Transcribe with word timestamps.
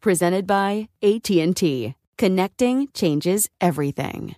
Presented 0.00 0.46
by 0.46 0.88
AT&T. 1.02 1.94
Connecting 2.16 2.88
changes 2.94 3.48
everything. 3.60 4.36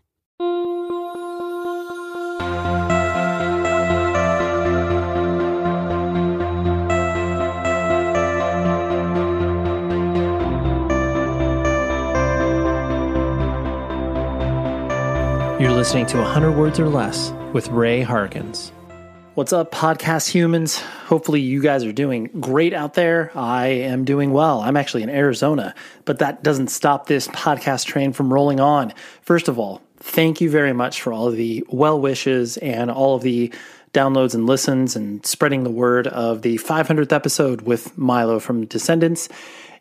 You're 15.61 15.73
listening 15.73 16.07
to 16.07 16.19
100 16.19 16.53
Words 16.53 16.79
or 16.79 16.89
Less 16.89 17.33
with 17.53 17.67
Ray 17.69 18.01
Harris. 18.03 18.73
What's 19.39 19.53
up, 19.53 19.71
podcast 19.71 20.29
humans? 20.29 20.81
Hopefully, 20.81 21.41
you 21.41 21.63
guys 21.63 21.85
are 21.85 21.93
doing 21.93 22.25
great 22.41 22.75
out 22.75 22.95
there. 22.95 23.31
I 23.37 23.67
am 23.67 24.05
doing 24.05 24.33
well. 24.33 24.61
I'm 24.61 24.77
actually 24.77 25.05
in 25.05 25.11
Arizona, 25.11 25.77
but 26.05 26.19
that 26.19 26.43
doesn't 26.43 26.73
stop 26.73 27.07
this 27.07 27.29
podcast 27.29 27.87
train 27.87 28.13
from 28.13 28.35
rolling 28.35 28.59
on. 28.59 28.93
First 29.23 29.47
of 29.47 29.57
all, 29.57 29.81
thank 29.99 30.41
you 30.41 30.51
very 30.51 30.73
much 30.73 31.03
for 31.03 31.13
all 31.13 31.29
of 31.29 31.37
the 31.37 31.65
well 31.69 32.01
wishes 32.01 32.57
and 32.57 32.91
all 32.91 33.15
of 33.15 33.23
the 33.23 33.55
downloads 33.93 34.35
and 34.35 34.45
listens 34.45 34.97
and 34.97 35.25
spreading 35.25 35.63
the 35.63 35.71
word 35.71 36.09
of 36.09 36.43
the 36.43 36.57
500th 36.57 37.13
episode 37.13 37.61
with 37.61 37.97
Milo 37.97 38.41
from 38.41 38.67
Descendants 38.67 39.29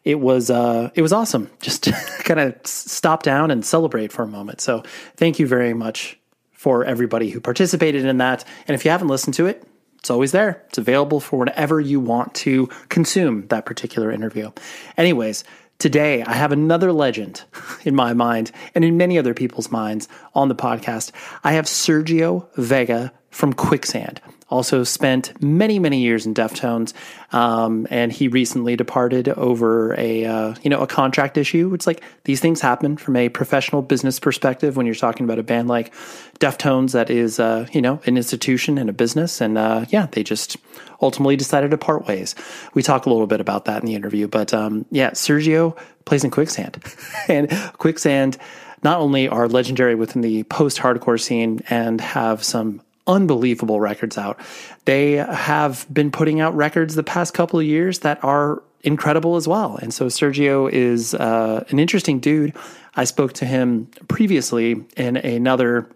it 0.03 0.19
was 0.19 0.49
uh, 0.49 0.89
it 0.95 1.01
was 1.01 1.11
awesome. 1.11 1.49
Just 1.61 1.91
kind 2.19 2.39
of 2.39 2.55
stop 2.63 3.23
down 3.23 3.51
and 3.51 3.65
celebrate 3.65 4.13
for 4.13 4.21
a 4.21 4.27
moment. 4.27 4.61
So 4.61 4.83
thank 5.17 5.37
you 5.37 5.47
very 5.47 5.73
much 5.73 6.16
for 6.57 6.83
everybody 6.83 7.29
who 7.29 7.39
participated 7.39 8.03
in 8.03 8.17
that. 8.17 8.43
And 8.67 8.75
if 8.75 8.83
you 8.83 8.91
haven't 8.91 9.07
listened 9.07 9.35
to 9.35 9.45
it, 9.45 9.63
it's 9.99 10.09
always 10.09 10.31
there. 10.31 10.63
It's 10.67 10.79
available 10.79 11.19
for 11.19 11.39
whenever 11.39 11.79
you 11.79 11.99
want 11.99 12.33
to 12.35 12.67
consume 12.89 13.47
that 13.47 13.65
particular 13.65 14.11
interview. 14.11 14.51
Anyways, 14.97 15.43
today 15.77 16.23
I 16.23 16.33
have 16.33 16.51
another 16.51 16.91
legend 16.91 17.43
in 17.85 17.95
my 17.95 18.13
mind 18.13 18.51
and 18.73 18.83
in 18.83 18.97
many 18.97 19.19
other 19.19 19.33
people's 19.33 19.71
minds 19.71 20.09
on 20.33 20.49
the 20.49 20.55
podcast. 20.55 21.11
I 21.43 21.53
have 21.53 21.65
Sergio 21.65 22.47
Vega 22.55 23.13
from 23.29 23.53
Quicksand 23.53 24.19
also 24.49 24.83
spent 24.83 25.41
many 25.41 25.79
many 25.79 25.99
years 25.99 26.25
in 26.25 26.33
deftones 26.33 26.93
um, 27.33 27.85
and 27.89 28.11
he 28.11 28.27
recently 28.27 28.75
departed 28.75 29.29
over 29.29 29.93
a 29.99 30.25
uh, 30.25 30.55
you 30.61 30.69
know 30.69 30.79
a 30.81 30.87
contract 30.87 31.37
issue. 31.37 31.73
It's 31.73 31.87
like 31.87 32.03
these 32.23 32.39
things 32.39 32.61
happen 32.61 32.97
from 32.97 33.15
a 33.15 33.29
professional 33.29 33.81
business 33.81 34.19
perspective 34.19 34.77
when 34.77 34.85
you're 34.85 34.95
talking 34.95 35.25
about 35.25 35.39
a 35.39 35.43
band 35.43 35.67
like 35.67 35.93
deftones 36.39 36.93
that 36.93 37.09
is 37.09 37.39
uh, 37.39 37.67
you 37.71 37.81
know 37.81 37.99
an 38.05 38.17
institution 38.17 38.77
and 38.77 38.89
a 38.89 38.93
business. 38.93 39.41
And 39.41 39.57
uh, 39.57 39.85
yeah 39.89 40.07
they 40.11 40.23
just 40.23 40.57
ultimately 41.01 41.35
decided 41.35 41.71
to 41.71 41.77
part 41.77 42.07
ways. 42.07 42.35
We 42.73 42.83
talk 42.83 43.05
a 43.05 43.09
little 43.09 43.27
bit 43.27 43.41
about 43.41 43.65
that 43.65 43.81
in 43.81 43.85
the 43.85 43.95
interview 43.95 44.27
but 44.27 44.53
um, 44.53 44.85
yeah 44.91 45.11
sergio 45.11 45.77
plays 46.05 46.23
in 46.23 46.31
quicksand. 46.31 46.83
And 47.29 47.51
quicksand 47.77 48.37
not 48.83 48.99
only 48.99 49.27
are 49.27 49.47
legendary 49.47 49.95
within 49.95 50.21
the 50.21 50.43
post 50.43 50.77
hardcore 50.77 51.19
scene 51.19 51.61
and 51.69 51.99
have 51.99 52.43
some 52.43 52.81
unbelievable 53.07 53.79
records 53.79 54.17
out. 54.17 54.39
They 54.85 55.13
have 55.13 55.85
been 55.91 56.11
putting 56.11 56.39
out 56.39 56.55
records 56.55 56.95
the 56.95 57.03
past 57.03 57.33
couple 57.33 57.59
of 57.59 57.65
years 57.65 57.99
that 57.99 58.23
are 58.23 58.61
incredible 58.81 59.35
as 59.35 59.47
well. 59.47 59.77
And 59.77 59.93
so 59.93 60.05
Sergio 60.07 60.71
is 60.71 61.13
uh, 61.13 61.63
an 61.69 61.79
interesting 61.79 62.19
dude. 62.19 62.53
I 62.95 63.05
spoke 63.05 63.33
to 63.33 63.45
him 63.45 63.87
previously 64.07 64.85
in 64.95 65.17
another 65.17 65.89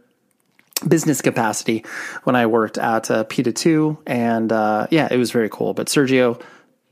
business 0.88 1.22
capacity 1.22 1.85
when 2.23 2.35
I 2.35 2.47
worked 2.47 2.77
at 2.77 3.11
uh, 3.11 3.23
PETA 3.25 3.51
2. 3.51 3.99
And 4.07 4.51
uh, 4.51 4.88
yeah, 4.89 5.07
it 5.11 5.17
was 5.17 5.31
very 5.31 5.49
cool. 5.49 5.73
But 5.73 5.88
Sergio, 5.88 6.41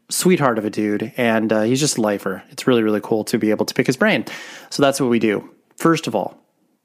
sweetheart 0.10 0.58
of 0.58 0.66
a 0.66 0.70
dude, 0.70 1.14
and 1.18 1.52
uh, 1.52 1.62
he's 1.64 1.80
just 1.80 1.98
a 1.98 2.02
lifer. 2.02 2.44
It's 2.50 2.68
really, 2.68 2.84
really 2.84 3.02
cool 3.02 3.24
to 3.26 3.38
be 3.38 3.50
able 3.52 3.66
to 3.66 3.74
pick 3.74 3.88
his 3.88 3.98
brain. 3.98 4.26
So 4.70 4.82
that's 4.82 5.00
what 5.02 5.10
we 5.10 5.20
do. 5.20 5.50
First 5.78 6.08
of 6.08 6.16
all, 6.16 6.38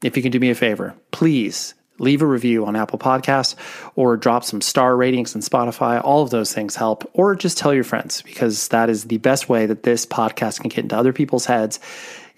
if 0.03 0.15
you 0.15 0.23
can 0.23 0.31
do 0.31 0.39
me 0.39 0.49
a 0.49 0.55
favor, 0.55 0.95
please 1.11 1.73
leave 1.99 2.21
a 2.21 2.25
review 2.25 2.65
on 2.65 2.75
Apple 2.75 2.99
Podcasts 2.99 3.55
or 3.95 4.17
drop 4.17 4.43
some 4.43 4.61
star 4.61 4.95
ratings 4.95 5.35
on 5.35 5.41
Spotify. 5.41 6.01
All 6.03 6.23
of 6.23 6.29
those 6.29 6.53
things 6.53 6.75
help. 6.75 7.09
Or 7.13 7.35
just 7.35 7.57
tell 7.57 7.73
your 7.73 7.83
friends 7.83 8.21
because 8.21 8.67
that 8.69 8.89
is 8.89 9.05
the 9.05 9.17
best 9.17 9.49
way 9.49 9.65
that 9.65 9.83
this 9.83 10.05
podcast 10.05 10.61
can 10.61 10.69
get 10.69 10.79
into 10.79 10.97
other 10.97 11.13
people's 11.13 11.45
heads 11.45 11.79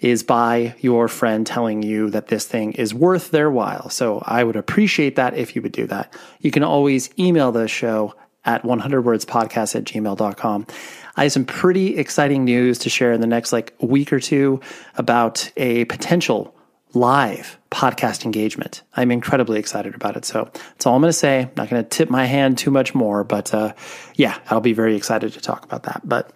is 0.00 0.22
by 0.22 0.74
your 0.80 1.08
friend 1.08 1.46
telling 1.46 1.82
you 1.82 2.10
that 2.10 2.28
this 2.28 2.46
thing 2.46 2.72
is 2.72 2.94
worth 2.94 3.30
their 3.30 3.50
while. 3.50 3.90
So 3.90 4.22
I 4.24 4.44
would 4.44 4.56
appreciate 4.56 5.16
that 5.16 5.36
if 5.36 5.56
you 5.56 5.62
would 5.62 5.72
do 5.72 5.86
that. 5.88 6.14
You 6.40 6.50
can 6.50 6.62
always 6.62 7.10
email 7.18 7.50
the 7.50 7.66
show 7.66 8.14
at 8.44 8.62
100wordspodcast 8.62 9.74
at 9.74 9.84
gmail.com. 9.84 10.66
I 11.16 11.24
have 11.24 11.32
some 11.32 11.44
pretty 11.44 11.96
exciting 11.98 12.44
news 12.44 12.78
to 12.80 12.90
share 12.90 13.12
in 13.12 13.20
the 13.20 13.26
next 13.26 13.52
like 13.52 13.74
week 13.80 14.12
or 14.12 14.20
two 14.20 14.60
about 14.96 15.50
a 15.56 15.84
potential 15.86 16.54
live 16.94 17.58
podcast 17.70 18.24
engagement. 18.24 18.82
I'm 18.94 19.10
incredibly 19.10 19.58
excited 19.58 19.94
about 19.94 20.16
it. 20.16 20.24
So 20.24 20.50
that's 20.52 20.86
all 20.86 20.94
I'm 20.94 21.02
going 21.02 21.10
to 21.10 21.12
say. 21.12 21.42
I'm 21.42 21.50
not 21.56 21.68
going 21.68 21.82
to 21.82 21.88
tip 21.88 22.10
my 22.10 22.24
hand 22.24 22.58
too 22.58 22.70
much 22.70 22.94
more, 22.94 23.24
but 23.24 23.52
uh, 23.52 23.74
yeah, 24.14 24.38
I'll 24.50 24.60
be 24.60 24.72
very 24.72 24.96
excited 24.96 25.32
to 25.32 25.40
talk 25.40 25.64
about 25.64 25.82
that. 25.84 26.00
But 26.04 26.32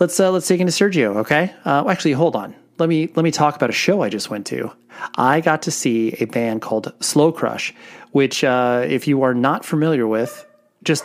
let's 0.00 0.18
uh, 0.18 0.30
let's 0.30 0.48
take 0.48 0.60
into 0.60 0.72
Sergio. 0.72 1.16
Okay, 1.18 1.54
uh, 1.64 1.88
actually, 1.88 2.12
hold 2.12 2.36
on. 2.36 2.54
Let 2.78 2.88
me 2.88 3.10
let 3.14 3.22
me 3.22 3.30
talk 3.30 3.56
about 3.56 3.70
a 3.70 3.74
show 3.74 4.02
I 4.02 4.08
just 4.08 4.28
went 4.30 4.46
to. 4.46 4.70
I 5.16 5.40
got 5.40 5.62
to 5.62 5.70
see 5.70 6.12
a 6.20 6.24
band 6.24 6.62
called 6.62 6.92
Slow 7.00 7.32
Crush, 7.32 7.74
which 8.12 8.44
uh, 8.44 8.84
if 8.86 9.06
you 9.06 9.22
are 9.22 9.34
not 9.34 9.64
familiar 9.64 10.06
with, 10.06 10.46
just 10.82 11.04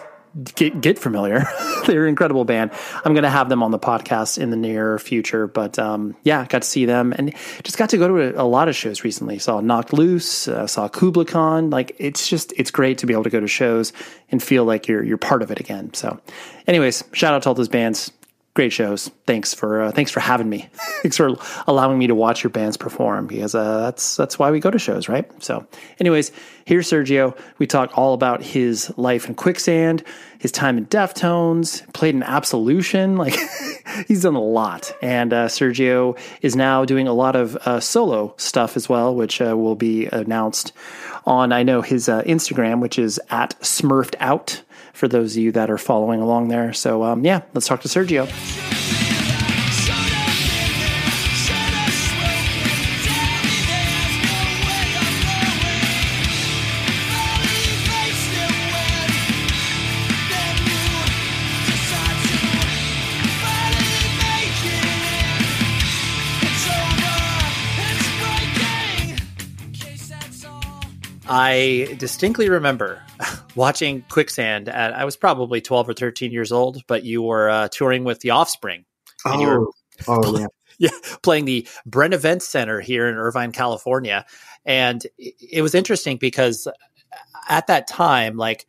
get 0.56 0.82
get 0.82 1.00
familiar. 1.00 1.46
They're 1.88 2.04
an 2.04 2.10
incredible 2.10 2.46
band. 2.46 2.72
I'm 3.04 3.14
going 3.14 3.24
to 3.24 3.30
have 3.30 3.50
them 3.50 3.64
on 3.64 3.72
the 3.72 3.80
podcast 3.80 4.38
in 4.38 4.50
the 4.50 4.58
near 4.58 5.00
future. 5.00 5.48
But 5.48 5.78
um, 5.80 6.16
yeah, 6.24 6.46
got 6.46 6.62
to 6.62 6.68
see 6.68 6.86
them 6.86 7.14
and 7.18 7.34
just 7.64 7.78
got 7.78 7.90
to 7.90 7.98
go 7.98 8.08
to 8.08 8.40
a, 8.40 8.44
a 8.44 8.48
lot 8.48 8.68
of 8.68 8.76
shows 8.76 9.04
recently. 9.04 9.40
Saw 9.40 9.62
Knocked 9.62 9.94
Loose, 9.94 10.48
uh, 10.48 10.68
saw 10.68 10.88
Kublai 10.88 11.26
Khan. 11.26 11.70
Like 11.70 11.96
it's 11.98 12.28
just 12.28 12.54
it's 12.58 12.72
great 12.72 12.98
to 13.00 13.06
be 13.06 13.14
able 13.14 13.24
to 13.24 13.30
go 13.30 13.40
to 13.40 13.48
shows 13.48 13.94
and 14.30 14.42
feel 14.42 14.66
like 14.66 14.88
you're 14.88 15.04
you're 15.04 15.18
part 15.18 15.42
of 15.42 15.52
it 15.52 15.60
again. 15.60 15.94
So, 15.94 16.20
anyways, 16.68 17.04
shout 17.14 17.34
out 17.34 17.44
to 17.44 17.50
all 17.50 17.56
those 17.56 17.70
bands. 17.70 18.12
Great 18.54 18.74
shows. 18.74 19.10
Thanks 19.26 19.54
for 19.54 19.82
uh, 19.82 19.92
thanks 19.92 20.12
for 20.12 20.20
having 20.20 20.50
me. 20.50 20.70
thanks 21.02 21.18
for 21.18 21.36
allowing 21.68 21.98
me 21.98 22.08
to 22.08 22.16
watch 22.16 22.44
your 22.44 22.50
bands 22.50 22.78
perform 22.78 23.28
because 23.28 23.56
uh, 23.56 23.82
that's 23.82 24.16
that's 24.16 24.38
why 24.38 24.52
we 24.52 24.60
go 24.60 24.72
to 24.72 24.80
shows, 24.80 25.08
right? 25.08 25.30
So, 25.42 25.66
anyways, 26.00 26.32
here's 26.66 26.90
Sergio. 26.90 27.38
We 27.60 27.68
talk 27.68 27.98
all 27.98 28.14
about 28.14 28.42
his 28.44 28.92
life 28.98 29.28
in 29.28 29.36
Quicksand, 29.36 30.04
his 30.40 30.52
time 30.52 30.78
in 30.78 30.86
Deftones, 30.88 31.92
played 31.94 32.16
in 32.16 32.24
Absolution. 32.24 33.18
Like 33.22 33.38
he's 34.08 34.24
done 34.24 34.34
a 34.36 34.42
lot, 34.42 34.96
and 35.02 35.32
uh, 35.32 35.48
Sergio 35.48 36.18
is 36.42 36.56
now 36.56 36.86
doing 36.86 37.08
a 37.08 37.14
lot 37.14 37.36
of 37.36 37.56
uh, 37.58 37.80
solo 37.80 38.34
stuff 38.38 38.76
as 38.76 38.90
well, 38.90 39.14
which 39.14 39.40
uh, 39.42 39.56
will 39.56 39.76
be 39.76 40.08
announced 40.08 40.74
on 41.26 41.52
I 41.52 41.62
know 41.62 41.82
his 41.82 42.10
uh, 42.10 42.24
Instagram, 42.24 42.82
which 42.82 42.98
is 42.98 43.20
at 43.30 43.60
Smurfed 43.60 44.16
Out 44.20 44.64
for 44.94 45.08
those 45.08 45.36
of 45.36 45.44
you 45.44 45.52
that 45.54 45.70
are 45.70 45.78
following 45.78 46.22
along 46.22 46.48
there. 46.48 46.74
So, 46.74 47.04
um, 47.04 47.24
yeah, 47.26 47.42
let's 47.54 47.68
talk 47.68 47.82
to 47.82 47.88
Sergio. 47.88 48.81
I 71.52 71.96
distinctly 71.98 72.50
remember 72.50 73.04
watching 73.56 74.04
Quicksand 74.10 74.70
at 74.70 74.94
I 74.94 75.04
was 75.04 75.18
probably 75.18 75.60
12 75.60 75.90
or 75.90 75.94
13 75.94 76.32
years 76.32 76.52
old, 76.52 76.82
but 76.88 77.04
you 77.04 77.22
were 77.22 77.50
uh, 77.50 77.68
touring 77.68 78.06
with 78.06 78.22
the 78.22 78.30
Offspring. 78.30 78.86
And 79.26 79.36
oh, 79.36 79.42
you 79.42 79.48
were, 79.48 79.68
oh, 80.08 80.22
oh 80.24 80.40
yeah. 80.40 80.48
yeah, 80.80 81.18
playing 81.22 81.46
the 81.46 81.68
Bren 81.88 82.14
Event 82.14 82.42
Center 82.42 82.80
here 82.80 83.08
in 83.08 83.16
Irvine, 83.16 83.52
California. 83.52 84.26
And 84.66 85.06
it 85.18 85.62
was 85.62 85.76
interesting 85.76 86.16
because 86.16 86.70
at 87.50 87.68
that 87.68 87.86
time, 87.86 88.38
like, 88.38 88.66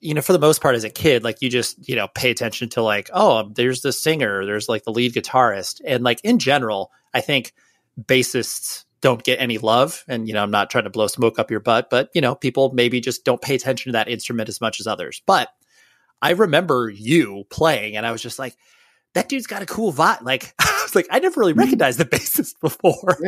you 0.00 0.12
know, 0.12 0.20
for 0.20 0.34
the 0.34 0.38
most 0.38 0.60
part 0.60 0.74
as 0.74 0.84
a 0.84 0.90
kid, 0.90 1.24
like 1.24 1.40
you 1.40 1.48
just, 1.48 1.88
you 1.88 1.96
know, 1.96 2.08
pay 2.08 2.30
attention 2.30 2.68
to 2.70 2.82
like, 2.82 3.08
oh, 3.14 3.50
there's 3.54 3.80
the 3.80 3.92
singer, 3.92 4.44
there's 4.44 4.68
like 4.68 4.84
the 4.84 4.92
lead 4.92 5.14
guitarist. 5.14 5.80
And 5.86 6.04
like 6.04 6.20
in 6.22 6.38
general, 6.38 6.90
I 7.14 7.22
think 7.22 7.54
bassists 7.98 8.84
don't 9.02 9.22
get 9.22 9.40
any 9.40 9.58
love. 9.58 10.04
And, 10.08 10.26
you 10.26 10.32
know, 10.32 10.42
I'm 10.42 10.50
not 10.50 10.70
trying 10.70 10.84
to 10.84 10.90
blow 10.90 11.08
smoke 11.08 11.38
up 11.38 11.50
your 11.50 11.60
butt, 11.60 11.90
but, 11.90 12.08
you 12.14 12.20
know, 12.20 12.34
people 12.34 12.72
maybe 12.72 13.00
just 13.00 13.24
don't 13.24 13.42
pay 13.42 13.56
attention 13.56 13.90
to 13.90 13.98
that 13.98 14.08
instrument 14.08 14.48
as 14.48 14.60
much 14.60 14.80
as 14.80 14.86
others. 14.86 15.20
But 15.26 15.48
I 16.22 16.30
remember 16.30 16.88
you 16.88 17.44
playing 17.50 17.96
and 17.96 18.06
I 18.06 18.12
was 18.12 18.22
just 18.22 18.38
like, 18.38 18.56
that 19.14 19.28
dude's 19.28 19.48
got 19.48 19.60
a 19.60 19.66
cool 19.66 19.92
vibe. 19.92 20.22
Like, 20.22 20.54
I 20.60 20.80
was 20.84 20.94
like, 20.94 21.08
I 21.10 21.18
never 21.18 21.40
really 21.40 21.52
mm-hmm. 21.52 21.60
recognized 21.60 21.98
the 21.98 22.04
bassist 22.06 22.54
before. 22.60 23.18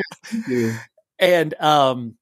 Yeah. 0.49 0.79
and, 1.19 1.53
um, 1.61 2.15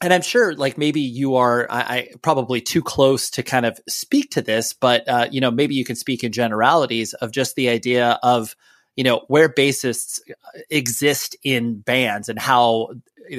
and 0.00 0.12
I'm 0.12 0.22
sure, 0.22 0.54
like 0.54 0.76
maybe 0.76 1.00
you 1.00 1.36
are, 1.36 1.68
I, 1.70 1.80
I, 1.80 2.08
probably 2.20 2.60
too 2.60 2.82
close 2.82 3.30
to 3.30 3.44
kind 3.44 3.64
of 3.64 3.78
speak 3.88 4.30
to 4.30 4.42
this, 4.42 4.72
but 4.72 5.08
uh, 5.08 5.28
you 5.30 5.40
know, 5.40 5.52
maybe 5.52 5.76
you 5.76 5.84
can 5.84 5.94
speak 5.94 6.24
in 6.24 6.32
generalities 6.32 7.14
of 7.14 7.30
just 7.30 7.54
the 7.54 7.68
idea 7.68 8.18
of 8.22 8.56
you 8.96 9.04
know 9.04 9.24
where 9.28 9.48
bassists 9.48 10.20
uh, 10.30 10.60
exist 10.70 11.36
in 11.42 11.78
bands 11.80 12.28
and 12.28 12.38
how 12.38 12.90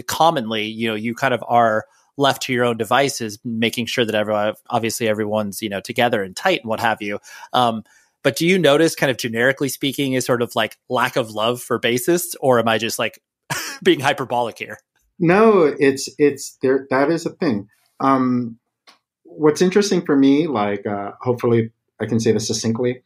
commonly 0.07 0.65
you 0.65 0.87
know 0.87 0.95
you 0.95 1.13
kind 1.13 1.33
of 1.33 1.43
are 1.47 1.85
left 2.17 2.43
to 2.43 2.53
your 2.53 2.65
own 2.65 2.77
devices 2.77 3.39
making 3.43 3.85
sure 3.85 4.05
that 4.05 4.15
everyone 4.15 4.53
obviously 4.69 5.07
everyone's 5.07 5.61
you 5.61 5.69
know 5.69 5.81
together 5.81 6.23
and 6.23 6.35
tight 6.35 6.61
and 6.61 6.69
what 6.69 6.79
have 6.79 7.01
you. 7.01 7.19
Um, 7.53 7.83
but 8.23 8.35
do 8.35 8.47
you 8.47 8.57
notice 8.57 8.95
kind 8.95 9.11
of 9.11 9.17
generically 9.17 9.69
speaking 9.69 10.13
is 10.13 10.25
sort 10.25 10.41
of 10.41 10.55
like 10.55 10.77
lack 10.89 11.15
of 11.15 11.29
love 11.29 11.61
for 11.61 11.79
bassists 11.79 12.35
or 12.39 12.59
am 12.59 12.67
i 12.67 12.77
just 12.77 12.97
like 12.97 13.21
being 13.83 13.99
hyperbolic 13.99 14.57
here? 14.57 14.79
No 15.19 15.63
it's 15.79 16.09
it's 16.17 16.57
there 16.61 16.87
that 16.89 17.11
is 17.11 17.25
a 17.25 17.31
thing. 17.31 17.69
Um, 17.99 18.59
what's 19.23 19.61
interesting 19.61 20.05
for 20.05 20.15
me 20.15 20.47
like 20.47 20.85
uh, 20.85 21.11
hopefully 21.21 21.71
i 21.99 22.05
can 22.05 22.19
say 22.19 22.31
this 22.31 22.47
succinctly 22.47 23.01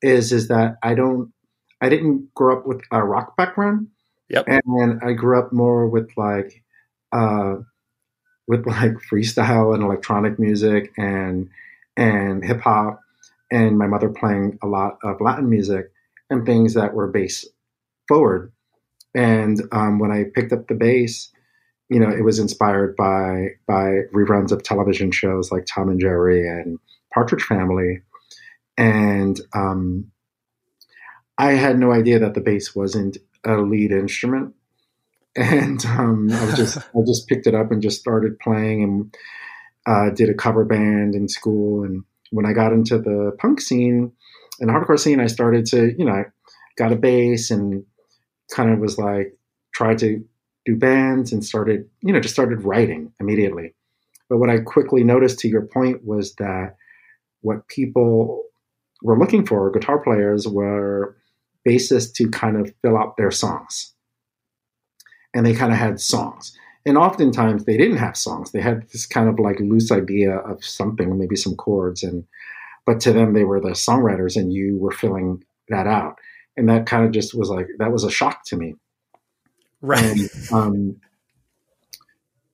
is 0.00 0.32
is 0.32 0.48
that 0.48 0.76
i 0.82 0.94
don't 0.94 1.32
I 1.82 1.88
didn't 1.88 2.32
grow 2.34 2.56
up 2.56 2.66
with 2.66 2.80
a 2.92 3.02
rock 3.02 3.36
background. 3.36 3.88
Yep. 4.30 4.46
And 4.46 5.00
I 5.04 5.12
grew 5.12 5.38
up 5.38 5.52
more 5.52 5.88
with 5.88 6.10
like 6.16 6.62
uh, 7.12 7.56
with 8.46 8.66
like 8.66 8.94
freestyle 9.10 9.74
and 9.74 9.82
electronic 9.82 10.38
music 10.38 10.92
and 10.96 11.50
and 11.96 12.44
hip 12.44 12.60
hop 12.60 13.00
and 13.50 13.76
my 13.76 13.86
mother 13.86 14.08
playing 14.08 14.58
a 14.62 14.66
lot 14.66 14.96
of 15.02 15.20
Latin 15.20 15.50
music 15.50 15.92
and 16.30 16.46
things 16.46 16.72
that 16.74 16.94
were 16.94 17.08
bass 17.08 17.46
forward. 18.08 18.52
And 19.14 19.60
um, 19.72 19.98
when 19.98 20.10
I 20.10 20.24
picked 20.34 20.52
up 20.52 20.68
the 20.68 20.74
bass, 20.74 21.30
you 21.90 22.00
know, 22.00 22.08
it 22.08 22.24
was 22.24 22.38
inspired 22.38 22.96
by 22.96 23.48
by 23.66 24.02
reruns 24.14 24.52
of 24.52 24.62
television 24.62 25.10
shows 25.10 25.50
like 25.50 25.66
Tom 25.66 25.90
and 25.90 26.00
Jerry 26.00 26.48
and 26.48 26.78
Partridge 27.12 27.42
Family, 27.42 28.00
and 28.78 29.38
um, 29.54 30.11
I 31.38 31.52
had 31.52 31.78
no 31.78 31.92
idea 31.92 32.18
that 32.20 32.34
the 32.34 32.40
bass 32.40 32.74
wasn't 32.74 33.18
a 33.44 33.56
lead 33.56 33.90
instrument, 33.90 34.54
and 35.36 35.84
um, 35.86 36.30
I 36.32 36.44
was 36.44 36.56
just 36.56 36.78
I 36.78 37.00
just 37.06 37.28
picked 37.28 37.46
it 37.46 37.54
up 37.54 37.70
and 37.70 37.82
just 37.82 38.00
started 38.00 38.38
playing 38.38 38.82
and 38.82 39.16
uh, 39.86 40.14
did 40.14 40.28
a 40.28 40.34
cover 40.34 40.64
band 40.64 41.14
in 41.14 41.28
school. 41.28 41.84
And 41.84 42.04
when 42.30 42.46
I 42.46 42.52
got 42.52 42.72
into 42.72 42.98
the 42.98 43.36
punk 43.38 43.60
scene 43.60 44.12
and 44.60 44.70
hardcore 44.70 44.98
scene, 44.98 45.20
I 45.20 45.26
started 45.26 45.66
to 45.66 45.94
you 45.98 46.04
know 46.04 46.12
I 46.12 46.24
got 46.76 46.92
a 46.92 46.96
bass 46.96 47.50
and 47.50 47.84
kind 48.54 48.70
of 48.70 48.78
was 48.78 48.98
like 48.98 49.36
tried 49.74 49.98
to 49.98 50.24
do 50.64 50.76
bands 50.76 51.32
and 51.32 51.44
started 51.44 51.88
you 52.02 52.12
know 52.12 52.20
just 52.20 52.34
started 52.34 52.62
writing 52.62 53.12
immediately. 53.20 53.74
But 54.28 54.38
what 54.38 54.48
I 54.48 54.60
quickly 54.60 55.04
noticed, 55.04 55.40
to 55.40 55.48
your 55.48 55.60
point, 55.60 56.06
was 56.06 56.34
that 56.36 56.76
what 57.42 57.68
people 57.68 58.44
were 59.02 59.18
looking 59.18 59.44
for, 59.44 59.70
guitar 59.70 59.98
players, 59.98 60.48
were 60.48 61.18
bassists 61.66 62.14
to 62.14 62.28
kind 62.28 62.56
of 62.56 62.72
fill 62.82 62.96
out 62.96 63.16
their 63.16 63.30
songs. 63.30 63.94
And 65.34 65.46
they 65.46 65.54
kind 65.54 65.72
of 65.72 65.78
had 65.78 66.00
songs. 66.00 66.56
And 66.84 66.98
oftentimes 66.98 67.64
they 67.64 67.76
didn't 67.76 67.98
have 67.98 68.16
songs. 68.16 68.50
They 68.50 68.60
had 68.60 68.88
this 68.90 69.06
kind 69.06 69.28
of 69.28 69.38
like 69.38 69.60
loose 69.60 69.92
idea 69.92 70.36
of 70.36 70.64
something, 70.64 71.16
maybe 71.18 71.36
some 71.36 71.54
chords. 71.54 72.02
And 72.02 72.24
but 72.84 73.00
to 73.00 73.12
them 73.12 73.32
they 73.32 73.44
were 73.44 73.60
the 73.60 73.70
songwriters 73.70 74.36
and 74.36 74.52
you 74.52 74.76
were 74.78 74.90
filling 74.90 75.44
that 75.68 75.86
out. 75.86 76.18
And 76.56 76.68
that 76.68 76.86
kind 76.86 77.04
of 77.04 77.12
just 77.12 77.34
was 77.34 77.48
like 77.48 77.68
that 77.78 77.92
was 77.92 78.04
a 78.04 78.10
shock 78.10 78.44
to 78.46 78.56
me. 78.56 78.74
Right. 79.80 80.04
And, 80.04 80.30
um, 80.52 81.00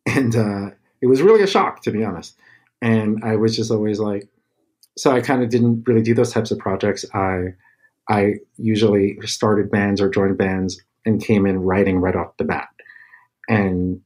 and 0.06 0.36
uh, 0.36 0.70
it 1.00 1.06
was 1.06 1.22
really 1.22 1.42
a 1.42 1.46
shock 1.46 1.82
to 1.82 1.90
be 1.90 2.04
honest. 2.04 2.36
And 2.80 3.24
I 3.24 3.36
was 3.36 3.56
just 3.56 3.70
always 3.70 3.98
like, 3.98 4.28
so 4.96 5.10
I 5.10 5.20
kind 5.20 5.42
of 5.42 5.48
didn't 5.48 5.84
really 5.86 6.02
do 6.02 6.14
those 6.14 6.32
types 6.32 6.50
of 6.50 6.58
projects. 6.58 7.04
I 7.14 7.54
I 8.08 8.34
usually 8.56 9.18
started 9.24 9.70
bands 9.70 10.00
or 10.00 10.08
joined 10.08 10.38
bands 10.38 10.80
and 11.04 11.22
came 11.22 11.46
in 11.46 11.60
writing 11.60 12.00
right 12.00 12.16
off 12.16 12.36
the 12.38 12.44
bat. 12.44 12.68
And 13.48 14.00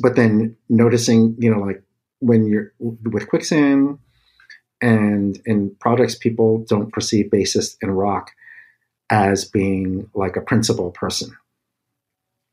but 0.00 0.16
then 0.16 0.56
noticing, 0.68 1.36
you 1.38 1.50
know, 1.50 1.60
like 1.60 1.82
when 2.20 2.46
you're 2.46 2.72
with 2.78 3.28
Quicksand 3.28 3.98
and 4.80 5.40
in 5.44 5.74
projects, 5.80 6.14
people 6.14 6.64
don't 6.68 6.92
perceive 6.92 7.26
bassist 7.26 7.76
and 7.82 7.96
rock 7.96 8.30
as 9.10 9.44
being 9.44 10.08
like 10.14 10.36
a 10.36 10.40
principal 10.40 10.90
person, 10.90 11.36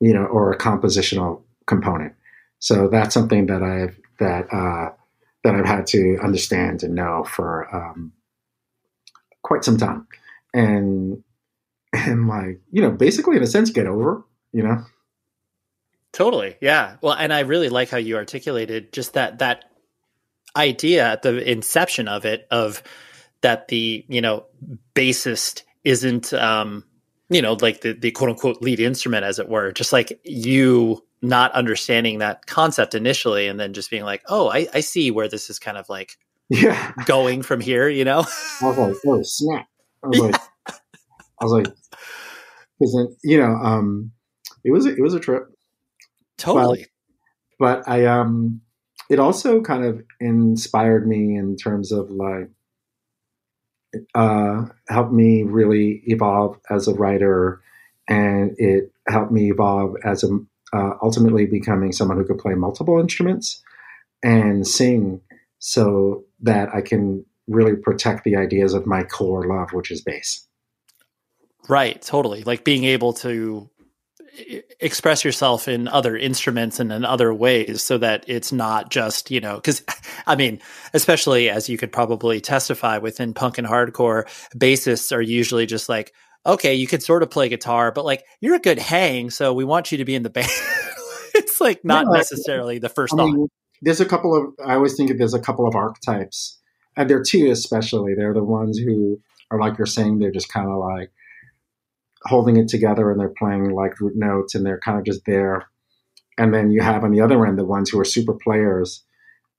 you 0.02 0.14
know, 0.14 0.26
or 0.26 0.52
a 0.52 0.58
compositional 0.58 1.42
component. 1.66 2.14
So 2.60 2.90
that's 2.90 3.14
something 3.14 3.46
that 3.46 3.64
I've 3.64 3.98
that 4.20 4.54
uh, 4.54 4.92
that 5.44 5.56
I've 5.56 5.66
had 5.66 5.88
to 5.88 6.18
understand 6.22 6.84
and 6.84 6.96
know 6.96 7.24
for 7.24 7.74
um, 7.74 8.12
quite 9.42 9.64
some 9.64 9.78
time 9.78 10.06
and 10.54 11.24
and 11.94 12.28
like 12.28 12.60
you 12.72 12.82
know 12.82 12.92
basically 12.92 13.38
in 13.38 13.44
a 13.44 13.48
sense 13.48 13.70
get 13.70 13.88
over 13.88 14.24
you 14.52 14.64
know? 14.64 14.84
Totally 16.12 16.56
yeah. 16.60 16.98
Well 17.02 17.14
and 17.14 17.32
i 17.32 17.42
really 17.42 17.70
like 17.70 17.90
how 17.90 17.98
you 17.98 18.16
articulated 18.16 18.92
just 18.92 19.14
that 19.14 19.40
that 19.40 19.66
idea 20.56 21.08
at 21.08 21.22
the 21.22 21.50
inception 21.50 22.08
of 22.08 22.26
it 22.26 22.48
of 22.50 22.82
that 23.42 23.68
the 23.68 24.04
you 24.10 24.22
know 24.22 24.46
bassist 24.96 25.64
isn't 25.84 26.34
um 26.34 26.84
you 27.30 27.42
know 27.42 27.54
like 27.62 27.82
the, 27.82 27.94
the 27.94 28.12
quote 28.12 28.32
unquote 28.32 28.62
lead 28.62 28.80
instrument 28.80 29.24
as 29.24 29.40
it 29.40 29.48
were. 29.48 29.72
Just 29.72 29.94
like 29.94 30.20
you 30.24 31.06
not 31.22 31.52
understanding 31.52 32.20
that 32.20 32.46
concept 32.48 32.96
initially 32.96 33.48
and 33.48 33.60
then 33.60 33.74
just 33.74 33.92
being 33.92 34.04
like 34.04 34.24
oh 34.28 34.50
i, 34.50 34.68
I 34.74 34.80
see 34.80 35.12
where 35.12 35.28
this 35.28 35.50
is 35.50 35.60
kind 35.60 35.78
of 35.78 35.90
like 35.90 36.18
yeah. 36.48 36.94
going 37.06 37.42
from 37.42 37.60
here 37.60 37.90
you 37.90 38.06
know? 38.06 38.26
I 38.62 38.66
was 38.66 38.78
like 38.78 38.96
oh 39.06 39.22
snap 39.22 39.68
I 40.04 40.08
was 40.08 40.20
like, 40.20 40.36
I 40.68 41.46
was 41.46 41.52
like, 41.52 41.68
because 42.80 43.18
you 43.24 43.40
know, 43.40 43.52
um, 43.52 44.12
it 44.64 44.72
was 44.72 44.86
it 44.86 45.02
was 45.02 45.14
a 45.14 45.20
trip. 45.20 45.44
Totally. 46.38 46.86
But, 47.60 47.84
but 47.84 47.90
I 47.92 48.06
um, 48.06 48.62
it 49.10 49.20
also 49.20 49.62
kind 49.62 49.84
of 49.84 50.02
inspired 50.20 51.08
me 51.08 51.36
in 51.36 51.58
terms 51.58 51.92
of 51.92 52.10
like, 52.10 52.50
uh, 54.16 54.66
helped 54.88 55.12
me 55.12 55.44
really 55.44 56.02
evolve 56.06 56.58
as 56.70 56.88
a 56.88 56.94
writer, 56.94 57.62
and 58.08 58.56
it 58.58 58.92
helped 59.08 59.32
me 59.32 59.52
evolve 59.52 59.96
as 60.04 60.24
a 60.24 60.30
uh, 60.72 60.94
ultimately 61.02 61.46
becoming 61.46 61.92
someone 61.92 62.18
who 62.18 62.26
could 62.26 62.38
play 62.38 62.54
multiple 62.54 63.00
instruments 63.00 63.62
and 64.24 64.68
sing, 64.68 65.20
so 65.58 66.24
that 66.42 66.70
I 66.74 66.82
can 66.82 67.26
really 67.50 67.76
protect 67.76 68.24
the 68.24 68.36
ideas 68.36 68.74
of 68.74 68.86
my 68.86 69.04
core 69.04 69.46
love, 69.46 69.74
which 69.74 69.92
is 69.92 70.02
bass. 70.02 70.48
Right, 71.68 72.02
totally. 72.02 72.44
Like 72.44 72.64
being 72.64 72.84
able 72.86 73.14
to 73.14 73.70
express 74.80 75.26
yourself 75.26 75.68
in 75.68 75.88
other 75.88 76.16
instruments 76.16 76.80
and 76.80 76.92
in 76.92 77.04
other 77.04 77.34
ways 77.34 77.84
so 77.84 77.98
that 77.98 78.24
it's 78.28 78.52
not 78.52 78.90
just 78.90 79.32
you 79.32 79.42
know 79.42 79.56
because 79.56 79.82
i 80.28 80.36
mean 80.36 80.60
especially 80.94 81.50
as 81.50 81.68
you 81.68 81.78
could 81.78 81.92
probably 81.92 82.40
testify 82.40 82.98
within 82.98 83.34
punk 83.34 83.58
and 83.58 83.68
hardcore 83.68 84.26
bassists 84.56 85.14
are 85.14 85.22
usually 85.22 85.66
just 85.66 85.90
like 85.90 86.14
okay 86.46 86.74
you 86.74 86.88
could 86.88 87.04
sort 87.04 87.24
of 87.24 87.30
play 87.30 87.50
guitar 87.50 87.92
but 87.92 88.06
like 88.06 88.24
you're 88.40 88.56
a 88.56 88.60
good 88.60 88.80
hang 88.80 89.30
so 89.30 89.54
we 89.54 89.66
want 89.66 89.92
you 89.92 89.98
to 89.98 90.06
be 90.06 90.16
in 90.16 90.24
the 90.24 90.30
band 90.30 90.50
it's 91.34 91.60
like 91.60 91.84
not 91.84 92.06
yeah, 92.06 92.18
necessarily 92.18 92.80
the 92.80 92.90
first 92.90 93.14
I 93.14 93.26
mean, 93.26 93.48
there's 93.82 94.00
a 94.00 94.06
couple 94.06 94.36
of 94.36 94.54
i 94.66 94.76
always 94.76 94.96
think 94.96 95.10
of 95.10 95.18
there's 95.18 95.34
a 95.34 95.42
couple 95.42 95.68
of 95.68 95.76
archetypes 95.76 96.59
and 97.00 97.10
there 97.10 97.18
are 97.18 97.24
two 97.24 97.50
especially 97.50 98.14
they're 98.14 98.34
the 98.36 98.44
ones 98.44 98.78
who 98.78 99.20
are 99.50 99.60
like 99.60 99.78
you're 99.78 99.88
saying 99.88 100.20
they're 100.20 100.32
just 100.32 100.52
kind 100.54 100.70
of 100.70 100.78
like 100.78 101.12
holding 102.26 102.58
it 102.58 102.68
together 102.68 103.12
and 103.12 103.20
they're 103.20 103.34
playing 103.38 103.72
like 103.72 104.00
root 104.00 104.16
notes 104.16 104.56
and 104.56 104.66
they're 104.66 104.80
kind 104.80 104.98
of 104.98 105.06
just 105.06 105.26
there. 105.26 105.68
And 106.38 106.54
then 106.54 106.72
you 106.72 106.82
have 106.82 107.04
on 107.04 107.12
the 107.12 107.22
other 107.22 107.46
end 107.46 107.58
the 107.58 107.66
ones 107.66 107.90
who 107.90 108.00
are 108.00 108.06
super 108.06 108.34
players 108.34 109.04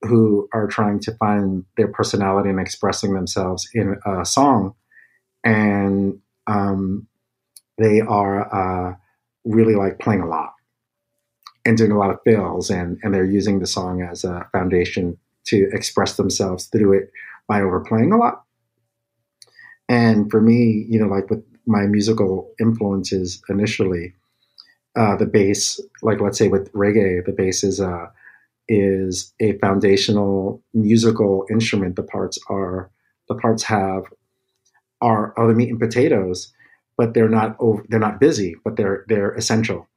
who 0.02 0.48
are 0.54 0.66
trying 0.66 0.98
to 1.00 1.12
find 1.16 1.64
their 1.76 1.88
personality 1.88 2.48
and 2.48 2.60
expressing 2.60 3.12
themselves 3.12 3.68
in 3.74 3.96
a 4.06 4.24
song. 4.24 4.74
And 5.44 6.20
um, 6.46 7.06
they 7.76 8.00
are 8.00 8.90
uh, 8.90 8.96
really 9.44 9.74
like 9.74 9.98
playing 9.98 10.22
a 10.22 10.28
lot 10.28 10.54
and 11.66 11.76
doing 11.76 11.92
a 11.92 11.98
lot 11.98 12.10
of 12.10 12.18
fills 12.24 12.70
and, 12.70 12.98
and 13.02 13.12
they're 13.12 13.24
using 13.24 13.58
the 13.58 13.66
song 13.66 14.02
as 14.02 14.24
a 14.24 14.48
foundation 14.52 15.18
to 15.44 15.68
express 15.72 16.16
themselves 16.16 16.66
through 16.66 16.94
it 16.94 17.10
by 17.50 17.60
overplaying 17.60 18.12
a 18.12 18.16
lot. 18.16 18.44
And 19.88 20.30
for 20.30 20.40
me, 20.40 20.86
you 20.88 21.00
know, 21.00 21.08
like 21.08 21.28
with 21.28 21.44
my 21.66 21.86
musical 21.86 22.52
influences 22.60 23.42
initially. 23.48 24.14
Uh, 24.96 25.16
the 25.16 25.26
bass, 25.26 25.80
like 26.02 26.20
let's 26.20 26.38
say 26.38 26.48
with 26.48 26.72
reggae, 26.72 27.24
the 27.24 27.32
bass 27.32 27.62
is 27.64 27.80
a 27.80 28.10
is 28.68 29.34
a 29.40 29.58
foundational 29.58 30.62
musical 30.74 31.44
instrument. 31.50 31.96
The 31.96 32.04
parts 32.04 32.38
are 32.48 32.90
the 33.28 33.34
parts 33.34 33.64
have 33.64 34.04
are 35.00 35.34
are 35.36 35.48
the 35.48 35.54
meat 35.54 35.70
and 35.70 35.80
potatoes, 35.80 36.52
but 36.96 37.14
they're 37.14 37.28
not 37.28 37.56
over, 37.58 37.84
they're 37.88 38.00
not 38.00 38.20
busy, 38.20 38.54
but 38.64 38.76
they're 38.76 39.04
they're 39.08 39.32
essential. 39.32 39.88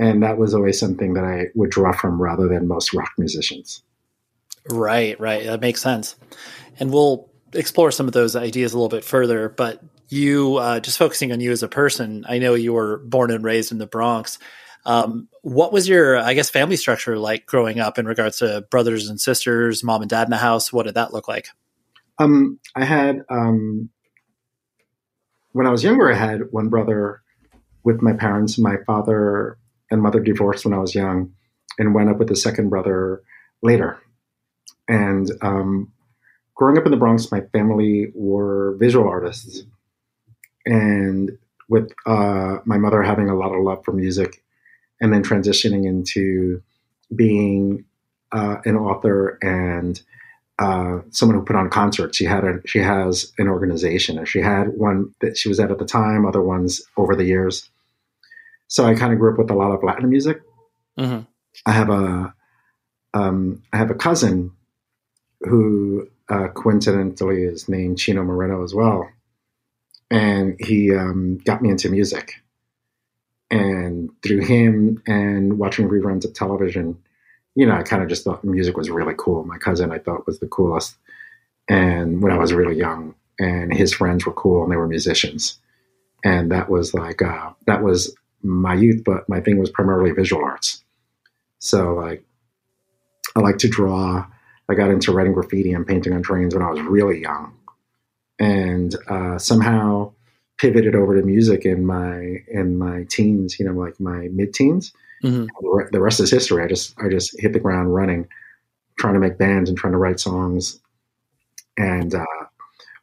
And 0.00 0.22
that 0.22 0.38
was 0.38 0.54
always 0.54 0.78
something 0.78 1.14
that 1.14 1.24
I 1.24 1.46
would 1.56 1.70
draw 1.70 1.92
from 1.92 2.22
rather 2.22 2.48
than 2.48 2.68
most 2.68 2.94
rock 2.94 3.10
musicians. 3.18 3.82
Right, 4.70 5.18
right. 5.20 5.44
That 5.44 5.60
makes 5.60 5.80
sense. 5.80 6.16
And 6.78 6.92
we'll 6.92 7.30
explore 7.52 7.90
some 7.90 8.06
of 8.06 8.12
those 8.12 8.36
ideas 8.36 8.72
a 8.72 8.76
little 8.76 8.88
bit 8.88 9.04
further. 9.04 9.48
But 9.48 9.82
you 10.08 10.56
uh, 10.56 10.80
just 10.80 10.98
focusing 10.98 11.32
on 11.32 11.40
you 11.40 11.52
as 11.52 11.62
a 11.62 11.68
person 11.68 12.24
i 12.28 12.38
know 12.38 12.54
you 12.54 12.72
were 12.72 12.98
born 12.98 13.30
and 13.30 13.44
raised 13.44 13.72
in 13.72 13.78
the 13.78 13.86
bronx 13.86 14.38
um, 14.84 15.28
what 15.42 15.72
was 15.72 15.88
your 15.88 16.18
i 16.18 16.34
guess 16.34 16.50
family 16.50 16.76
structure 16.76 17.18
like 17.18 17.46
growing 17.46 17.78
up 17.78 17.98
in 17.98 18.06
regards 18.06 18.38
to 18.38 18.66
brothers 18.70 19.08
and 19.08 19.20
sisters 19.20 19.84
mom 19.84 20.02
and 20.02 20.10
dad 20.10 20.26
in 20.26 20.30
the 20.30 20.36
house 20.36 20.72
what 20.72 20.86
did 20.86 20.94
that 20.94 21.12
look 21.12 21.28
like 21.28 21.48
um, 22.18 22.58
i 22.74 22.84
had 22.84 23.22
um, 23.28 23.90
when 25.52 25.66
i 25.66 25.70
was 25.70 25.84
younger 25.84 26.10
i 26.10 26.16
had 26.16 26.40
one 26.50 26.68
brother 26.68 27.22
with 27.84 28.02
my 28.02 28.12
parents 28.12 28.58
my 28.58 28.76
father 28.86 29.58
and 29.90 30.02
mother 30.02 30.20
divorced 30.20 30.64
when 30.64 30.74
i 30.74 30.78
was 30.78 30.94
young 30.94 31.32
and 31.78 31.94
went 31.94 32.08
up 32.08 32.18
with 32.18 32.30
a 32.30 32.36
second 32.36 32.70
brother 32.70 33.22
later 33.62 34.00
and 34.88 35.30
um, 35.42 35.92
growing 36.54 36.78
up 36.78 36.84
in 36.84 36.90
the 36.90 36.96
bronx 36.96 37.30
my 37.30 37.40
family 37.52 38.10
were 38.14 38.76
visual 38.78 39.08
artists 39.08 39.62
and 40.66 41.38
with 41.68 41.92
uh, 42.06 42.58
my 42.64 42.78
mother 42.78 43.02
having 43.02 43.28
a 43.28 43.36
lot 43.36 43.54
of 43.54 43.62
love 43.62 43.84
for 43.84 43.92
music 43.92 44.42
and 45.00 45.12
then 45.12 45.22
transitioning 45.22 45.86
into 45.86 46.62
being 47.14 47.84
uh, 48.32 48.56
an 48.64 48.76
author 48.76 49.38
and 49.42 50.02
uh, 50.58 50.98
someone 51.10 51.38
who 51.38 51.44
put 51.44 51.56
on 51.56 51.70
concerts. 51.70 52.16
She 52.16 52.24
had 52.24 52.44
a 52.44 52.60
she 52.66 52.80
has 52.80 53.32
an 53.38 53.48
organization, 53.48 54.18
and 54.18 54.26
she 54.26 54.40
had 54.40 54.68
one 54.76 55.14
that 55.20 55.36
she 55.36 55.48
was 55.48 55.60
at 55.60 55.70
at 55.70 55.78
the 55.78 55.84
time, 55.84 56.26
other 56.26 56.42
ones 56.42 56.82
over 56.96 57.14
the 57.14 57.24
years. 57.24 57.68
So 58.66 58.84
I 58.84 58.94
kind 58.94 59.12
of 59.12 59.18
grew 59.18 59.32
up 59.32 59.38
with 59.38 59.50
a 59.50 59.54
lot 59.54 59.70
of 59.70 59.82
Latin 59.82 60.10
music. 60.10 60.42
Mm-hmm. 60.98 61.22
I 61.64 61.72
have 61.72 61.90
a 61.90 62.34
um, 63.14 63.62
I 63.72 63.76
have 63.76 63.90
a 63.90 63.94
cousin 63.94 64.50
who 65.42 66.08
uh, 66.28 66.48
coincidentally 66.48 67.42
is 67.42 67.68
named 67.68 67.98
Chino 67.98 68.22
Moreno 68.22 68.62
as 68.64 68.74
well, 68.74 69.08
and 70.10 70.56
he 70.60 70.94
um, 70.94 71.38
got 71.44 71.62
me 71.62 71.70
into 71.70 71.88
music. 71.88 72.34
And 73.50 74.10
through 74.22 74.40
him 74.40 75.02
and 75.06 75.58
watching 75.58 75.88
reruns 75.88 76.26
of 76.26 76.34
television, 76.34 76.98
you 77.54 77.64
know, 77.64 77.74
I 77.74 77.82
kind 77.82 78.02
of 78.02 78.08
just 78.08 78.24
thought 78.24 78.44
music 78.44 78.76
was 78.76 78.90
really 78.90 79.14
cool. 79.16 79.42
My 79.44 79.56
cousin 79.56 79.90
I 79.90 79.98
thought 79.98 80.26
was 80.26 80.38
the 80.38 80.48
coolest, 80.48 80.96
and 81.68 82.22
when 82.22 82.32
I 82.32 82.38
was 82.38 82.52
really 82.52 82.76
young, 82.76 83.14
and 83.38 83.72
his 83.72 83.92
friends 83.94 84.26
were 84.26 84.32
cool 84.32 84.62
and 84.64 84.72
they 84.72 84.76
were 84.76 84.86
musicians, 84.86 85.58
and 86.24 86.50
that 86.52 86.68
was 86.68 86.92
like 86.92 87.22
uh, 87.22 87.50
that 87.66 87.82
was 87.82 88.14
my 88.42 88.74
youth. 88.74 89.02
But 89.04 89.28
my 89.28 89.40
thing 89.40 89.58
was 89.58 89.70
primarily 89.70 90.10
visual 90.10 90.44
arts. 90.44 90.84
So 91.58 91.94
like, 91.94 92.22
I 93.34 93.40
like 93.40 93.58
to 93.58 93.68
draw. 93.68 94.26
I 94.68 94.74
got 94.74 94.90
into 94.90 95.12
writing 95.12 95.32
graffiti 95.32 95.72
and 95.72 95.86
painting 95.86 96.12
on 96.12 96.22
trains 96.22 96.54
when 96.54 96.62
I 96.62 96.70
was 96.70 96.80
really 96.80 97.20
young 97.20 97.58
and 98.38 98.94
uh, 99.08 99.38
somehow 99.38 100.12
pivoted 100.58 100.94
over 100.94 101.14
to 101.14 101.24
music 101.24 101.64
in 101.64 101.86
my 101.86 102.42
in 102.48 102.78
my 102.78 103.04
teens. 103.08 103.58
You 103.58 103.66
know, 103.66 103.72
like 103.72 103.98
my 104.00 104.28
mid 104.32 104.54
teens. 104.54 104.92
Mm-hmm. 105.24 105.46
The 105.90 106.00
rest 106.00 106.20
is 106.20 106.30
history. 106.30 106.62
I 106.62 106.68
just 106.68 106.94
I 107.00 107.08
just 107.08 107.38
hit 107.40 107.52
the 107.52 107.60
ground 107.60 107.94
running, 107.94 108.28
trying 108.98 109.14
to 109.14 109.20
make 109.20 109.38
bands 109.38 109.68
and 109.68 109.78
trying 109.78 109.92
to 109.92 109.98
write 109.98 110.20
songs, 110.20 110.80
and 111.76 112.14
uh, 112.14 112.24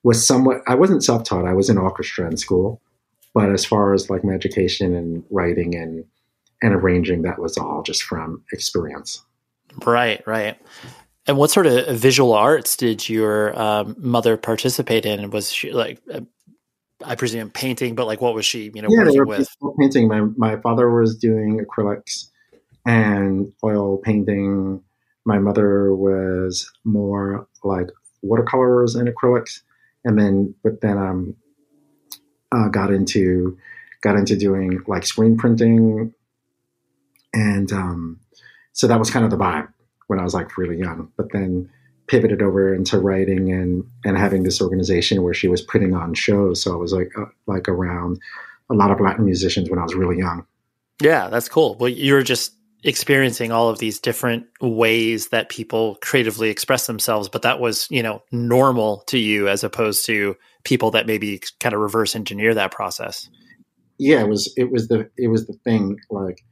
was 0.03 0.25
somewhat. 0.25 0.61
I 0.67 0.75
wasn't 0.75 1.03
self 1.03 1.23
taught. 1.23 1.45
I 1.45 1.53
was 1.53 1.69
in 1.69 1.77
orchestra 1.77 2.27
in 2.27 2.37
school, 2.37 2.81
but 3.33 3.51
as 3.51 3.65
far 3.65 3.93
as 3.93 4.09
like 4.09 4.23
my 4.23 4.33
education 4.33 4.95
and 4.95 5.23
writing 5.29 5.75
and 5.75 6.05
and 6.61 6.73
arranging, 6.73 7.23
that 7.23 7.39
was 7.39 7.57
all 7.57 7.83
just 7.83 8.03
from 8.03 8.43
experience. 8.53 9.21
Right, 9.85 10.25
right. 10.25 10.57
And 11.27 11.37
what 11.37 11.49
sort 11.49 11.65
of 11.65 11.87
visual 11.97 12.33
arts 12.33 12.77
did 12.77 13.09
your 13.09 13.59
um, 13.59 13.95
mother 13.97 14.37
participate 14.37 15.05
in? 15.05 15.31
Was 15.31 15.51
she 15.51 15.71
like, 15.71 15.99
uh, 16.13 16.21
I 17.03 17.15
presume 17.15 17.49
painting, 17.49 17.95
but 17.95 18.05
like, 18.05 18.21
what 18.21 18.35
was 18.35 18.45
she, 18.45 18.71
you 18.73 18.81
know, 18.81 18.89
yeah, 18.89 19.05
working 19.05 19.25
with? 19.25 19.49
Painting. 19.79 20.07
My 20.07 20.21
my 20.37 20.57
father 20.57 20.89
was 20.89 21.17
doing 21.17 21.65
acrylics 21.65 22.27
and 22.85 23.51
oil 23.63 23.97
painting. 23.97 24.81
My 25.25 25.39
mother 25.39 25.95
was 25.95 26.71
more 26.83 27.47
like 27.63 27.87
watercolors 28.21 28.95
and 28.95 29.09
acrylics, 29.09 29.61
and 30.03 30.19
then 30.19 30.53
but 30.63 30.81
then 30.81 30.97
um, 30.97 31.35
uh, 32.51 32.67
got 32.69 32.91
into 32.93 33.57
got 34.01 34.15
into 34.15 34.37
doing 34.37 34.79
like 34.87 35.05
screen 35.05 35.37
printing, 35.37 36.13
and 37.33 37.71
um, 37.73 38.19
so 38.73 38.87
that 38.87 38.99
was 38.99 39.09
kind 39.09 39.25
of 39.25 39.31
the 39.31 39.37
vibe 39.37 39.69
when 40.07 40.19
I 40.19 40.23
was 40.23 40.33
like 40.33 40.57
really 40.57 40.77
young, 40.77 41.11
but 41.17 41.31
then 41.31 41.69
pivoted 42.07 42.41
over 42.41 42.73
into 42.73 42.99
writing 42.99 43.51
and 43.51 43.83
and 44.03 44.17
having 44.17 44.43
this 44.43 44.61
organization 44.61 45.23
where 45.23 45.33
she 45.33 45.47
was 45.47 45.61
putting 45.61 45.93
on 45.93 46.13
shows. 46.13 46.61
So 46.61 46.73
I 46.73 46.77
was 46.77 46.93
like 46.93 47.11
uh, 47.17 47.25
like 47.47 47.67
around 47.67 48.19
a 48.69 48.73
lot 48.73 48.91
of 48.91 48.99
Latin 48.99 49.25
musicians 49.25 49.69
when 49.69 49.79
I 49.79 49.83
was 49.83 49.95
really 49.95 50.17
young. 50.17 50.45
Yeah, 51.01 51.29
that's 51.29 51.49
cool. 51.49 51.75
Well, 51.75 51.89
you 51.89 52.13
were 52.13 52.23
just 52.23 52.53
experiencing 52.83 53.51
all 53.51 53.67
of 53.67 53.79
these 53.79 53.99
different 53.99 54.45
ways 54.61 55.29
that 55.29 55.49
people 55.49 55.97
creatively 56.01 56.49
express 56.49 56.85
themselves, 56.85 57.27
but 57.27 57.41
that 57.41 57.59
was, 57.59 57.87
you 57.89 58.03
know, 58.03 58.21
normal 58.31 59.03
to 59.07 59.17
you 59.17 59.47
as 59.47 59.63
opposed 59.63 60.05
to 60.05 60.35
people 60.63 60.91
that 60.91 61.07
maybe 61.07 61.41
kind 61.59 61.73
of 61.73 61.81
reverse 61.81 62.15
engineer 62.15 62.53
that 62.53 62.71
process. 62.71 63.27
Yeah, 63.97 64.21
it 64.21 64.27
was 64.27 64.53
it 64.55 64.71
was 64.71 64.87
the 64.87 65.09
it 65.17 65.29
was 65.29 65.47
the 65.47 65.57
thing 65.63 65.99
like 66.09 66.43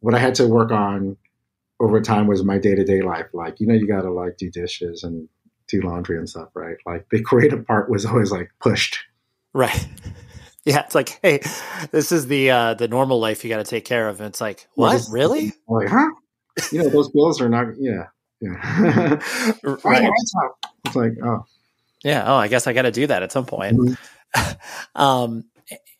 what 0.00 0.14
I 0.14 0.18
had 0.18 0.34
to 0.36 0.46
work 0.46 0.70
on 0.70 1.16
over 1.82 2.00
time 2.00 2.28
was 2.28 2.44
my 2.44 2.58
day 2.58 2.74
to 2.74 2.84
day 2.84 3.02
life. 3.02 3.26
Like, 3.32 3.60
you 3.60 3.66
know, 3.66 3.74
you 3.74 3.86
got 3.86 4.02
to 4.02 4.10
like 4.10 4.36
do 4.38 4.50
dishes 4.50 5.02
and 5.02 5.28
do 5.68 5.82
laundry 5.82 6.16
and 6.16 6.28
stuff, 6.28 6.48
right? 6.54 6.76
Like 6.86 7.06
the 7.10 7.22
creative 7.24 7.66
part 7.66 7.90
was 7.90 8.06
always 8.06 8.30
like 8.30 8.50
pushed. 8.60 8.98
Right. 9.52 9.86
Yeah, 10.64 10.84
it's 10.84 10.94
like, 10.94 11.18
hey, 11.22 11.40
this 11.90 12.12
is 12.12 12.28
the 12.28 12.52
uh 12.52 12.74
the 12.74 12.86
normal 12.86 13.18
life 13.18 13.42
you 13.42 13.50
got 13.50 13.56
to 13.56 13.64
take 13.64 13.84
care 13.84 14.08
of. 14.08 14.20
And 14.20 14.28
it's 14.28 14.40
like, 14.40 14.68
what? 14.76 14.92
Well, 14.92 15.06
really? 15.10 15.52
Like, 15.66 15.88
huh? 15.88 16.08
You 16.70 16.84
know, 16.84 16.88
those 16.88 17.10
bills 17.10 17.40
are 17.40 17.48
not. 17.48 17.66
Yeah, 17.80 18.06
yeah. 18.40 19.20
right. 19.64 20.08
It's 20.84 20.94
like, 20.94 21.14
oh, 21.24 21.44
Yeah. 22.04 22.22
Oh, 22.28 22.36
I 22.36 22.46
guess 22.46 22.68
I 22.68 22.74
got 22.74 22.82
to 22.82 22.92
do 22.92 23.08
that 23.08 23.24
at 23.24 23.32
some 23.32 23.44
point. 23.44 23.76
Mm-hmm. 23.76 25.00
um, 25.02 25.46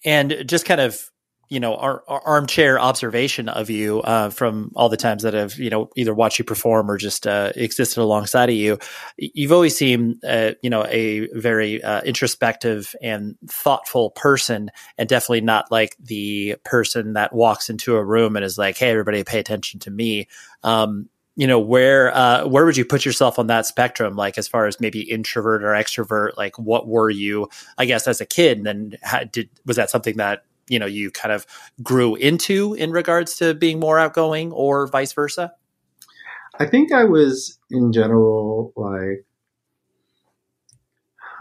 and 0.05 0.45
just 0.47 0.65
kind 0.65 0.81
of 0.81 1.11
you 1.53 1.61
know 1.61 1.77
our, 1.77 2.03
our 2.09 2.23
armchair 2.23 2.81
observation 2.81 3.47
of 3.51 3.69
you 3.69 4.01
uh, 4.01 4.31
from 4.31 4.73
all 4.75 4.89
the 4.89 4.97
times 4.97 5.23
that 5.23 5.35
I've 5.35 5.59
you 5.59 5.69
know 5.69 5.91
either 5.97 6.15
watched 6.15 6.39
you 6.39 6.47
perform 6.47 6.91
or 6.91 6.97
just 6.97 7.27
uh, 7.27 7.53
existed 7.55 8.01
alongside 8.01 8.49
of 8.49 8.55
you. 8.55 8.79
You've 9.19 9.53
always 9.53 9.77
seemed 9.77 10.25
uh, 10.25 10.53
you 10.63 10.71
know 10.71 10.87
a 10.87 11.29
very 11.35 11.85
uh, 11.85 12.01
introspective 12.03 12.97
and 13.03 13.37
thoughtful 13.47 14.13
person, 14.13 14.71
and 14.97 15.11
definitely 15.11 15.43
not 15.43 15.71
like 15.71 15.95
the 16.01 16.57
person 16.65 17.13
that 17.13 17.35
walks 17.35 17.69
into 17.69 17.97
a 17.97 18.05
room 18.05 18.35
and 18.35 18.47
is 18.47 18.57
like, 18.57 18.79
"Hey, 18.79 18.91
everybody, 18.91 19.23
pay 19.23 19.39
attention 19.39 19.79
to 19.81 19.91
me." 19.91 20.29
Um, 20.63 21.11
you 21.37 21.47
know 21.47 21.61
where 21.61 22.17
uh, 22.17 22.47
where 22.47 22.65
would 22.65 22.79
you 22.79 22.87
put 22.87 23.05
yourself 23.05 23.39
on 23.39 23.49
that 23.49 23.67
spectrum 23.67 24.17
like 24.17 24.39
as 24.39 24.49
far 24.49 24.67
as 24.67 24.81
maybe 24.81 25.03
introvert 25.03 25.63
or 25.63 25.73
extrovert 25.73 26.37
like 26.37 26.59
what 26.59 26.87
were 26.87 27.09
you 27.09 27.49
i 27.79 27.87
guess 27.87 28.07
as 28.07 28.21
a 28.21 28.27
kid 28.27 28.59
and 28.59 28.67
then 28.67 28.99
how, 29.03 29.25
did 29.25 29.49
was 29.65 29.77
that 29.77 29.89
something 29.89 30.19
that 30.19 30.45
you 30.73 30.79
know 30.79 30.87
you 30.87 31.11
kind 31.11 31.33
of 31.33 31.47
grew 31.83 32.15
into 32.17 32.75
in 32.75 32.91
regards 32.91 33.37
to 33.37 33.55
being 33.55 33.79
more 33.79 33.99
outgoing 33.99 34.53
or 34.53 34.87
vice 34.87 35.13
versa 35.13 35.53
i 36.59 36.67
think 36.67 36.93
i 36.93 37.05
was 37.05 37.59
in 37.71 37.93
general 37.93 38.73
like 38.77 39.25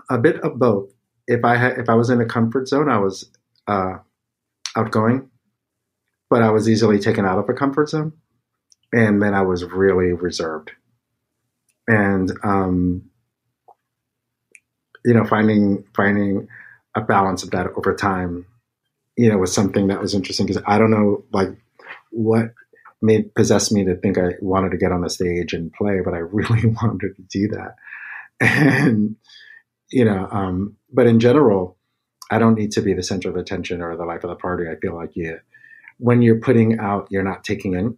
a 0.09 0.17
bit 0.17 0.39
of 0.41 0.59
both 0.59 0.89
if 1.27 1.43
i 1.45 1.55
had 1.55 1.77
if 1.77 1.89
i 1.89 1.93
was 1.93 2.09
in 2.09 2.19
a 2.19 2.25
comfort 2.25 2.67
zone 2.67 2.89
i 2.89 2.97
was 2.97 3.29
uh 3.67 3.97
outgoing 4.75 5.29
but 6.29 6.41
i 6.41 6.49
was 6.49 6.69
easily 6.69 6.99
taken 6.99 7.25
out 7.25 7.39
of 7.39 7.49
a 7.49 7.53
comfort 7.53 7.89
zone 7.89 8.13
and 8.93 9.21
then 9.21 9.33
I 9.33 9.41
was 9.41 9.63
really 9.63 10.13
reserved. 10.13 10.71
And 11.87 12.31
um, 12.43 13.09
you 15.05 15.13
know, 15.13 15.25
finding 15.25 15.83
finding 15.95 16.47
a 16.95 17.01
balance 17.01 17.43
of 17.43 17.51
that 17.51 17.67
over 17.75 17.95
time, 17.95 18.45
you 19.17 19.29
know, 19.29 19.37
was 19.37 19.53
something 19.53 19.87
that 19.87 20.01
was 20.01 20.13
interesting 20.13 20.45
because 20.45 20.61
I 20.65 20.77
don't 20.77 20.91
know 20.91 21.23
like 21.31 21.49
what 22.11 22.53
made 23.01 23.33
possessed 23.33 23.71
me 23.71 23.83
to 23.85 23.95
think 23.95 24.17
I 24.17 24.33
wanted 24.41 24.71
to 24.71 24.77
get 24.77 24.91
on 24.91 25.01
the 25.01 25.09
stage 25.09 25.53
and 25.53 25.73
play, 25.73 25.99
but 26.03 26.13
I 26.13 26.19
really 26.19 26.67
wanted 26.81 27.15
to 27.15 27.23
do 27.29 27.47
that. 27.49 27.75
And 28.39 29.15
you 29.91 30.05
know, 30.05 30.27
um, 30.31 30.77
but 30.91 31.07
in 31.07 31.19
general, 31.19 31.77
I 32.31 32.39
don't 32.39 32.55
need 32.55 32.71
to 32.73 32.81
be 32.81 32.93
the 32.93 33.03
center 33.03 33.29
of 33.29 33.35
attention 33.35 33.81
or 33.81 33.97
the 33.97 34.05
life 34.05 34.23
of 34.23 34.29
the 34.29 34.35
party. 34.35 34.65
I 34.69 34.75
feel 34.75 34.95
like 34.95 35.15
you, 35.15 35.39
when 35.97 36.21
you're 36.21 36.39
putting 36.39 36.79
out, 36.79 37.07
you're 37.11 37.23
not 37.23 37.43
taking 37.43 37.73
in 37.73 37.97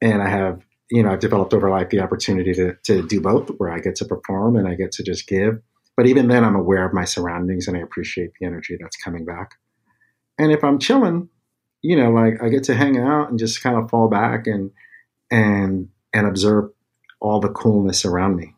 and 0.00 0.22
I 0.22 0.28
have 0.28 0.62
you 0.90 1.02
know 1.02 1.10
I've 1.10 1.20
developed 1.20 1.54
over 1.54 1.70
life 1.70 1.90
the 1.90 2.00
opportunity 2.00 2.52
to 2.54 2.74
to 2.84 3.06
do 3.06 3.20
both, 3.20 3.48
where 3.58 3.70
I 3.70 3.78
get 3.78 3.96
to 3.96 4.04
perform 4.04 4.56
and 4.56 4.68
I 4.68 4.74
get 4.74 4.92
to 4.92 5.02
just 5.02 5.26
give. 5.26 5.60
But 5.96 6.06
even 6.06 6.28
then, 6.28 6.44
I'm 6.44 6.56
aware 6.56 6.84
of 6.84 6.92
my 6.92 7.04
surroundings 7.04 7.68
and 7.68 7.76
I 7.76 7.80
appreciate 7.80 8.32
the 8.38 8.46
energy 8.46 8.76
that's 8.78 8.96
coming 8.96 9.24
back. 9.24 9.52
And 10.38 10.52
if 10.52 10.62
I'm 10.62 10.78
chilling, 10.78 11.28
you 11.82 11.96
know, 11.96 12.10
like 12.10 12.42
I 12.42 12.48
get 12.48 12.64
to 12.64 12.74
hang 12.74 12.98
out 12.98 13.30
and 13.30 13.38
just 13.38 13.62
kind 13.62 13.76
of 13.76 13.90
fall 13.90 14.08
back 14.08 14.46
and 14.46 14.70
and 15.30 15.88
and 16.12 16.26
observe 16.26 16.70
all 17.20 17.40
the 17.40 17.48
coolness 17.48 18.04
around 18.04 18.36
me. 18.36 18.54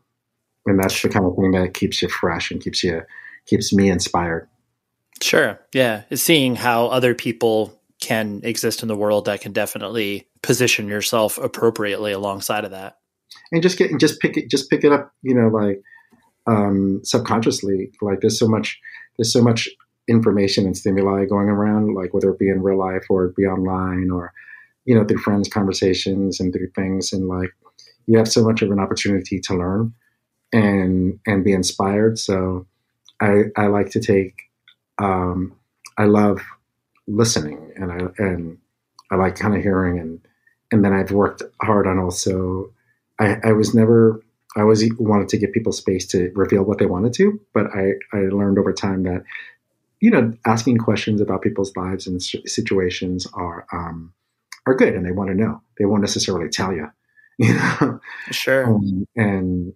And 0.67 0.79
that's 0.79 1.01
the 1.01 1.09
kind 1.09 1.25
of 1.25 1.35
thing 1.37 1.53
that 1.53 1.75
keeps 1.75 2.03
you 2.03 2.09
fresh 2.09 2.51
and 2.51 2.63
keeps 2.63 2.83
you 2.83 3.03
keeps 3.47 3.73
me 3.73 3.89
inspired. 3.89 4.49
Sure. 5.23 5.59
Yeah. 5.73 6.03
Seeing 6.15 6.57
how 6.57 6.87
other 6.87 7.15
people 7.15 7.79
can 8.01 8.41
exist 8.45 8.83
in 8.83 8.89
the 8.89 8.97
world 8.97 9.25
that 9.25 9.41
can 9.41 9.53
definitely 9.53 10.29
position 10.43 10.89
yourself 10.89 11.39
appropriately 11.39 12.13
alongside 12.13 12.65
of 12.65 12.71
that 12.71 12.99
and 13.53 13.63
just 13.63 13.79
get 13.79 13.99
just 13.99 14.21
pick 14.21 14.37
it 14.37 14.49
just 14.49 14.71
pick 14.71 14.85
it 14.85 14.93
up 14.93 15.13
you 15.23 15.35
know 15.35 15.49
like 15.49 15.83
um 16.47 17.01
subconsciously 17.03 17.91
like 18.01 18.21
there's 18.21 18.39
so 18.39 18.47
much 18.47 18.81
there's 19.17 19.33
so 19.33 19.43
much 19.43 19.69
information 20.09 20.65
and 20.65 20.77
stimuli 20.77 21.25
going 21.25 21.49
around 21.49 21.95
like 21.95 22.15
whether 22.15 22.31
it 22.31 22.39
be 22.39 22.49
in 22.49 22.63
real 22.63 22.79
life 22.79 23.05
or 23.11 23.29
be 23.37 23.45
online 23.45 24.11
or 24.11 24.33
you 24.85 24.95
know 24.95 25.05
through 25.05 25.19
friends 25.19 25.49
conversations 25.49 26.41
and 26.41 26.53
through 26.53 26.71
things. 26.75 27.13
And 27.13 27.29
like 27.29 27.51
you 28.07 28.19
have 28.19 28.29
so 28.29 28.43
much 28.43 28.63
of 28.63 28.71
an 28.71 28.81
opportunity 28.81 29.39
to 29.41 29.55
learn 29.55 29.95
and 30.53 31.19
and 31.27 31.45
be 31.45 31.53
inspired. 31.53 32.19
So 32.19 32.67
i 33.21 33.45
i 33.57 33.67
like 33.67 33.91
to 33.91 34.01
take 34.01 34.43
um 34.99 35.53
i 35.99 36.05
love 36.05 36.41
listening 37.09 37.73
and 37.77 37.91
I 37.91 37.99
and 38.19 38.59
I 39.11 39.17
like 39.17 39.37
kind 39.37 39.55
of 39.55 39.63
hearing. 39.63 39.99
And 39.99 40.21
and 40.71 40.85
then 40.85 40.93
I've 40.93 41.13
worked 41.13 41.43
hard 41.63 41.87
on 41.87 41.99
also 41.99 42.71
I, 43.19 43.39
I 43.43 43.53
was 43.53 43.75
never 43.75 44.23
I 44.57 44.63
always 44.63 44.85
wanted 44.99 45.29
to 45.31 45.39
give 45.39 45.53
people 45.53 45.73
space 45.73 46.07
to 46.09 46.31
reveal 46.35 46.63
what 46.63 46.79
they 46.79 46.87
wanted 46.87 47.13
to, 47.15 47.41
but 47.53 47.67
I, 47.75 47.93
I 48.13 48.23
learned 48.23 48.59
over 48.59 48.73
time 48.73 49.03
that 49.05 49.23
you 50.01 50.11
know 50.11 50.33
asking 50.47 50.79
questions 50.79 51.21
about 51.21 51.43
people's 51.43 51.75
lives 51.77 52.07
and 52.07 52.23
situations 52.23 53.27
are 53.35 53.67
um, 53.73 54.13
are 54.67 54.75
good 54.75 54.95
and 54.95 55.05
they 55.05 55.13
want 55.13 55.31
to 55.31 55.35
know. 55.35 55.61
They 55.79 55.85
won't 55.85 56.03
necessarily 56.03 56.49
tell 56.49 56.73
you, 56.73 56.89
you 57.39 57.55
know. 57.55 58.01
Sure. 58.31 58.67
Um, 58.67 59.07
and 59.17 59.73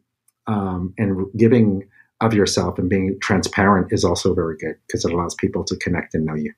um, 0.47 0.95
and 0.99 1.27
giving 1.37 1.89
of 2.21 2.35
yourself 2.35 2.79
and 2.79 2.89
being 2.89 3.19
transparent 3.21 3.93
is 3.93 4.05
also 4.05 4.35
very 4.35 4.57
good 4.57 4.77
because 4.87 5.05
it 5.05 5.13
allows 5.13 5.35
people 5.35 5.65
to 5.65 5.77
connect 5.77 6.15
and 6.15 6.25
know 6.25 6.35
you. 6.35 6.53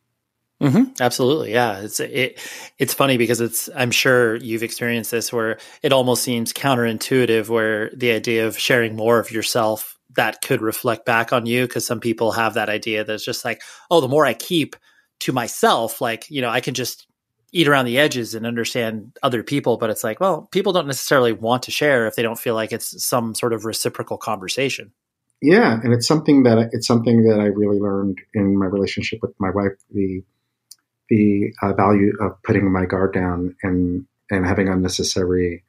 Mm-hmm. 0.62 0.92
Absolutely, 1.00 1.52
yeah. 1.52 1.80
It's 1.80 2.00
it. 2.00 2.38
It's 2.78 2.94
funny 2.94 3.16
because 3.16 3.40
it's. 3.40 3.68
I'm 3.74 3.90
sure 3.90 4.36
you've 4.36 4.62
experienced 4.62 5.10
this 5.10 5.32
where 5.32 5.58
it 5.82 5.92
almost 5.92 6.22
seems 6.22 6.52
counterintuitive, 6.52 7.48
where 7.48 7.90
the 7.90 8.12
idea 8.12 8.46
of 8.46 8.58
sharing 8.58 8.94
more 8.94 9.18
of 9.18 9.30
yourself 9.30 9.93
that 10.16 10.42
could 10.42 10.62
reflect 10.62 11.04
back 11.04 11.32
on 11.32 11.46
you, 11.46 11.66
because 11.66 11.86
some 11.86 12.00
people 12.00 12.32
have 12.32 12.54
that 12.54 12.68
idea 12.68 13.04
that's 13.04 13.24
just 13.24 13.44
like, 13.44 13.62
oh, 13.90 14.00
the 14.00 14.08
more 14.08 14.26
I 14.26 14.34
keep 14.34 14.76
to 15.20 15.32
myself, 15.32 16.00
like 16.00 16.30
you 16.30 16.42
know, 16.42 16.50
I 16.50 16.60
can 16.60 16.74
just 16.74 17.06
eat 17.52 17.68
around 17.68 17.84
the 17.84 17.98
edges 17.98 18.34
and 18.34 18.46
understand 18.46 19.16
other 19.22 19.42
people. 19.42 19.76
But 19.76 19.90
it's 19.90 20.02
like, 20.02 20.20
well, 20.20 20.48
people 20.50 20.72
don't 20.72 20.88
necessarily 20.88 21.32
want 21.32 21.62
to 21.64 21.70
share 21.70 22.06
if 22.06 22.16
they 22.16 22.22
don't 22.22 22.38
feel 22.38 22.54
like 22.54 22.72
it's 22.72 23.04
some 23.04 23.34
sort 23.34 23.52
of 23.52 23.64
reciprocal 23.64 24.18
conversation. 24.18 24.92
Yeah, 25.40 25.78
and 25.82 25.92
it's 25.92 26.06
something 26.06 26.44
that 26.44 26.70
it's 26.72 26.86
something 26.86 27.24
that 27.28 27.38
I 27.38 27.46
really 27.46 27.78
learned 27.78 28.18
in 28.32 28.58
my 28.58 28.66
relationship 28.66 29.20
with 29.22 29.32
my 29.38 29.50
wife. 29.50 29.72
The 29.92 30.24
the 31.10 31.52
uh, 31.62 31.74
value 31.74 32.12
of 32.20 32.42
putting 32.42 32.72
my 32.72 32.86
guard 32.86 33.12
down 33.12 33.54
and 33.62 34.06
and 34.30 34.46
having 34.46 34.68
unnecessary 34.68 35.62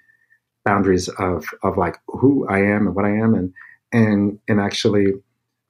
boundaries 0.63 1.10
of 1.19 1.45
of 1.62 1.77
like 1.77 1.97
who 2.08 2.47
I 2.47 2.60
am 2.60 2.88
and 2.88 2.95
what 2.95 3.05
I 3.05 3.17
am 3.17 3.34
and 3.34 3.53
and 3.91 4.39
and 4.48 4.60
actually 4.60 5.13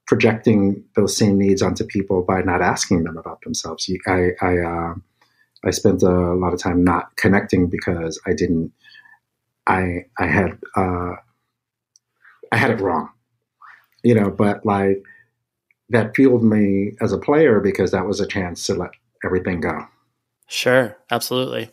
projecting 0.08 0.84
those 0.96 1.18
same 1.18 1.38
needs 1.38 1.62
onto 1.62 1.84
people 1.86 2.24
by 2.24 2.42
not 2.42 2.62
asking 2.62 3.04
them 3.04 3.18
about 3.18 3.42
themselves. 3.42 3.90
I 4.08 4.30
I 4.42 4.58
uh, 4.60 4.94
I 5.64 5.72
spent 5.72 6.04
a 6.04 6.34
lot 6.36 6.54
of 6.54 6.60
time 6.60 6.84
not 6.84 7.16
connecting 7.18 7.68
because 7.68 8.20
I 8.26 8.34
didn't 8.34 8.72
I 9.68 10.06
I 10.20 10.28
had 10.28 10.60
uh, 10.76 11.16
I 12.52 12.58
had 12.58 12.72
it 12.72 12.80
wrong, 12.80 13.10
you 14.04 14.16
know. 14.16 14.30
But 14.30 14.66
like 14.66 15.04
that 15.90 16.16
fueled 16.16 16.44
me 16.44 16.94
as 17.02 17.12
a 17.12 17.18
player 17.18 17.60
because 17.60 17.92
that 17.92 18.06
was 18.06 18.20
a 18.20 18.28
chance 18.28 18.66
to 18.68 18.76
let 18.76 18.92
everything 19.24 19.62
go. 19.62 19.86
Sure, 20.48 20.96
absolutely. 21.10 21.72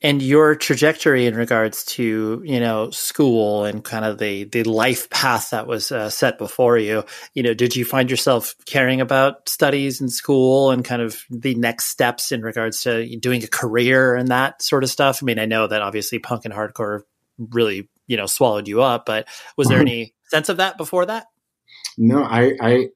And 0.00 0.22
your 0.22 0.54
trajectory 0.54 1.26
in 1.26 1.34
regards 1.34 1.84
to 1.86 2.40
you 2.44 2.60
know 2.60 2.90
school 2.90 3.64
and 3.64 3.82
kind 3.82 4.04
of 4.04 4.18
the 4.18 4.44
the 4.44 4.62
life 4.64 5.10
path 5.10 5.50
that 5.50 5.66
was 5.66 5.90
uh, 5.90 6.08
set 6.10 6.38
before 6.38 6.78
you, 6.78 7.04
you 7.34 7.42
know, 7.42 7.54
did 7.54 7.74
you 7.74 7.84
find 7.84 8.10
yourself 8.10 8.54
caring 8.64 9.00
about 9.00 9.48
studies 9.48 10.00
in 10.00 10.08
school 10.08 10.70
and 10.70 10.84
kind 10.84 11.02
of 11.02 11.18
the 11.30 11.54
next 11.56 11.86
steps 11.86 12.30
in 12.30 12.42
regards 12.42 12.82
to 12.82 13.16
doing 13.16 13.42
a 13.42 13.48
career 13.48 14.14
and 14.14 14.28
that 14.28 14.62
sort 14.62 14.84
of 14.84 14.90
stuff? 14.90 15.20
I 15.22 15.24
mean, 15.24 15.38
I 15.38 15.46
know 15.46 15.66
that 15.66 15.82
obviously 15.82 16.18
punk 16.18 16.44
and 16.44 16.54
hardcore 16.54 17.02
really 17.50 17.88
you 18.06 18.16
know 18.16 18.26
swallowed 18.26 18.68
you 18.68 18.82
up, 18.82 19.04
but 19.06 19.26
was 19.56 19.68
there 19.68 19.78
mm-hmm. 19.78 19.88
any 19.88 20.14
sense 20.30 20.48
of 20.48 20.58
that 20.58 20.78
before 20.78 21.06
that? 21.06 21.26
No, 21.96 22.22
I, 22.22 22.52
I, 22.60 22.88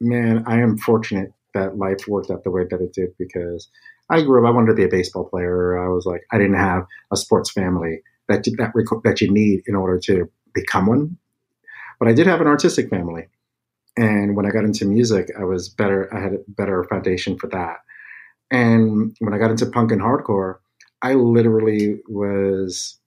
man, 0.00 0.44
I 0.46 0.60
am 0.60 0.76
fortunate 0.76 1.32
that 1.54 1.76
life 1.76 2.08
worked 2.08 2.30
out 2.30 2.44
the 2.44 2.50
way 2.50 2.64
that 2.68 2.80
it 2.80 2.92
did 2.92 3.10
because 3.18 3.68
I 4.10 4.22
grew 4.22 4.44
up. 4.44 4.48
I 4.48 4.54
wanted 4.54 4.68
to 4.68 4.74
be 4.74 4.84
a 4.84 4.88
baseball 4.88 5.28
player. 5.28 5.78
I 5.78 5.88
was 5.88 6.04
like, 6.06 6.22
I 6.32 6.38
didn't 6.38 6.56
have 6.56 6.86
a 7.10 7.16
sports 7.16 7.50
family 7.50 8.00
that 8.28 8.44
that 8.58 8.72
that 9.04 9.20
you 9.20 9.32
need 9.32 9.62
in 9.66 9.74
order 9.74 9.98
to 10.04 10.28
become 10.54 10.86
one. 10.86 11.16
But 11.98 12.08
I 12.08 12.12
did 12.12 12.26
have 12.26 12.40
an 12.40 12.46
artistic 12.46 12.90
family, 12.90 13.28
and 13.96 14.36
when 14.36 14.46
I 14.46 14.50
got 14.50 14.64
into 14.64 14.84
music, 14.84 15.30
I 15.38 15.44
was 15.44 15.68
better. 15.68 16.12
I 16.14 16.20
had 16.20 16.34
a 16.34 16.38
better 16.48 16.84
foundation 16.84 17.38
for 17.38 17.48
that. 17.48 17.78
And 18.50 19.16
when 19.20 19.32
I 19.32 19.38
got 19.38 19.50
into 19.50 19.66
punk 19.66 19.92
and 19.92 20.00
hardcore, 20.02 20.56
I 21.00 21.14
literally 21.14 22.00
was 22.06 22.98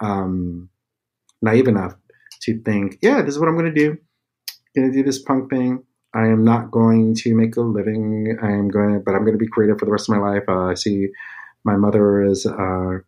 um, 0.00 0.68
naive 1.42 1.68
enough 1.68 1.94
to 2.42 2.60
think, 2.62 2.98
yeah, 3.02 3.22
this 3.22 3.34
is 3.34 3.40
what 3.40 3.48
I'm 3.48 3.56
going 3.56 3.72
to 3.72 3.80
do. 3.80 3.98
Going 4.76 4.90
to 4.90 4.96
do 4.96 5.02
this 5.02 5.22
punk 5.22 5.50
thing. 5.50 5.84
I 6.14 6.26
am 6.28 6.44
not 6.44 6.70
going 6.70 7.14
to 7.16 7.34
make 7.34 7.56
a 7.56 7.60
living. 7.60 8.38
I 8.42 8.50
am 8.50 8.68
going, 8.68 8.94
to, 8.94 9.00
but 9.00 9.14
I'm 9.14 9.22
going 9.22 9.32
to 9.32 9.38
be 9.38 9.48
creative 9.48 9.78
for 9.78 9.84
the 9.84 9.92
rest 9.92 10.08
of 10.08 10.16
my 10.16 10.20
life. 10.20 10.44
Uh, 10.48 10.66
I 10.66 10.74
see 10.74 11.08
my 11.64 11.76
mother 11.76 12.22
is, 12.22 12.46
uh, 12.46 12.98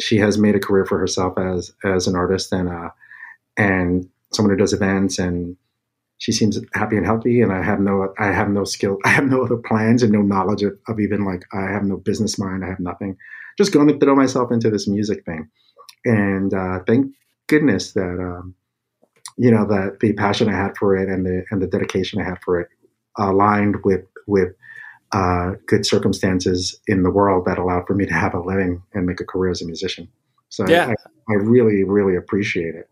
she 0.00 0.18
has 0.18 0.38
made 0.38 0.54
a 0.54 0.60
career 0.60 0.84
for 0.84 0.98
herself 0.98 1.38
as 1.38 1.72
as 1.84 2.06
an 2.06 2.14
artist 2.14 2.52
and 2.52 2.68
uh, 2.68 2.90
and 3.56 4.08
someone 4.32 4.50
who 4.50 4.56
does 4.56 4.72
events 4.72 5.18
and 5.18 5.56
she 6.18 6.32
seems 6.32 6.58
happy 6.74 6.96
and 6.96 7.06
healthy, 7.06 7.40
and 7.40 7.52
I 7.52 7.62
have 7.62 7.80
no 7.80 8.12
I 8.18 8.32
have 8.32 8.50
no 8.50 8.64
skill, 8.64 8.98
I 9.04 9.08
have 9.08 9.24
no 9.24 9.42
other 9.42 9.56
plans 9.56 10.02
and 10.02 10.12
no 10.12 10.22
knowledge 10.22 10.62
of, 10.62 10.76
of 10.88 11.00
even 11.00 11.24
like 11.24 11.44
I 11.52 11.70
have 11.70 11.84
no 11.84 11.96
business 11.96 12.38
mind, 12.38 12.64
I 12.64 12.68
have 12.68 12.80
nothing. 12.80 13.16
Just 13.56 13.72
going 13.72 13.88
to 13.88 13.98
throw 13.98 14.14
myself 14.14 14.52
into 14.52 14.70
this 14.70 14.86
music 14.86 15.24
thing, 15.24 15.48
and 16.04 16.52
uh, 16.52 16.80
thank 16.86 17.12
goodness 17.46 17.92
that 17.92 18.18
um, 18.20 18.54
you 19.38 19.50
know 19.50 19.66
that 19.66 19.98
the 20.00 20.12
passion 20.14 20.48
I 20.48 20.56
had 20.56 20.76
for 20.76 20.96
it 20.96 21.08
and 21.08 21.24
the 21.24 21.44
and 21.50 21.62
the 21.62 21.66
dedication 21.66 22.20
I 22.20 22.24
had 22.24 22.38
for 22.44 22.60
it 22.60 22.68
aligned 23.16 23.76
with 23.84 24.04
with 24.26 24.54
uh, 25.12 25.52
good 25.66 25.86
circumstances 25.86 26.78
in 26.86 27.02
the 27.02 27.10
world 27.10 27.46
that 27.46 27.58
allowed 27.58 27.86
for 27.86 27.94
me 27.94 28.04
to 28.04 28.12
have 28.12 28.34
a 28.34 28.40
living 28.40 28.82
and 28.92 29.06
make 29.06 29.20
a 29.20 29.24
career 29.24 29.50
as 29.50 29.62
a 29.62 29.64
musician. 29.64 30.08
So 30.50 30.68
yeah. 30.68 30.88
I, 30.88 31.32
I 31.32 31.34
really, 31.36 31.82
really 31.84 32.16
appreciate 32.16 32.74
it. 32.74 32.88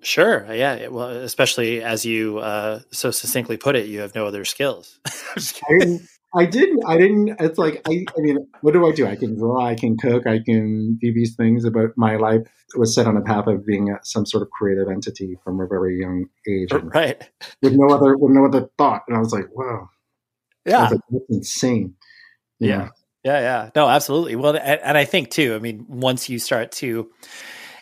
Sure. 0.00 0.44
Yeah. 0.52 0.88
Well, 0.88 1.10
especially 1.10 1.82
as 1.82 2.04
you 2.04 2.38
uh, 2.38 2.80
so 2.90 3.12
succinctly 3.12 3.56
put 3.56 3.76
it, 3.76 3.86
you 3.86 4.00
have 4.00 4.16
no 4.16 4.26
other 4.26 4.44
skills. 4.44 4.98
I, 5.36 6.00
I 6.34 6.46
didn't. 6.46 6.82
I 6.86 6.96
didn't. 6.96 7.36
It's 7.40 7.58
like 7.58 7.82
I. 7.86 8.04
I 8.16 8.20
mean, 8.20 8.46
what 8.62 8.72
do 8.72 8.86
I 8.86 8.92
do? 8.92 9.06
I 9.06 9.16
can 9.16 9.36
draw. 9.36 9.66
I 9.66 9.74
can 9.74 9.96
cook. 9.96 10.26
I 10.26 10.40
can 10.44 10.98
do 11.00 11.12
these 11.12 11.34
things. 11.36 11.68
But 11.68 11.96
my 11.96 12.16
life 12.16 12.42
was 12.74 12.94
set 12.94 13.06
on 13.06 13.16
a 13.16 13.20
path 13.20 13.46
of 13.46 13.66
being 13.66 13.94
some 14.02 14.24
sort 14.24 14.42
of 14.42 14.50
creative 14.50 14.88
entity 14.88 15.36
from 15.44 15.60
a 15.60 15.66
very 15.66 15.98
young 16.00 16.26
age, 16.48 16.72
right? 16.72 17.28
With 17.60 17.74
no 17.74 17.94
other, 17.94 18.16
with 18.16 18.32
no 18.32 18.46
other 18.46 18.70
thought. 18.78 19.02
And 19.08 19.16
I 19.16 19.20
was 19.20 19.32
like, 19.32 19.54
wow, 19.54 19.88
yeah, 20.64 20.88
like, 20.88 21.00
that's 21.10 21.24
insane. 21.28 21.94
yeah. 22.58 22.88
Yeah, 23.24 23.38
yeah. 23.38 23.70
No, 23.76 23.88
absolutely. 23.88 24.34
Well, 24.34 24.56
and, 24.56 24.80
and 24.80 24.98
I 24.98 25.04
think 25.04 25.30
too, 25.30 25.54
I 25.54 25.60
mean, 25.60 25.86
once 25.88 26.28
you 26.28 26.40
start 26.40 26.72
to 26.72 27.08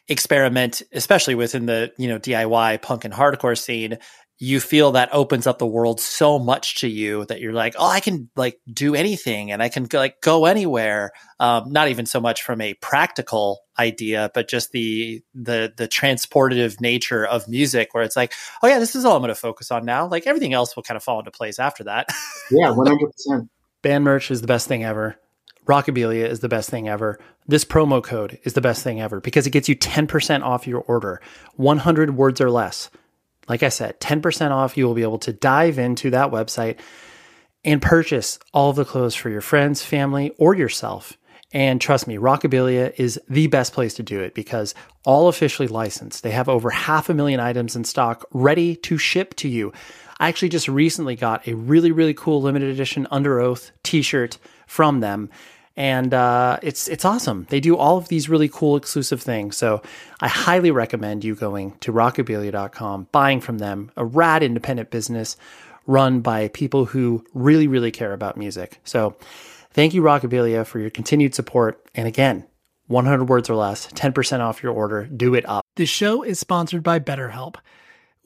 experiment, 0.07 0.83
especially 0.93 1.35
within 1.35 1.65
the, 1.65 1.93
you 1.97 2.09
know, 2.09 2.19
DIY 2.19 2.83
punk 2.83 3.07
and 3.07 3.15
hardcore 3.15 3.57
scene, 3.57 3.97
you 4.43 4.59
feel 4.59 4.93
that 4.93 5.11
opens 5.13 5.47
up 5.47 5.59
the 5.59 5.67
world 5.67 6.01
so 6.01 6.39
much 6.39 6.77
to 6.77 6.89
you 6.89 7.27
that 7.27 7.43
you're 7.43 7.53
like, 7.53 7.75
oh, 7.79 7.87
I 7.87 8.01
can 8.01 8.31
like 8.37 8.59
do 8.73 8.95
anything 8.95 9.53
and 9.53 9.63
I 9.63 9.69
can 9.69 9.87
like 9.93 10.23
go 10.23 10.47
anywhere. 10.47 11.13
Um, 11.39 11.71
not 11.71 11.89
even 11.89 12.07
so 12.07 12.23
much 12.23 12.43
from 12.43 12.63
a 12.63 12.73
practical 12.73 13.61
idea, 13.79 14.31
but 14.33 14.49
just 14.49 14.73
the 14.73 15.23
the 15.35 15.75
the 15.77 15.87
transportative 15.87 16.81
nature 16.81 17.27
of 17.27 17.49
music, 17.49 17.93
where 17.93 18.03
it's 18.03 18.17
like, 18.17 18.33
oh 18.63 18.67
yeah, 18.67 18.79
this 18.79 18.97
is 18.97 19.05
all 19.05 19.15
I'm 19.15 19.21
going 19.21 19.29
to 19.29 19.35
focus 19.35 19.71
on 19.71 19.85
now. 19.85 20.09
Like 20.09 20.27
everything 20.27 20.55
else 20.55 20.75
will 20.75 20.85
kind 20.85 20.97
of 20.97 21.05
fall 21.05 21.19
into 21.19 21.31
place 21.31 21.59
after 21.59 21.85
that. 21.85 22.09
yeah, 22.51 22.71
one 22.71 22.87
hundred 22.87 23.11
percent. 23.13 23.51
Band 23.83 24.05
merch 24.05 24.31
is 24.31 24.41
the 24.41 24.47
best 24.47 24.69
thing 24.69 24.85
ever. 24.85 25.17
Rockabilia 25.67 26.27
is 26.27 26.41
the 26.41 26.49
best 26.49 26.71
thing 26.71 26.89
ever. 26.89 27.19
This 27.47 27.67
promo 27.67 28.03
code 28.03 28.39
is 28.45 28.55
the 28.55 28.63
best 28.63 28.83
thing 28.83 29.03
ever 29.03 29.21
because 29.21 29.47
it 29.47 29.51
gets 29.51 29.69
you 29.69 29.77
10% 29.77 30.43
off 30.43 30.67
your 30.67 30.81
order, 30.81 31.21
100 31.57 32.17
words 32.17 32.41
or 32.41 32.51
less. 32.51 32.91
Like 33.51 33.65
I 33.65 33.69
said, 33.69 33.99
10% 34.01 34.53
off. 34.53 34.77
You 34.77 34.87
will 34.87 34.95
be 34.95 35.03
able 35.03 35.19
to 35.19 35.33
dive 35.33 35.77
into 35.81 36.11
that 36.11 36.31
website 36.31 36.79
and 37.65 37.83
purchase 37.83 38.39
all 38.55 38.71
of 38.71 38.77
the 38.77 38.85
clothes 38.85 39.17
for 39.17 39.29
your 39.29 39.41
friends, 39.41 39.83
family, 39.83 40.31
or 40.39 40.55
yourself. 40.55 41.19
And 41.53 41.81
trust 41.81 42.07
me, 42.07 42.17
Rockabilia 42.17 42.95
is 42.97 43.21
the 43.29 43.49
best 43.49 43.73
place 43.73 43.95
to 43.95 44.05
do 44.05 44.21
it 44.21 44.37
because 44.37 44.73
all 45.05 45.27
officially 45.27 45.67
licensed. 45.67 46.23
They 46.23 46.31
have 46.31 46.49
over 46.49 46.71
half 46.71 47.09
a 47.09 47.15
million 47.15 47.41
items 47.41 47.75
in 47.75 47.83
stock 47.83 48.25
ready 48.31 48.77
to 48.77 48.97
ship 48.99 49.35
to 49.39 49.49
you. 49.49 49.73
I 50.21 50.29
actually 50.29 50.51
just 50.51 50.69
recently 50.69 51.17
got 51.17 51.49
a 51.49 51.55
really, 51.55 51.91
really 51.91 52.15
cool 52.15 52.41
limited 52.41 52.71
edition 52.71 53.09
Underoath 53.11 53.73
t 53.83 54.01
shirt 54.01 54.39
from 54.69 55.01
them. 55.01 55.29
And 55.81 56.13
uh, 56.13 56.59
it's 56.63 56.89
it's 56.89 57.07
awesome. 57.07 57.47
They 57.49 57.59
do 57.59 57.75
all 57.75 57.97
of 57.97 58.09
these 58.09 58.29
really 58.29 58.51
cool 58.51 58.77
exclusive 58.77 59.23
things. 59.23 59.57
So 59.57 59.81
I 60.21 60.29
highly 60.29 60.71
recommend 60.71 61.25
you 61.25 61.35
going 61.35 61.73
to 61.81 61.91
rockabilia.com, 61.91 63.09
buying 63.13 63.41
from 63.41 63.57
them, 63.57 63.91
a 63.97 64.05
rad 64.05 64.43
independent 64.43 64.91
business 64.91 65.39
run 65.87 66.21
by 66.21 66.49
people 66.49 66.85
who 66.85 67.25
really, 67.33 67.67
really 67.67 67.91
care 67.91 68.13
about 68.13 68.37
music. 68.37 68.79
So 68.85 69.17
thank 69.73 69.95
you, 69.95 70.03
Rockabilia, 70.03 70.67
for 70.67 70.81
your 70.81 70.91
continued 70.91 71.35
support. 71.35 71.83
And 71.95 72.07
again, 72.07 72.45
100 72.89 73.31
words 73.31 73.49
or 73.49 73.55
less, 73.55 73.87
10% 73.87 74.41
off 74.41 74.63
your 74.63 74.75
order. 74.75 75.07
Do 75.07 75.35
it 75.35 75.49
up. 75.49 75.65
This 75.77 75.89
show 75.89 76.23
is 76.23 76.39
sponsored 76.39 76.83
by 76.83 76.99
BetterHelp 76.99 77.55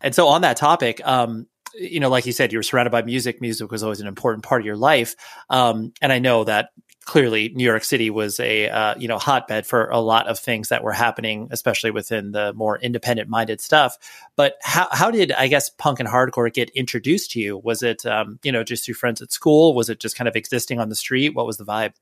And 0.00 0.14
so 0.14 0.28
on 0.28 0.42
that 0.42 0.56
topic, 0.56 1.00
um, 1.06 1.46
you 1.74 2.00
know, 2.00 2.08
like 2.08 2.26
you 2.26 2.32
said, 2.32 2.52
you 2.52 2.58
were 2.58 2.62
surrounded 2.62 2.90
by 2.90 3.02
music. 3.02 3.40
Music 3.40 3.70
was 3.70 3.82
always 3.82 4.00
an 4.00 4.06
important 4.06 4.44
part 4.44 4.60
of 4.60 4.66
your 4.66 4.76
life. 4.76 5.14
Um, 5.50 5.92
and 6.00 6.12
I 6.12 6.18
know 6.18 6.44
that 6.44 6.70
clearly 7.08 7.48
New 7.54 7.64
York 7.64 7.84
City 7.84 8.10
was 8.10 8.38
a 8.38 8.68
uh, 8.68 8.94
you 8.98 9.08
know 9.08 9.18
hotbed 9.18 9.66
for 9.66 9.88
a 9.88 9.98
lot 9.98 10.28
of 10.28 10.38
things 10.38 10.68
that 10.68 10.84
were 10.84 10.92
happening, 10.92 11.48
especially 11.50 11.90
within 11.90 12.32
the 12.32 12.52
more 12.52 12.78
independent 12.78 13.30
minded 13.30 13.62
stuff. 13.62 13.96
But 14.36 14.56
how 14.62 14.88
how 14.92 15.10
did 15.10 15.32
I 15.32 15.48
guess 15.48 15.70
punk 15.70 16.00
and 16.00 16.08
hardcore 16.08 16.52
get 16.52 16.68
introduced 16.70 17.32
to 17.32 17.40
you? 17.40 17.56
Was 17.56 17.82
it 17.82 18.04
um, 18.04 18.38
you 18.42 18.52
know 18.52 18.62
just 18.62 18.84
through 18.84 18.94
friends 18.94 19.22
at 19.22 19.32
school? 19.32 19.74
Was 19.74 19.88
it 19.88 20.00
just 20.00 20.16
kind 20.16 20.28
of 20.28 20.36
existing 20.36 20.80
on 20.80 20.90
the 20.90 20.94
street? 20.94 21.30
What 21.34 21.46
was 21.46 21.56
the 21.56 21.64
vibe? 21.64 21.94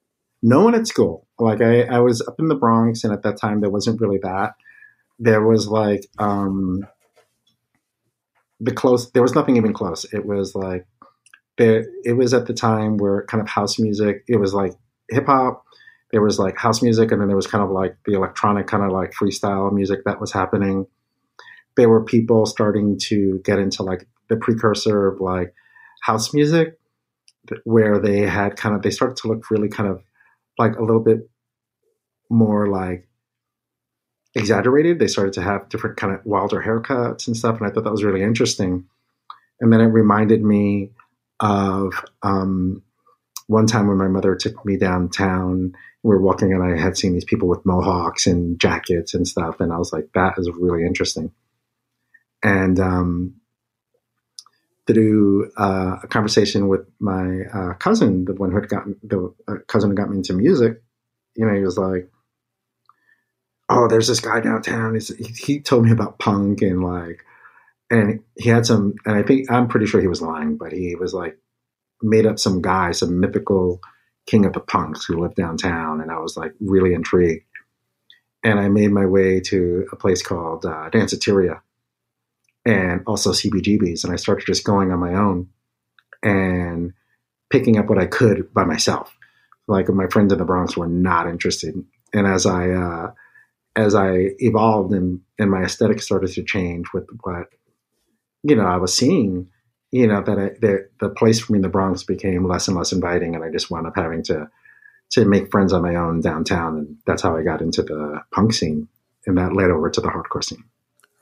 No 0.42 0.64
one 0.64 0.74
at 0.74 0.88
school. 0.88 1.26
Like 1.38 1.60
I, 1.60 1.82
I 1.82 2.00
was 2.00 2.20
up 2.26 2.40
in 2.40 2.48
the 2.48 2.56
Bronx, 2.56 3.04
and 3.04 3.12
at 3.12 3.22
that 3.22 3.38
time 3.38 3.60
there 3.60 3.70
wasn't 3.70 4.00
really 4.00 4.18
that. 4.24 4.54
There 5.20 5.42
was 5.42 5.68
like 5.68 6.06
um, 6.18 6.84
the 8.60 8.72
close 8.72 9.10
there 9.12 9.22
was 9.22 9.34
nothing 9.34 9.56
even 9.56 9.72
close. 9.72 10.04
It 10.12 10.26
was 10.26 10.54
like 10.54 10.86
there 11.58 11.86
it 12.04 12.14
was 12.14 12.34
at 12.34 12.46
the 12.46 12.54
time 12.54 12.96
where 12.96 13.24
kind 13.26 13.40
of 13.40 13.48
house 13.48 13.78
music 13.78 14.24
it 14.28 14.36
was 14.36 14.54
like 14.54 14.72
hip 15.10 15.26
hop 15.26 15.66
there 16.12 16.22
was 16.22 16.38
like 16.38 16.56
house 16.56 16.82
music 16.82 17.10
and 17.10 17.20
then 17.20 17.28
there 17.28 17.36
was 17.36 17.46
kind 17.46 17.64
of 17.64 17.70
like 17.70 17.96
the 18.04 18.14
electronic 18.14 18.66
kind 18.66 18.84
of 18.84 18.92
like 18.92 19.12
freestyle 19.12 19.72
music 19.72 20.00
that 20.04 20.20
was 20.20 20.32
happening. 20.32 20.86
There 21.76 21.88
were 21.88 22.04
people 22.04 22.46
starting 22.46 22.98
to 23.08 23.40
get 23.44 23.58
into 23.58 23.82
like 23.82 24.06
the 24.28 24.36
precursor 24.36 25.08
of 25.08 25.20
like 25.20 25.52
house 26.02 26.32
music 26.32 26.78
where 27.64 27.98
they 27.98 28.20
had 28.20 28.56
kind 28.56 28.74
of 28.74 28.82
they 28.82 28.90
started 28.90 29.16
to 29.18 29.28
look 29.28 29.50
really 29.50 29.68
kind 29.68 29.88
of 29.88 30.02
like 30.58 30.76
a 30.76 30.82
little 30.82 31.02
bit 31.02 31.28
more 32.30 32.68
like 32.68 33.08
exaggerated. 34.36 34.98
They 34.98 35.08
started 35.08 35.32
to 35.34 35.42
have 35.42 35.68
different 35.68 35.96
kind 35.96 36.14
of 36.14 36.24
wilder 36.24 36.62
haircuts 36.62 37.26
and 37.26 37.36
stuff, 37.36 37.58
and 37.58 37.66
I 37.66 37.70
thought 37.70 37.84
that 37.84 37.90
was 37.90 38.04
really 38.04 38.22
interesting. 38.22 38.84
And 39.60 39.72
then 39.72 39.80
it 39.80 39.86
reminded 39.86 40.42
me 40.42 40.90
of 41.40 41.92
um, 42.22 42.82
one 43.46 43.66
time 43.66 43.88
when 43.88 43.96
my 43.96 44.08
mother 44.08 44.36
took 44.36 44.64
me 44.64 44.76
downtown. 44.76 45.72
We 46.02 46.10
were 46.10 46.20
walking, 46.20 46.52
and 46.52 46.62
I 46.62 46.80
had 46.80 46.96
seen 46.96 47.14
these 47.14 47.24
people 47.24 47.48
with 47.48 47.64
mohawks 47.64 48.26
and 48.26 48.60
jackets 48.60 49.14
and 49.14 49.26
stuff, 49.26 49.58
and 49.58 49.72
I 49.72 49.78
was 49.78 49.92
like, 49.92 50.10
"That 50.14 50.34
is 50.36 50.50
really 50.54 50.84
interesting." 50.84 51.32
And 52.42 52.78
um, 52.78 53.40
through 54.86 55.50
uh, 55.56 55.96
a 56.02 56.06
conversation 56.06 56.68
with 56.68 56.86
my 57.00 57.40
uh, 57.52 57.74
cousin, 57.74 58.26
the 58.26 58.34
one 58.34 58.50
who 58.50 58.60
had 58.60 58.68
gotten 58.68 58.96
the 59.02 59.34
uh, 59.48 59.54
cousin 59.66 59.90
who 59.90 59.96
got 59.96 60.10
me 60.10 60.18
into 60.18 60.34
music, 60.34 60.82
you 61.34 61.46
know, 61.46 61.54
he 61.54 61.62
was 61.62 61.78
like, 61.78 62.08
oh, 63.68 63.88
there's 63.88 64.08
this 64.08 64.20
guy 64.20 64.40
downtown. 64.40 64.94
He's, 64.94 65.08
he, 65.38 65.60
told 65.60 65.84
me 65.84 65.90
about 65.90 66.18
punk 66.18 66.62
and 66.62 66.82
like, 66.82 67.24
and 67.90 68.22
he 68.36 68.48
had 68.48 68.66
some, 68.66 68.94
and 69.04 69.16
I 69.16 69.22
think 69.22 69.50
I'm 69.50 69.68
pretty 69.68 69.86
sure 69.86 70.00
he 70.00 70.08
was 70.08 70.22
lying, 70.22 70.56
but 70.56 70.72
he 70.72 70.94
was 70.96 71.14
like 71.14 71.38
made 72.02 72.26
up 72.26 72.38
some 72.38 72.60
guy, 72.60 72.92
some 72.92 73.20
mythical 73.20 73.80
king 74.26 74.44
of 74.44 74.52
the 74.52 74.60
punks 74.60 75.04
who 75.04 75.20
lived 75.20 75.36
downtown, 75.36 76.00
and 76.00 76.10
I 76.10 76.18
was 76.18 76.36
like 76.36 76.52
really 76.60 76.94
intrigued. 76.94 77.44
And 78.42 78.60
I 78.60 78.68
made 78.68 78.92
my 78.92 79.06
way 79.06 79.40
to 79.40 79.86
a 79.92 79.96
place 79.96 80.22
called 80.22 80.66
uh, 80.66 80.90
Danceteria, 80.90 81.60
and 82.64 83.02
also 83.06 83.30
CBGB's, 83.30 84.04
and 84.04 84.12
I 84.12 84.16
started 84.16 84.46
just 84.46 84.64
going 84.64 84.92
on 84.92 84.98
my 84.98 85.14
own 85.14 85.48
and 86.22 86.92
picking 87.50 87.78
up 87.78 87.86
what 87.86 87.98
I 87.98 88.06
could 88.06 88.52
by 88.52 88.64
myself. 88.64 89.16
Like 89.68 89.88
my 89.88 90.06
friends 90.08 90.32
in 90.32 90.38
the 90.38 90.44
Bronx 90.44 90.76
were 90.76 90.88
not 90.88 91.28
interested, 91.28 91.74
and 92.12 92.26
as 92.26 92.46
I 92.46 92.70
uh, 92.70 93.12
as 93.76 93.94
I 93.94 94.30
evolved 94.38 94.92
and, 94.92 95.20
and 95.38 95.50
my 95.50 95.62
aesthetic 95.62 96.00
started 96.00 96.32
to 96.32 96.42
change 96.42 96.86
with 96.94 97.06
what, 97.22 97.48
you 98.42 98.56
know, 98.56 98.66
I 98.66 98.78
was 98.78 98.96
seeing, 98.96 99.50
you 99.90 100.06
know, 100.06 100.22
that 100.22 100.38
I, 100.38 100.48
the, 100.60 100.88
the 101.00 101.10
place 101.10 101.40
for 101.40 101.52
me 101.52 101.58
in 101.58 101.62
the 101.62 101.68
Bronx 101.68 102.02
became 102.02 102.48
less 102.48 102.68
and 102.68 102.76
less 102.76 102.92
inviting. 102.92 103.34
And 103.34 103.44
I 103.44 103.50
just 103.50 103.70
wound 103.70 103.86
up 103.86 103.96
having 103.96 104.22
to, 104.24 104.48
to 105.10 105.24
make 105.24 105.50
friends 105.50 105.72
on 105.72 105.82
my 105.82 105.94
own 105.94 106.20
downtown. 106.20 106.78
And 106.78 106.96
that's 107.06 107.22
how 107.22 107.36
I 107.36 107.42
got 107.42 107.60
into 107.60 107.82
the 107.82 108.22
punk 108.32 108.54
scene. 108.54 108.88
And 109.26 109.36
that 109.36 109.52
led 109.52 109.70
over 109.70 109.90
to 109.90 110.00
the 110.00 110.08
hardcore 110.08 110.42
scene. 110.42 110.64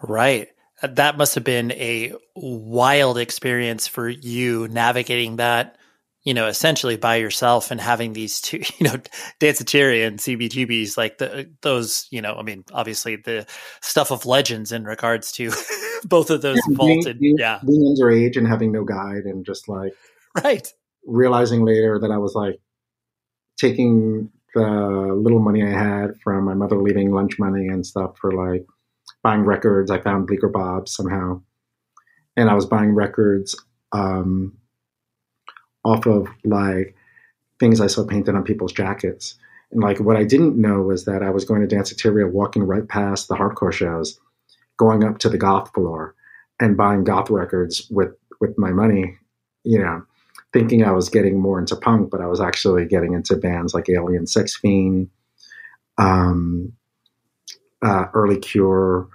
Right. 0.01 0.49
That 0.83 1.17
must 1.17 1.35
have 1.35 1.45
been 1.45 1.73
a 1.73 2.13
wild 2.37 3.19
experience 3.19 3.87
for 3.87 4.09
you 4.09 4.69
navigating 4.69 5.37
that 5.37 5.77
you 6.25 6.33
know, 6.33 6.47
essentially 6.47 6.97
by 6.97 7.17
yourself 7.17 7.71
and 7.71 7.81
having 7.81 8.15
these 8.15 8.41
two, 8.41 8.59
you 8.79 8.89
know, 8.89 8.97
Danceteria 9.41 10.07
and 10.07 10.19
CBGBs, 10.19 10.97
like 10.97 11.19
the 11.19 11.51
those, 11.61 12.09
you 12.11 12.23
know, 12.23 12.35
I 12.35 12.43
mean, 12.43 12.65
obviously 12.73 13.17
the 13.17 13.47
stuff 13.83 14.11
of 14.11 14.27
legends 14.27 14.73
in 14.73 14.85
regards 14.85 15.33
to 15.33 15.53
both 16.05 16.31
of 16.31 16.43
those 16.43 16.59
yeah, 16.69 16.77
vaulted, 16.77 17.21
being, 17.21 17.37
yeah, 17.39 17.61
being 17.65 17.95
underage 17.95 18.37
and 18.37 18.49
having 18.49 18.73
no 18.73 18.85
guide 18.85 19.25
and 19.25 19.45
just 19.45 19.69
like 19.69 19.93
right, 20.43 20.67
realizing 21.07 21.65
later 21.65 21.99
that 22.01 22.11
I 22.11 22.19
was 22.19 22.35
like 22.35 22.59
taking 23.59 24.31
the 24.55 24.63
little 24.63 25.41
money 25.41 25.63
I 25.63 25.71
had 25.71 26.17
from 26.23 26.45
my 26.45 26.55
mother 26.55 26.77
leaving 26.81 27.13
lunch 27.13 27.39
money 27.39 27.67
and 27.69 27.85
stuff 27.85 28.17
for 28.19 28.33
like 28.33 28.65
buying 29.23 29.43
records. 29.43 29.91
I 29.91 30.01
found 30.01 30.27
Bleecker 30.27 30.49
Bob 30.49 30.89
somehow, 30.89 31.43
and 32.37 32.49
I 32.49 32.55
was 32.55 32.65
buying 32.65 32.95
records. 32.95 33.57
Um, 33.93 34.57
off 35.85 36.07
of 36.07 36.29
like 36.45 36.95
things 37.61 37.81
I 37.81 37.87
saw 37.87 38.05
painted 38.05 38.35
on 38.35 38.45
people's 38.45 38.73
jackets. 38.73 39.37
And 39.71 39.83
like 39.83 40.01
what 40.01 40.17
I 40.17 40.25
didn't 40.25 40.61
know 40.61 40.83
was 40.83 41.05
that 41.05 41.23
I 41.23 41.31
was 41.31 41.45
going 41.45 41.61
to 41.61 41.67
dance 41.67 41.93
Danceteria, 41.93 42.31
walking 42.31 42.63
right 42.65 42.89
past 42.89 43.29
the 43.29 43.35
hardcore 43.35 43.73
shows, 43.73 44.19
going 44.77 45.05
up 45.05 45.19
to 45.19 45.29
the 45.29 45.39
goth 45.39 45.73
floor 45.73 46.15
and 46.61 46.77
buying 46.77 47.05
goth 47.05 47.31
records 47.31 47.87
with 47.91 48.15
with 48.41 48.57
my 48.59 48.71
money, 48.71 49.17
you 49.63 49.79
know, 49.79 50.05
thinking 50.53 50.85
I 50.85 50.93
was 50.93 51.09
getting 51.09 51.41
more 51.41 51.59
into 51.59 51.77
punk, 51.77 52.11
but 52.11 52.21
I 52.21 52.27
was 52.27 52.41
actually 52.41 52.87
getting 52.87 53.13
into 53.13 53.37
bands 53.37 53.75
like 53.75 53.89
Alien 53.89 54.27
Sex 54.27 54.57
Fiend, 54.57 55.09
um, 55.99 56.73
uh, 57.83 58.07
Early 58.13 58.39
Cure, 58.39 59.09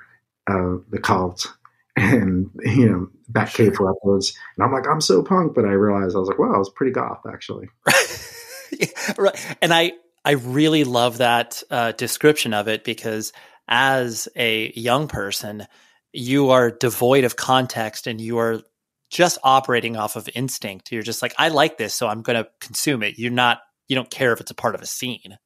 uh, 0.47 0.77
The 0.89 0.99
Cult, 1.01 1.53
and 1.99 2.49
you 2.63 2.89
know 2.89 3.07
Batcave 3.31 3.79
Records, 3.79 4.38
and 4.57 4.65
I'm 4.65 4.71
like, 4.71 4.88
I'm 4.88 5.01
so 5.01 5.21
punk, 5.23 5.53
but 5.53 5.65
I 5.65 5.71
realized 5.71 6.15
I 6.15 6.19
was 6.19 6.29
like, 6.29 6.39
wow, 6.39 6.53
I 6.53 6.57
was 6.57 6.69
pretty 6.69 6.91
goth 6.91 7.21
actually. 7.31 7.67
right, 9.17 9.57
and 9.62 9.73
I 9.73 9.93
I 10.25 10.31
really 10.31 10.83
love 10.83 11.19
that 11.19 11.63
uh, 11.69 11.91
description 11.93 12.53
of 12.53 12.67
it 12.67 12.83
because 12.83 13.33
as 13.67 14.27
a 14.35 14.71
young 14.73 15.07
person, 15.07 15.67
you 16.12 16.49
are 16.49 16.71
devoid 16.71 17.23
of 17.23 17.35
context 17.35 18.07
and 18.07 18.19
you 18.19 18.39
are 18.39 18.62
just 19.09 19.38
operating 19.43 19.95
off 19.95 20.15
of 20.15 20.29
instinct. 20.35 20.91
You're 20.91 21.03
just 21.03 21.21
like, 21.21 21.33
I 21.38 21.49
like 21.49 21.77
this, 21.77 21.95
so 21.95 22.07
I'm 22.07 22.21
going 22.21 22.43
to 22.43 22.49
consume 22.59 23.03
it. 23.03 23.17
You're 23.17 23.31
not, 23.31 23.59
you 23.88 23.95
don't 23.95 24.09
care 24.09 24.33
if 24.33 24.41
it's 24.41 24.51
a 24.51 24.55
part 24.55 24.75
of 24.75 24.81
a 24.81 24.85
scene. 24.85 25.38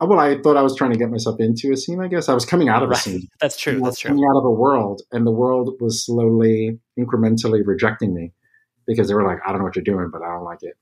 Uh, 0.00 0.06
well, 0.06 0.18
I 0.18 0.38
thought 0.38 0.56
I 0.56 0.62
was 0.62 0.76
trying 0.76 0.92
to 0.92 0.98
get 0.98 1.10
myself 1.10 1.40
into 1.40 1.72
a 1.72 1.76
scene. 1.76 2.00
I 2.00 2.08
guess 2.08 2.28
I 2.28 2.34
was 2.34 2.44
coming 2.44 2.68
out 2.68 2.82
of 2.82 2.90
right. 2.90 2.98
a 2.98 3.02
scene. 3.02 3.28
That's 3.40 3.56
true. 3.56 3.80
That's 3.80 3.98
true. 3.98 4.10
Coming 4.10 4.24
out 4.24 4.36
of 4.36 4.44
a 4.44 4.50
world, 4.50 5.02
and 5.12 5.26
the 5.26 5.30
world 5.30 5.74
was 5.80 6.04
slowly, 6.04 6.78
incrementally 6.98 7.62
rejecting 7.64 8.14
me 8.14 8.32
because 8.86 9.08
they 9.08 9.14
were 9.14 9.26
like, 9.26 9.38
"I 9.44 9.50
don't 9.50 9.58
know 9.58 9.64
what 9.64 9.76
you're 9.76 9.84
doing, 9.84 10.10
but 10.12 10.22
I 10.22 10.32
don't 10.32 10.44
like 10.44 10.62
it." 10.62 10.74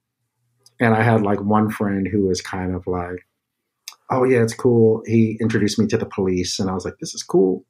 And 0.81 0.95
I 0.95 1.03
had 1.03 1.23
like 1.23 1.41
one 1.41 1.71
friend 1.71 2.09
who 2.11 2.27
was 2.27 2.41
kind 2.41 2.75
of 2.75 2.87
like, 2.87 3.25
"Oh 4.11 4.25
yeah, 4.25 4.43
it's 4.43 4.55
cool." 4.55 5.03
He 5.07 5.39
introduced 5.41 5.79
me 5.79 5.87
to 5.89 5.97
the 5.97 6.07
police, 6.07 6.59
and 6.59 6.69
I 6.69 6.75
was 6.75 6.85
like, 6.85 6.99
"This 6.99 7.15
is 7.15 7.23
cool." 7.23 7.65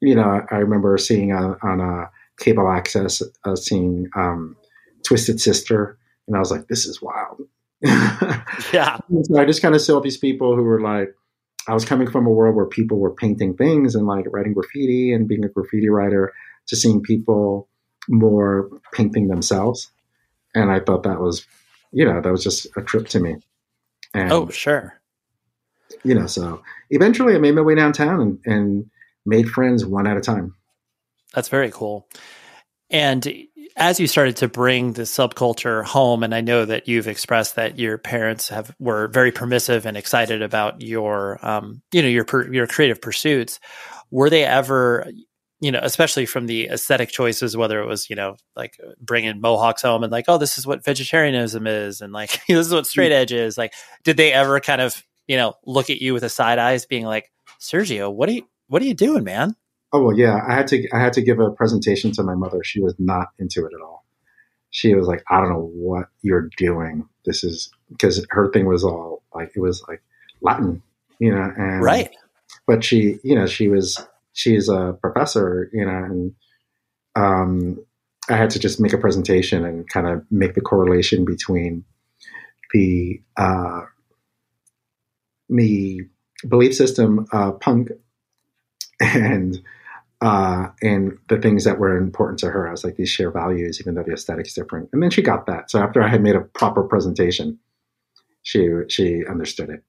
You 0.00 0.14
know, 0.16 0.42
I 0.50 0.56
remember 0.56 0.96
seeing 0.98 1.32
on, 1.32 1.56
on 1.62 1.80
a 1.80 2.10
cable 2.42 2.70
access, 2.70 3.22
uh, 3.44 3.54
seeing 3.54 4.08
um, 4.16 4.56
Twisted 5.04 5.40
Sister, 5.40 5.96
and 6.26 6.36
I 6.36 6.40
was 6.40 6.50
like, 6.50 6.66
"This 6.66 6.86
is 6.86 7.00
wild." 7.00 7.42
Yeah. 7.82 8.98
So 9.22 9.38
I 9.38 9.44
just 9.44 9.62
kind 9.62 9.74
of 9.74 9.80
saw 9.80 10.00
these 10.00 10.18
people 10.18 10.54
who 10.54 10.62
were 10.62 10.80
like, 10.80 11.14
I 11.68 11.74
was 11.74 11.84
coming 11.84 12.10
from 12.10 12.26
a 12.26 12.30
world 12.30 12.56
where 12.56 12.66
people 12.66 12.98
were 12.98 13.14
painting 13.14 13.56
things 13.56 13.94
and 13.94 14.06
like 14.06 14.24
writing 14.30 14.54
graffiti 14.54 15.12
and 15.12 15.28
being 15.28 15.44
a 15.44 15.48
graffiti 15.48 15.88
writer 15.88 16.32
to 16.68 16.76
seeing 16.76 17.02
people 17.02 17.68
more 18.08 18.68
painting 18.92 19.28
themselves. 19.28 19.90
And 20.54 20.70
I 20.70 20.80
thought 20.80 21.04
that 21.04 21.20
was, 21.20 21.46
you 21.92 22.04
know, 22.04 22.20
that 22.20 22.30
was 22.30 22.42
just 22.42 22.66
a 22.76 22.82
trip 22.82 23.08
to 23.08 23.20
me. 23.20 23.36
And, 24.14 24.32
oh, 24.32 24.48
sure. 24.48 25.00
You 26.02 26.14
know, 26.14 26.26
so 26.26 26.62
eventually 26.90 27.34
I 27.34 27.38
made 27.38 27.54
my 27.54 27.62
way 27.62 27.74
downtown 27.74 28.20
and, 28.20 28.38
and 28.44 28.90
made 29.26 29.48
friends 29.48 29.84
one 29.84 30.06
at 30.06 30.16
a 30.16 30.20
time. 30.20 30.54
That's 31.34 31.48
very 31.48 31.70
cool. 31.70 32.08
And 32.90 33.26
as 33.76 34.00
you 34.00 34.06
started 34.06 34.36
to 34.36 34.48
bring 34.48 34.92
the 34.92 35.02
subculture 35.02 35.84
home, 35.84 36.22
and 36.22 36.34
I 36.34 36.40
know 36.40 36.64
that 36.64 36.88
you've 36.88 37.08
expressed 37.08 37.56
that 37.56 37.78
your 37.78 37.98
parents 37.98 38.48
have 38.48 38.74
were 38.78 39.08
very 39.08 39.32
permissive 39.32 39.86
and 39.86 39.96
excited 39.96 40.42
about 40.42 40.82
your, 40.82 41.38
um, 41.46 41.82
you 41.92 42.02
know, 42.02 42.08
your 42.08 42.26
your 42.52 42.66
creative 42.66 43.00
pursuits. 43.00 43.60
Were 44.10 44.30
they 44.30 44.44
ever, 44.44 45.10
you 45.60 45.70
know, 45.70 45.80
especially 45.82 46.26
from 46.26 46.46
the 46.46 46.68
aesthetic 46.68 47.10
choices, 47.10 47.56
whether 47.56 47.80
it 47.80 47.86
was, 47.86 48.10
you 48.10 48.16
know, 48.16 48.36
like 48.56 48.76
bringing 49.00 49.40
mohawks 49.40 49.82
home 49.82 50.02
and 50.02 50.12
like, 50.12 50.24
oh, 50.28 50.38
this 50.38 50.58
is 50.58 50.66
what 50.66 50.84
vegetarianism 50.84 51.66
is, 51.66 52.00
and 52.00 52.12
like 52.12 52.30
this 52.48 52.66
is 52.66 52.72
what 52.72 52.86
straight 52.86 53.12
edge 53.12 53.32
is. 53.32 53.58
Like, 53.58 53.72
did 54.04 54.16
they 54.16 54.32
ever 54.32 54.60
kind 54.60 54.80
of, 54.80 55.02
you 55.26 55.36
know, 55.36 55.54
look 55.64 55.90
at 55.90 56.00
you 56.00 56.14
with 56.14 56.24
a 56.24 56.28
side 56.28 56.58
eyes, 56.58 56.86
being 56.86 57.04
like, 57.04 57.30
Sergio, 57.60 58.12
what 58.12 58.28
are 58.28 58.32
you, 58.32 58.48
what 58.68 58.82
are 58.82 58.86
you 58.86 58.94
doing, 58.94 59.24
man? 59.24 59.54
Oh 59.92 60.04
well, 60.04 60.16
yeah. 60.16 60.40
I 60.46 60.54
had 60.54 60.68
to 60.68 60.88
I 60.92 60.98
had 61.00 61.12
to 61.14 61.22
give 61.22 61.40
a 61.40 61.50
presentation 61.50 62.12
to 62.12 62.22
my 62.22 62.34
mother. 62.34 62.62
She 62.62 62.80
was 62.80 62.94
not 62.98 63.28
into 63.38 63.64
it 63.66 63.72
at 63.74 63.82
all. 63.82 64.04
She 64.70 64.94
was 64.94 65.08
like, 65.08 65.24
"I 65.28 65.40
don't 65.40 65.50
know 65.50 65.70
what 65.74 66.06
you're 66.22 66.48
doing. 66.56 67.08
This 67.24 67.42
is 67.42 67.70
because 67.88 68.24
her 68.30 68.50
thing 68.52 68.66
was 68.66 68.84
all 68.84 69.22
like 69.34 69.50
it 69.56 69.60
was 69.60 69.82
like 69.88 70.02
Latin, 70.40 70.82
you 71.18 71.34
know." 71.34 71.52
And 71.56 71.82
right. 71.82 72.14
But 72.66 72.84
she, 72.84 73.18
you 73.24 73.34
know, 73.34 73.46
she 73.46 73.68
was 73.68 73.98
she's 74.32 74.68
a 74.68 74.96
professor, 75.00 75.70
you 75.72 75.84
know, 75.84 76.04
and 76.04 76.34
um, 77.16 77.84
I 78.28 78.36
had 78.36 78.50
to 78.50 78.58
just 78.60 78.80
make 78.80 78.92
a 78.92 78.98
presentation 78.98 79.64
and 79.64 79.88
kind 79.88 80.06
of 80.06 80.24
make 80.30 80.54
the 80.54 80.60
correlation 80.60 81.24
between 81.24 81.84
the 82.72 83.20
uh, 83.36 83.82
the 85.48 86.02
belief 86.48 86.74
system 86.74 87.26
uh, 87.32 87.52
punk 87.52 87.90
and 89.00 89.60
uh, 90.20 90.68
and 90.82 91.18
the 91.28 91.38
things 91.38 91.64
that 91.64 91.78
were 91.78 91.96
important 91.96 92.38
to 92.40 92.50
her. 92.50 92.68
I 92.68 92.70
was 92.70 92.84
like 92.84 92.96
these 92.96 93.08
shared 93.08 93.32
values, 93.32 93.80
even 93.80 93.94
though 93.94 94.02
the 94.02 94.12
aesthetic's 94.12 94.52
different. 94.52 94.90
And 94.92 95.02
then 95.02 95.10
she 95.10 95.22
got 95.22 95.46
that. 95.46 95.70
So 95.70 95.80
after 95.80 96.02
I 96.02 96.08
had 96.08 96.22
made 96.22 96.36
a 96.36 96.40
proper 96.40 96.82
presentation, 96.82 97.58
she 98.42 98.68
she 98.88 99.24
understood 99.26 99.70
it. 99.70 99.82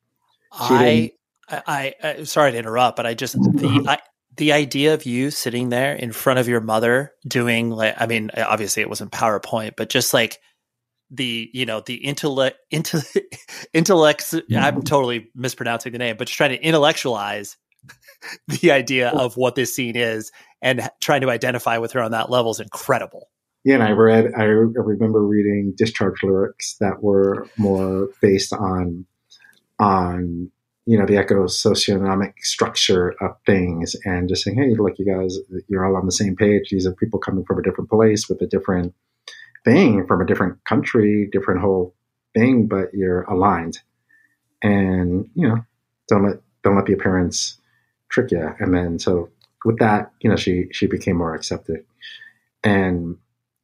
She 0.68 0.74
I, 0.74 1.12
I, 1.50 1.94
I 2.02 2.24
sorry 2.24 2.52
to 2.54 2.58
interrupt, 2.58 2.96
but 2.96 3.06
I 3.06 3.14
just 3.14 3.34
the 3.34 3.86
I, 3.88 4.00
the 4.38 4.54
idea 4.54 4.94
of 4.94 5.06
you 5.06 5.32
sitting 5.32 5.70
there 5.70 5.94
in 5.94 6.12
front 6.14 6.40
of 6.40 6.48
your 6.48 6.62
mother 6.62 7.12
doing 7.28 7.70
like 7.70 7.96
I 7.98 8.06
mean 8.06 8.32
obviously 8.36 8.82
it 8.82 8.90
wasn't 8.90 9.12
PowerPoint, 9.12 9.74
but 9.76 9.90
just 9.90 10.14
like 10.14 10.40
the 11.10 11.50
you 11.54 11.66
know 11.66 11.82
the 11.82 11.96
intellect 12.06 12.58
into 12.72 13.04
intellects 13.74 14.34
I'm 14.56 14.82
totally 14.84 15.30
mispronouncing 15.36 15.92
the 15.92 15.98
name, 15.98 16.16
but 16.18 16.28
just 16.28 16.38
trying 16.38 16.52
to 16.52 16.62
intellectualize 16.62 17.58
the 18.48 18.72
idea 18.72 19.10
of 19.10 19.38
what 19.38 19.56
this 19.56 19.76
scene 19.76 19.96
is 19.96 20.32
and 20.62 20.90
trying 21.00 21.22
to 21.22 21.30
identify 21.30 21.78
with 21.78 21.92
her 21.94 22.02
on 22.02 22.12
that 22.12 22.30
level 22.30 22.52
is 22.52 22.60
incredible. 22.60 23.30
Yeah, 23.64 23.76
and 23.76 23.84
I 23.84 23.92
read, 23.92 24.32
I 24.38 24.44
remember 24.44 25.24
reading 25.24 25.74
discharge 25.78 26.24
lyrics 26.24 26.78
that 26.80 27.04
were 27.04 27.48
more 27.58 28.10
based 28.22 28.54
on, 28.54 29.06
on 29.80 30.52
you 30.88 30.98
know 30.98 31.06
the 31.06 31.20
eco-socioeconomic 31.20 32.34
structure 32.40 33.14
of 33.22 33.36
things, 33.46 33.96
and 34.04 34.28
just 34.28 34.44
saying, 34.44 34.58
hey, 34.58 34.74
look, 34.76 34.98
you 34.98 35.06
guys, 35.06 35.38
you're 35.68 35.86
all 35.86 35.96
on 35.96 36.08
the 36.08 36.12
same 36.12 36.36
page. 36.36 36.70
These 36.72 36.88
are 36.88 36.94
people 36.94 37.20
coming 37.20 37.46
from 37.46 37.60
a 37.60 37.62
different 37.62 37.90
place 37.90 38.28
with 38.28 38.42
a 38.42 38.48
different 38.48 38.96
thing, 39.64 40.08
from 40.08 40.22
a 40.22 40.26
different 40.26 40.64
country, 40.64 41.30
different 41.32 41.62
whole 41.62 41.94
thing, 42.34 42.68
but 42.68 42.94
you're 42.94 43.24
aligned. 43.24 43.78
And 44.64 45.30
you 45.36 45.48
know, 45.48 45.64
don't 46.08 46.26
let 46.26 46.38
don't 46.64 46.76
let 46.76 46.88
the 46.88 46.94
appearance 46.94 47.58
trick 48.12 48.32
you. 48.32 48.54
And 48.60 48.74
then 48.74 49.00
so 49.00 49.30
with 49.66 49.80
that, 49.80 50.12
you 50.22 50.30
know, 50.30 50.36
she 50.36 50.68
she 50.72 50.88
became 50.88 51.18
more 51.18 51.34
accepted. 51.34 51.86
And 52.64 53.18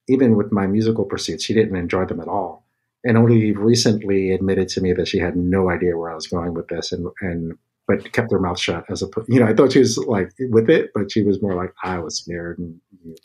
even 0.07 0.36
with 0.36 0.51
my 0.51 0.67
musical 0.67 1.05
pursuits, 1.05 1.43
she 1.43 1.53
didn't 1.53 1.75
enjoy 1.75 2.05
them 2.05 2.19
at 2.19 2.27
all. 2.27 2.65
And 3.03 3.17
only 3.17 3.51
recently 3.51 4.31
admitted 4.31 4.69
to 4.69 4.81
me 4.81 4.93
that 4.93 5.07
she 5.07 5.19
had 5.19 5.36
no 5.36 5.69
idea 5.69 5.97
where 5.97 6.12
I 6.12 6.15
was 6.15 6.27
going 6.27 6.53
with 6.53 6.67
this, 6.67 6.91
and 6.91 7.07
and 7.21 7.57
but 7.88 8.12
kept 8.12 8.31
her 8.31 8.39
mouth 8.39 8.60
shut 8.60 8.86
as 8.89 9.01
a 9.01 9.07
you 9.27 9.39
know 9.39 9.45
I 9.45 9.53
thought 9.53 9.71
she 9.71 9.79
was 9.79 9.97
like 9.97 10.31
with 10.39 10.69
it, 10.69 10.91
but 10.93 11.12
she 11.12 11.23
was 11.23 11.41
more 11.41 11.55
like 11.55 11.73
I 11.83 11.99
was 11.99 12.17
scared. 12.17 12.57
And 12.57 12.79
you, 13.05 13.15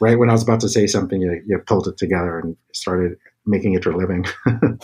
right 0.00 0.18
when 0.18 0.28
I 0.28 0.32
was 0.32 0.42
about 0.42 0.60
to 0.60 0.68
say 0.68 0.86
something, 0.86 1.20
you, 1.22 1.42
you 1.46 1.58
pulled 1.58 1.88
it 1.88 1.96
together 1.96 2.38
and 2.38 2.56
started 2.72 3.16
making 3.46 3.74
it 3.74 3.84
your 3.84 3.96
living. 3.96 4.26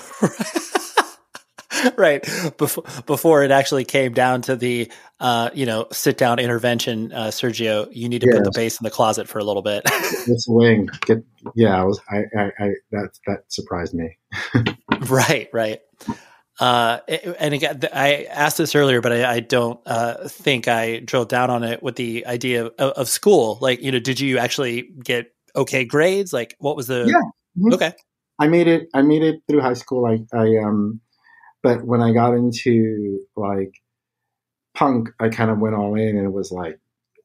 right 1.97 2.23
before 2.57 2.85
before 3.07 3.43
it 3.43 3.51
actually 3.51 3.85
came 3.85 4.13
down 4.13 4.43
to 4.43 4.57
the 4.57 4.91
uh, 5.21 5.51
you 5.55 5.67
know 5.67 5.87
sit 5.93 6.17
down 6.17 6.39
intervention 6.39 7.13
uh, 7.13 7.27
sergio 7.27 7.89
you 7.93 8.09
need 8.09 8.21
to 8.21 8.27
yes. 8.27 8.37
put 8.37 8.45
the 8.45 8.53
bass 8.55 8.81
in 8.81 8.85
the 8.85 8.91
closet 8.91 9.29
for 9.29 9.39
a 9.39 9.45
little 9.45 9.63
bit 9.63 9.83
it's 9.85 10.47
wing 10.49 10.89
get 11.07 11.19
yeah 11.55 11.81
i 11.81 11.85
was 11.85 12.01
I, 12.11 12.19
I 12.37 12.45
i 12.59 12.69
that 12.93 13.11
that 13.27 13.45
surprised 13.49 13.95
me 13.95 14.17
right 15.09 15.49
right 15.53 15.81
uh, 16.61 17.01
and 17.39 17.55
again, 17.55 17.81
I 17.91 18.25
asked 18.25 18.59
this 18.59 18.75
earlier, 18.75 19.01
but 19.01 19.13
I, 19.13 19.33
I 19.33 19.41
don't 19.41 19.81
uh, 19.87 20.29
think 20.29 20.69
I 20.69 20.99
drilled 20.99 21.31
down 21.31 21.49
on 21.49 21.65
it 21.65 21.83
with 21.83 21.97
the 21.97 22.27
idea 22.27 22.67
of, 22.67 22.73
of, 22.79 23.09
school. 23.09 23.57
Like, 23.63 23.81
you 23.81 23.91
know, 23.91 23.99
did 23.99 24.21
you 24.21 24.37
actually 24.37 24.91
get 25.03 25.33
okay 25.57 25.87
grades? 25.87 26.35
Like, 26.35 26.57
what 26.59 26.77
was 26.77 26.87
the? 26.87 27.07
Yeah. 27.07 27.23
Mm-hmm. 27.59 27.73
Okay. 27.73 27.93
I 28.39 28.49
made 28.49 28.69
it. 28.69 28.89
I 28.93 29.01
made 29.01 29.23
it 29.23 29.41
through 29.49 29.63
high 29.63 29.73
school. 29.73 30.05
I, 30.05 30.19
I 30.37 30.59
um, 30.63 31.01
but 31.63 31.85
when 31.85 32.03
I 32.03 32.13
got 32.13 32.35
into 32.35 33.21
like 33.37 33.75
punk, 34.75 35.11
I 35.19 35.29
kind 35.29 35.51
of 35.51 35.59
went 35.59 35.75
all 35.75 35.95
in 35.95 36.17
and 36.17 36.27
it 36.27 36.33
was 36.33 36.51
like, 36.51 36.79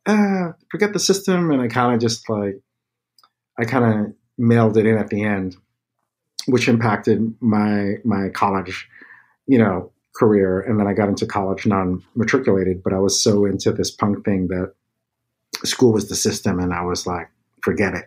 ah, 0.07 0.53
forget 0.69 0.93
the 0.93 0.99
system. 0.99 1.51
And 1.51 1.61
I 1.61 1.67
kind 1.67 1.93
of 1.93 2.01
just 2.01 2.29
like, 2.29 2.61
I 3.57 3.65
kind 3.65 3.85
of 3.85 4.13
mailed 4.37 4.77
it 4.77 4.85
in 4.85 4.97
at 4.97 5.09
the 5.09 5.23
end, 5.23 5.55
which 6.47 6.67
impacted 6.67 7.35
my, 7.39 7.95
my 8.03 8.29
college, 8.29 8.87
you 9.47 9.57
know, 9.57 9.91
career. 10.15 10.59
And 10.59 10.79
then 10.79 10.87
I 10.87 10.93
got 10.93 11.09
into 11.09 11.25
college 11.25 11.65
non 11.65 12.03
matriculated, 12.15 12.83
but 12.83 12.93
I 12.93 12.99
was 12.99 13.21
so 13.21 13.45
into 13.45 13.71
this 13.71 13.91
punk 13.91 14.25
thing 14.25 14.47
that 14.47 14.73
school 15.63 15.93
was 15.93 16.09
the 16.09 16.15
system. 16.15 16.59
And 16.59 16.73
I 16.73 16.83
was 16.83 17.07
like, 17.07 17.29
forget 17.61 17.93
it, 17.93 18.05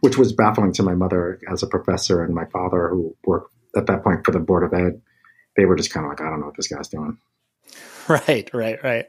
which 0.00 0.16
was 0.16 0.32
baffling 0.32 0.72
to 0.74 0.82
my 0.82 0.94
mother 0.94 1.40
as 1.50 1.62
a 1.62 1.66
professor 1.66 2.22
and 2.22 2.34
my 2.34 2.44
father 2.46 2.88
who 2.88 3.16
worked 3.24 3.52
at 3.76 3.86
that 3.86 4.02
point 4.02 4.24
for 4.24 4.32
the 4.32 4.40
board 4.40 4.64
of 4.64 4.72
ed, 4.72 5.00
they 5.56 5.64
were 5.64 5.76
just 5.76 5.92
kind 5.92 6.06
of 6.06 6.10
like, 6.10 6.20
I 6.20 6.30
don't 6.30 6.40
know 6.40 6.46
what 6.46 6.56
this 6.56 6.68
guy's 6.68 6.88
doing. 6.88 7.18
Right, 8.08 8.50
right, 8.52 8.82
right. 8.82 9.06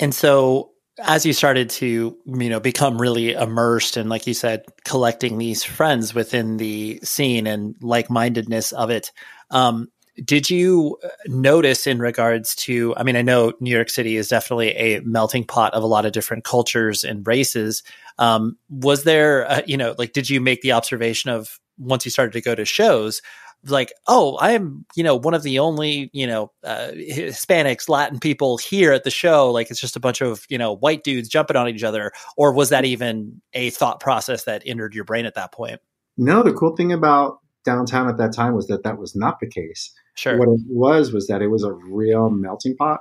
And 0.00 0.14
so 0.14 0.70
as 0.98 1.26
you 1.26 1.34
started 1.34 1.68
to, 1.70 2.16
you 2.24 2.48
know, 2.48 2.58
become 2.58 3.00
really 3.00 3.32
immersed 3.32 3.96
and 3.96 4.08
like 4.08 4.26
you 4.26 4.32
said, 4.32 4.64
collecting 4.84 5.36
these 5.36 5.62
friends 5.62 6.14
within 6.14 6.56
the 6.56 7.00
scene 7.02 7.46
and 7.46 7.76
like-mindedness 7.82 8.72
of 8.72 8.90
it, 8.90 9.12
um, 9.50 9.88
did 10.22 10.48
you 10.48 10.96
notice 11.26 11.86
in 11.86 11.98
regards 11.98 12.54
to 12.54 12.94
i 12.96 13.02
mean 13.02 13.16
i 13.16 13.22
know 13.22 13.52
new 13.60 13.70
york 13.70 13.90
city 13.90 14.16
is 14.16 14.28
definitely 14.28 14.70
a 14.70 15.00
melting 15.00 15.44
pot 15.44 15.74
of 15.74 15.82
a 15.82 15.86
lot 15.86 16.06
of 16.06 16.12
different 16.12 16.44
cultures 16.44 17.04
and 17.04 17.26
races. 17.26 17.82
Um, 18.16 18.56
was 18.68 19.02
there 19.04 19.50
uh, 19.50 19.62
you 19.66 19.76
know 19.76 19.94
like 19.98 20.12
did 20.12 20.30
you 20.30 20.40
make 20.40 20.62
the 20.62 20.72
observation 20.72 21.30
of 21.30 21.58
once 21.78 22.04
you 22.04 22.10
started 22.10 22.32
to 22.34 22.40
go 22.40 22.54
to 22.54 22.64
shows 22.64 23.22
like 23.66 23.92
oh 24.06 24.38
i'm 24.40 24.84
you 24.94 25.02
know 25.02 25.16
one 25.16 25.34
of 25.34 25.42
the 25.42 25.58
only 25.58 26.10
you 26.12 26.26
know 26.26 26.50
uh, 26.62 26.90
hispanics 26.94 27.88
latin 27.88 28.18
people 28.18 28.58
here 28.58 28.92
at 28.92 29.04
the 29.04 29.10
show 29.10 29.50
like 29.50 29.70
it's 29.70 29.80
just 29.80 29.96
a 29.96 30.00
bunch 30.00 30.20
of 30.20 30.46
you 30.48 30.58
know 30.58 30.72
white 30.72 31.02
dudes 31.02 31.28
jumping 31.28 31.56
on 31.56 31.68
each 31.68 31.82
other 31.82 32.12
or 32.36 32.52
was 32.52 32.68
that 32.68 32.84
even 32.84 33.40
a 33.52 33.70
thought 33.70 34.00
process 34.00 34.44
that 34.44 34.62
entered 34.66 34.94
your 34.94 35.04
brain 35.04 35.26
at 35.26 35.34
that 35.34 35.52
point? 35.52 35.80
No 36.16 36.42
the 36.42 36.52
cool 36.52 36.76
thing 36.76 36.92
about 36.92 37.38
downtown 37.64 38.08
at 38.08 38.18
that 38.18 38.34
time 38.34 38.54
was 38.54 38.66
that 38.66 38.84
that 38.84 38.98
was 38.98 39.16
not 39.16 39.40
the 39.40 39.48
case 39.48 39.92
sure. 40.14 40.38
What 40.38 40.48
it 40.48 40.60
was 40.68 41.12
was 41.12 41.26
that 41.26 41.42
it 41.42 41.48
was 41.48 41.62
a 41.62 41.72
real 41.72 42.30
melting 42.30 42.76
pot 42.76 43.00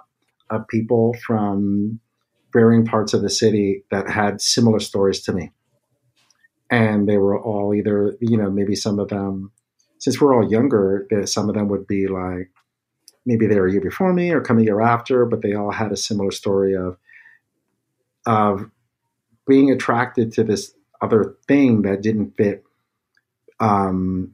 of 0.50 0.68
people 0.68 1.16
from 1.26 2.00
varying 2.52 2.86
parts 2.86 3.14
of 3.14 3.22
the 3.22 3.30
city 3.30 3.84
that 3.90 4.10
had 4.10 4.42
similar 4.42 4.80
stories 4.80 5.22
to 5.24 5.34
me. 5.34 5.52
And 6.70 7.08
they 7.08 7.18
were 7.18 7.40
all 7.40 7.74
either 7.74 8.16
you 8.20 8.38
know 8.38 8.50
maybe 8.50 8.76
some 8.76 9.00
of 9.00 9.10
them 9.10 9.52
since 10.00 10.20
we're 10.20 10.36
all 10.36 10.50
younger 10.50 11.08
some 11.26 11.48
of 11.48 11.56
them 11.56 11.68
would 11.70 11.88
be 11.88 12.08
like 12.08 12.50
maybe 13.26 13.48
they 13.48 13.60
were 13.60 13.68
a 13.68 13.72
year 13.72 13.82
before 13.82 14.12
me 14.12 14.32
or 14.32 14.42
come 14.42 14.58
a 14.58 14.64
year 14.64 14.82
after 14.82 15.26
but 15.26 15.42
they 15.42 15.54
all 15.54 15.72
had 15.72 15.92
a 15.92 15.98
similar 15.98 16.32
story 16.32 16.76
of 16.76 16.98
of 18.26 18.70
being 19.48 19.72
attracted 19.72 20.32
to 20.34 20.44
this 20.44 20.74
other 21.02 21.36
thing 21.48 21.84
that 21.84 22.02
didn't 22.02 22.36
fit 22.36 22.64
um, 23.60 24.34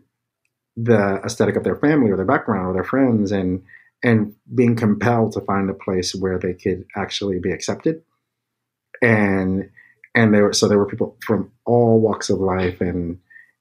the 0.83 1.21
aesthetic 1.25 1.55
of 1.55 1.63
their 1.63 1.75
family 1.75 2.11
or 2.11 2.15
their 2.15 2.25
background 2.25 2.67
or 2.67 2.73
their 2.73 2.83
friends 2.83 3.31
and 3.31 3.63
and 4.01 4.33
being 4.55 4.75
compelled 4.75 5.33
to 5.33 5.41
find 5.41 5.69
a 5.69 5.73
place 5.73 6.15
where 6.15 6.39
they 6.39 6.53
could 6.53 6.85
actually 6.95 7.39
be 7.39 7.51
accepted 7.51 8.01
and 9.01 9.69
and 10.15 10.33
there 10.33 10.43
were 10.43 10.53
so 10.53 10.67
there 10.67 10.77
were 10.77 10.87
people 10.87 11.17
from 11.25 11.51
all 11.65 11.99
walks 11.99 12.29
of 12.29 12.39
life 12.39 12.81
and 12.81 13.19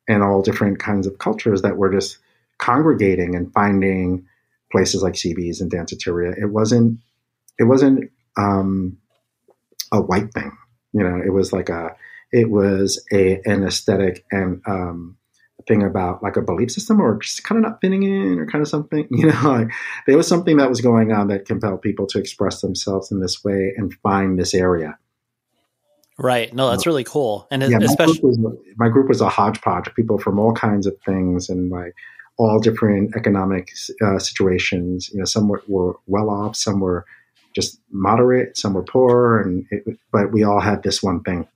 and 0.09 0.23
all 0.23 0.43
different 0.43 0.79
kinds 0.79 1.07
of 1.07 1.19
cultures 1.19 1.63
that 1.63 1.77
were 1.77 1.93
just 1.93 2.19
congregating 2.59 3.35
and 3.35 3.53
finding 3.53 4.27
places 4.73 5.03
like 5.03 5.15
CB's 5.15 5.61
and 5.61 5.71
Danceteria. 5.71 6.37
It 6.41 6.47
wasn't 6.47 6.99
it 7.59 7.65
wasn't 7.65 8.11
um, 8.37 8.97
a 9.93 10.01
white 10.01 10.33
thing, 10.33 10.57
You 10.93 11.03
know, 11.03 11.21
it 11.25 11.33
was 11.33 11.53
like 11.53 11.69
a 11.69 11.95
it 12.33 12.51
was 12.51 13.05
a 13.13 13.41
an 13.45 13.65
aesthetic 13.65 14.25
and 14.31 14.63
um, 14.67 15.18
thing 15.67 15.83
about 15.83 16.23
like 16.23 16.37
a 16.37 16.43
belief 16.43 16.71
system 16.71 17.01
or 17.01 17.19
just 17.19 17.43
kind 17.45 17.59
of 17.59 17.71
not 17.71 17.81
fitting 17.81 18.03
in 18.03 18.39
or 18.39 18.47
kind 18.47 18.63
of 18.63 18.69
something. 18.69 19.07
You 19.19 19.27
know, 19.27 19.53
like 19.53 19.69
there 20.07 20.17
was 20.17 20.29
something 20.29 20.59
that 20.59 20.69
was 20.69 20.81
going 20.81 21.13
on 21.13 21.29
that 21.29 21.45
compelled 21.45 21.83
people 21.83 22.07
to 22.09 22.19
express 22.19 22.61
themselves 22.61 23.11
in 23.11 23.21
this 23.21 23.43
way 23.43 23.73
and 23.77 23.93
find 24.03 24.39
this 24.39 24.55
area. 24.55 24.99
Right. 26.19 26.53
No, 26.53 26.71
that's 26.71 26.87
really 26.87 27.05
cool. 27.05 27.47
And 27.51 27.63
yeah, 27.63 27.79
especially 27.81 28.15
my 28.15 28.21
group, 28.21 28.23
was, 28.23 28.59
my 28.77 28.89
group 28.89 29.09
was 29.09 29.21
a 29.21 29.29
hodgepodge 29.29 29.87
of 29.87 29.95
people 29.95 30.19
from 30.19 30.39
all 30.39 30.53
kinds 30.53 30.87
of 30.87 30.97
things 31.05 31.49
and 31.49 31.71
like 31.71 31.95
all 32.39 32.59
different 32.59 33.15
economic 33.17 33.71
uh, 34.05 34.19
situations. 34.19 35.11
You 35.13 35.21
know, 35.21 35.25
some 35.25 35.49
were, 35.49 35.63
were, 35.69 35.95
well 36.07 36.31
off, 36.31 36.57
some 36.57 36.81
were 36.81 37.05
just 37.55 37.81
moderate, 37.91 38.57
some 38.57 38.75
were 38.75 38.83
poor, 38.83 39.41
and 39.41 39.67
it, 39.71 39.99
but 40.13 40.33
we 40.33 40.45
all 40.45 40.61
had 40.61 40.83
this 40.83 41.03
one 41.03 41.23
thing. 41.23 41.47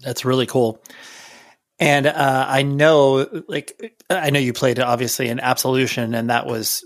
That's 0.00 0.24
really 0.24 0.46
cool. 0.46 0.80
And 1.80 2.06
uh, 2.06 2.46
I 2.48 2.62
know, 2.62 3.42
like, 3.48 3.96
I 4.08 4.30
know 4.30 4.38
you 4.38 4.52
played 4.52 4.78
obviously 4.78 5.28
in 5.28 5.40
Absolution, 5.40 6.14
and 6.14 6.30
that 6.30 6.46
was 6.46 6.84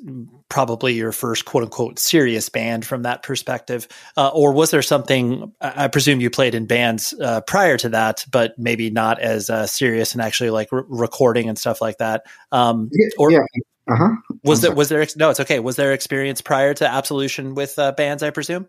probably 0.49 0.95
your 0.95 1.12
first 1.12 1.45
quote 1.45 1.64
unquote 1.64 1.99
serious 1.99 2.49
band 2.49 2.86
from 2.86 3.03
that 3.03 3.22
perspective. 3.22 3.86
Uh, 4.16 4.28
or 4.28 4.53
was 4.53 4.70
there 4.70 4.80
something? 4.80 5.53
I 5.61 5.89
presume 5.89 6.20
you 6.20 6.30
played 6.30 6.55
in 6.55 6.66
bands 6.66 7.12
uh, 7.20 7.43
prior 7.43 7.76
to 7.78 7.91
that, 7.91 8.24
but 8.30 8.59
maybe 8.59 8.89
not 8.89 9.20
as 9.20 9.51
uh, 9.51 9.66
serious 9.66 10.14
and 10.14 10.22
actually 10.22 10.51
like 10.51 10.72
re- 10.72 10.84
recording 10.89 11.51
and 11.51 11.59
stuff 11.59 11.82
like 11.82 11.99
that. 11.99 12.24
Um, 12.51 12.89
yeah, 12.93 13.09
or 13.18 13.30
yeah. 13.30 13.41
Uh-huh. 13.91 14.16
Was 14.43 14.62
there? 14.62 14.74
Was 14.74 14.89
there? 14.89 15.07
No, 15.16 15.28
it's 15.28 15.41
okay. 15.41 15.61
Was 15.61 15.76
there 15.76 15.93
experience 15.93 16.41
prior 16.41 16.72
to 16.74 16.89
Absolution 16.89 17.55
with 17.55 17.78
uh, 17.78 17.93
bands? 17.93 18.22
I 18.22 18.30
presume. 18.30 18.68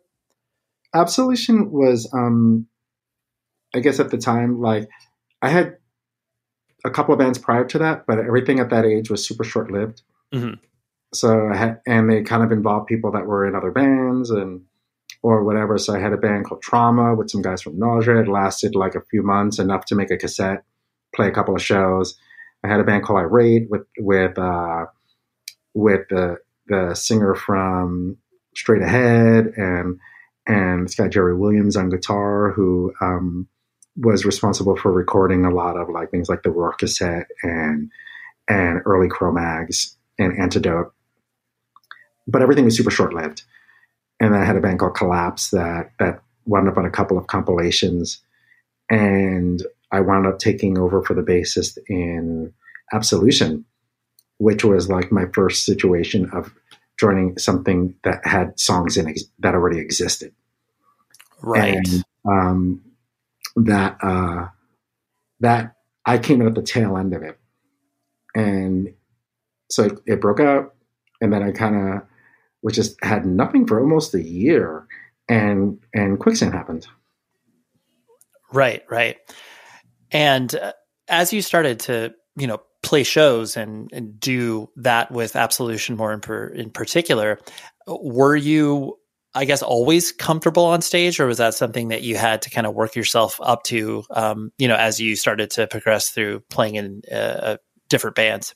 Absolution 0.94 1.72
was, 1.72 2.10
um, 2.14 2.68
I 3.74 3.80
guess, 3.80 4.00
at 4.00 4.12
the 4.12 4.18
time, 4.18 4.60
like 4.60 4.90
I 5.42 5.50
had 5.50 5.78
a 6.86 6.90
couple 6.90 7.14
of 7.14 7.20
bands 7.20 7.38
prior 7.38 7.66
to 7.66 7.78
that, 7.80 8.06
but 8.06 8.20
everything 8.20 8.60
at 8.60 8.70
that 8.70 8.86
age 8.86 9.10
was 9.10 9.26
super 9.28 9.44
short 9.44 9.72
lived. 9.72 10.02
Mm-hmm. 10.34 10.56
So 11.14 11.50
I 11.52 11.56
had, 11.56 11.82
and 11.88 12.10
they 12.10 12.22
kind 12.22 12.44
of 12.44 12.52
involved 12.52 12.88
people 12.88 13.12
that 13.12 13.26
were 13.26 13.46
in 13.48 13.56
other 13.56 13.72
bands 13.72 14.30
and 14.30 14.62
or 15.22 15.44
whatever. 15.44 15.78
So 15.78 15.96
I 15.96 16.00
had 16.00 16.14
a 16.14 16.18
band 16.18 16.46
called 16.46 16.62
Trauma 16.62 17.16
with 17.16 17.30
some 17.30 17.42
guys 17.42 17.62
from 17.62 17.78
Nausea. 17.78 18.22
It 18.22 18.28
lasted 18.28 18.76
like 18.76 18.96
a 18.96 19.04
few 19.10 19.24
months, 19.24 19.60
enough 19.60 19.86
to 19.86 19.96
make 19.96 20.12
a 20.12 20.18
cassette, 20.18 20.64
play 21.14 21.28
a 21.28 21.32
couple 21.32 21.56
of 21.56 21.62
shows. 21.62 22.18
I 22.64 22.68
had 22.68 22.80
a 22.80 22.84
band 22.84 23.04
called 23.04 23.20
Irate 23.20 23.70
with 23.70 23.86
with 23.98 24.38
uh, 24.38 24.86
with 25.74 26.08
the 26.10 26.38
the 26.68 26.94
singer 26.94 27.36
from 27.36 28.18
Straight 28.56 28.82
Ahead 28.82 29.54
and 29.58 30.00
and 30.46 30.86
this 30.86 30.96
guy 30.96 31.08
Jerry 31.08 31.36
Williams 31.36 31.76
on 31.76 31.90
guitar 31.90 32.52
who 32.52 32.94
um, 33.02 33.48
was 34.00 34.26
responsible 34.26 34.76
for 34.76 34.92
recording 34.92 35.46
a 35.46 35.54
lot 35.54 35.78
of 35.78 35.90
like 35.90 36.12
things 36.12 36.30
like 36.30 36.44
the 36.44 36.52
Roar 36.52 36.74
cassette 36.74 37.28
and 37.44 37.92
and 38.48 38.82
early 38.86 39.08
Cro-Mags 39.08 39.96
and 40.18 40.38
Antidote. 40.40 40.94
But 42.28 42.42
everything 42.42 42.66
was 42.66 42.76
super 42.76 42.92
short 42.92 43.14
lived. 43.14 43.44
And 44.20 44.34
then 44.34 44.42
I 44.42 44.46
had 44.46 44.56
a 44.56 44.62
band 44.62 44.80
called 44.80 44.96
Collapse 44.96 45.52
that 45.52 45.92
that 46.00 46.22
wound 46.46 46.68
up 46.68 46.78
on 46.78 46.86
a 46.86 46.92
couple 46.92 47.18
of 47.18 47.28
compilations. 47.28 48.22
And 48.90 49.64
I 49.92 50.02
wound 50.02 50.28
up 50.28 50.40
taking 50.40 50.78
over 50.78 51.04
for 51.04 51.14
the 51.14 51.22
bassist 51.22 51.78
in 51.88 52.54
Absolution, 52.92 53.66
which 54.38 54.64
was 54.64 54.90
like 54.90 55.12
my 55.12 55.26
first 55.34 55.64
situation 55.64 56.30
of 56.32 56.54
joining 57.00 57.38
something 57.38 57.96
that 58.04 58.26
had 58.26 58.60
songs 58.60 58.98
in 58.98 59.08
ex- 59.08 59.24
that 59.40 59.54
already 59.54 59.80
existed. 59.80 60.34
Right. 61.42 61.76
And, 61.76 62.04
um, 62.26 62.82
that 63.66 63.98
uh, 64.02 64.48
that 65.40 65.76
I 66.06 66.18
came 66.18 66.42
in 66.42 66.48
at 66.48 66.56
the 66.56 66.62
tail 66.62 66.98
end 66.98 67.14
of 67.14 67.24
it, 67.24 67.40
and 68.36 68.94
so 69.70 69.84
it, 69.84 70.00
it 70.06 70.22
broke 70.22 70.40
out, 70.40 70.76
and 71.22 71.32
then 71.32 71.44
I 71.44 71.52
kind 71.52 71.76
of, 71.76 72.02
which 72.62 72.76
just 72.76 73.04
had 73.04 73.26
nothing 73.26 73.68
for 73.68 73.80
almost 73.80 74.14
a 74.14 74.24
year, 74.24 74.86
and 75.28 75.80
and 75.94 76.20
quicksand 76.20 76.54
happened. 76.54 76.88
Right, 78.52 78.84
right, 78.90 79.18
and 80.12 80.54
uh, 80.56 80.74
as 81.08 81.34
you 81.34 81.42
started 81.42 81.80
to, 81.82 82.14
you 82.36 82.48
know, 82.48 82.62
play 82.82 83.04
shows 83.04 83.58
and, 83.58 83.90
and 83.92 84.20
do 84.20 84.70
that 84.78 85.12
with 85.12 85.36
Absolution 85.36 85.98
more 85.98 86.14
in, 86.14 86.22
per, 86.22 86.48
in 86.48 86.70
particular, 86.70 87.40
were 87.88 88.36
you 88.36 88.99
I 89.36 89.46
guess, 89.46 89.62
always 89.62 90.12
comfortable 90.12 90.66
on 90.66 90.82
stage, 90.82 91.20
or 91.20 91.28
was 91.28 91.38
that 91.38 91.54
something 91.54 91.90
that 91.90 92.02
you 92.02 92.18
had 92.18 92.42
to 92.44 92.50
kind 92.50 92.66
of 92.66 92.74
work 92.74 92.96
yourself 92.96 93.40
up 93.44 93.64
to, 93.66 94.04
um, 94.10 94.52
you 94.58 94.68
know, 94.68 94.76
as 94.76 95.00
you 95.00 95.16
started 95.16 95.52
to 95.52 95.68
progress 95.68 96.10
through 96.10 96.40
playing 96.50 96.76
in 96.76 97.02
uh, 97.12 97.16
uh, 97.16 97.58
different 97.90 98.16
bands? 98.16 98.56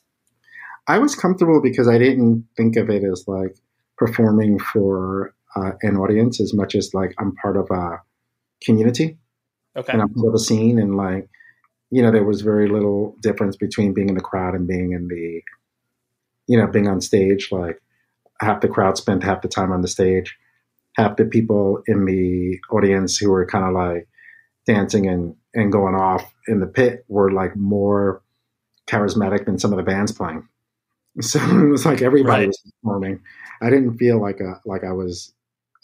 I 0.88 0.98
was 0.98 1.14
comfortable 1.14 1.62
because 1.62 1.88
I 1.88 1.98
didn't 1.98 2.46
think 2.56 2.76
of 2.76 2.90
it 2.90 3.04
as 3.04 3.24
like 3.28 3.56
performing 3.96 4.58
for 4.58 5.34
uh, 5.54 5.72
an 5.82 5.96
audience 5.96 6.40
as 6.40 6.52
much 6.52 6.74
as 6.74 6.90
like 6.92 7.14
I'm 7.18 7.34
part 7.36 7.56
of 7.56 7.70
a 7.70 8.02
community. 8.62 9.16
Okay. 9.76 9.92
And 9.92 10.02
I'm 10.02 10.12
part 10.12 10.28
of 10.28 10.34
a 10.34 10.38
scene, 10.38 10.78
and 10.78 10.96
like, 10.96 11.28
you 11.90 12.02
know, 12.02 12.10
there 12.10 12.24
was 12.24 12.40
very 12.40 12.68
little 12.68 13.16
difference 13.20 13.56
between 13.56 13.94
being 13.94 14.08
in 14.08 14.16
the 14.16 14.20
crowd 14.20 14.54
and 14.54 14.66
being 14.66 14.92
in 14.92 15.06
the, 15.06 15.40
you 16.48 16.58
know, 16.58 16.66
being 16.66 16.88
on 16.88 17.00
stage. 17.00 17.50
Like, 17.52 17.80
half 18.40 18.60
the 18.60 18.68
crowd 18.68 18.96
spent 18.96 19.22
half 19.22 19.42
the 19.42 19.48
time 19.48 19.70
on 19.70 19.80
the 19.80 19.88
stage 19.88 20.36
half 20.96 21.16
the 21.16 21.24
people 21.24 21.82
in 21.86 22.04
the 22.04 22.58
audience 22.70 23.16
who 23.16 23.30
were 23.30 23.46
kind 23.46 23.64
of 23.64 23.72
like 23.72 24.08
dancing 24.66 25.06
and, 25.06 25.34
and 25.54 25.72
going 25.72 25.94
off 25.94 26.24
in 26.48 26.60
the 26.60 26.66
pit 26.66 27.04
were 27.08 27.32
like 27.32 27.56
more 27.56 28.22
charismatic 28.86 29.46
than 29.46 29.58
some 29.58 29.72
of 29.72 29.76
the 29.76 29.82
bands 29.82 30.12
playing. 30.12 30.46
So 31.20 31.38
it 31.38 31.68
was 31.68 31.86
like 31.86 32.02
everybody 32.02 32.42
right. 32.42 32.48
was 32.48 32.60
performing. 32.82 33.20
I 33.62 33.70
didn't 33.70 33.98
feel 33.98 34.20
like 34.20 34.40
a 34.40 34.60
like 34.66 34.82
I 34.82 34.90
was. 34.90 35.32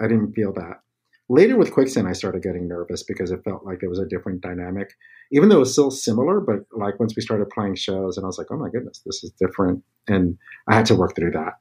I 0.01 0.09
didn't 0.09 0.33
feel 0.33 0.53
that. 0.55 0.81
Later 1.29 1.57
with 1.57 1.73
Quicksand, 1.73 2.09
I 2.09 2.15
started 2.15 2.43
getting 2.43 2.67
nervous 2.67 3.05
because 3.05 3.31
it 3.31 3.45
felt 3.45 3.65
like 3.65 3.79
there 3.79 3.89
was 3.89 4.01
a 4.01 4.07
different 4.07 4.41
dynamic, 4.41 4.91
even 5.31 5.49
though 5.49 5.59
it 5.59 5.61
was 5.61 5.73
still 5.73 5.93
similar. 5.93 6.41
But 6.41 6.67
like 6.77 6.99
once 6.99 7.15
we 7.15 7.23
started 7.23 7.49
playing 7.51 7.77
shows, 7.77 8.17
and 8.17 8.25
I 8.25 8.27
was 8.27 8.39
like, 8.39 8.49
oh 8.51 8.57
my 8.57 8.71
goodness, 8.71 9.03
this 9.07 9.23
is 9.23 9.31
different, 9.41 9.85
and 10.09 10.37
I 10.69 10.75
had 10.75 10.87
to 10.87 10.97
work 10.97 11.15
through 11.15 11.31
that. 11.31 11.53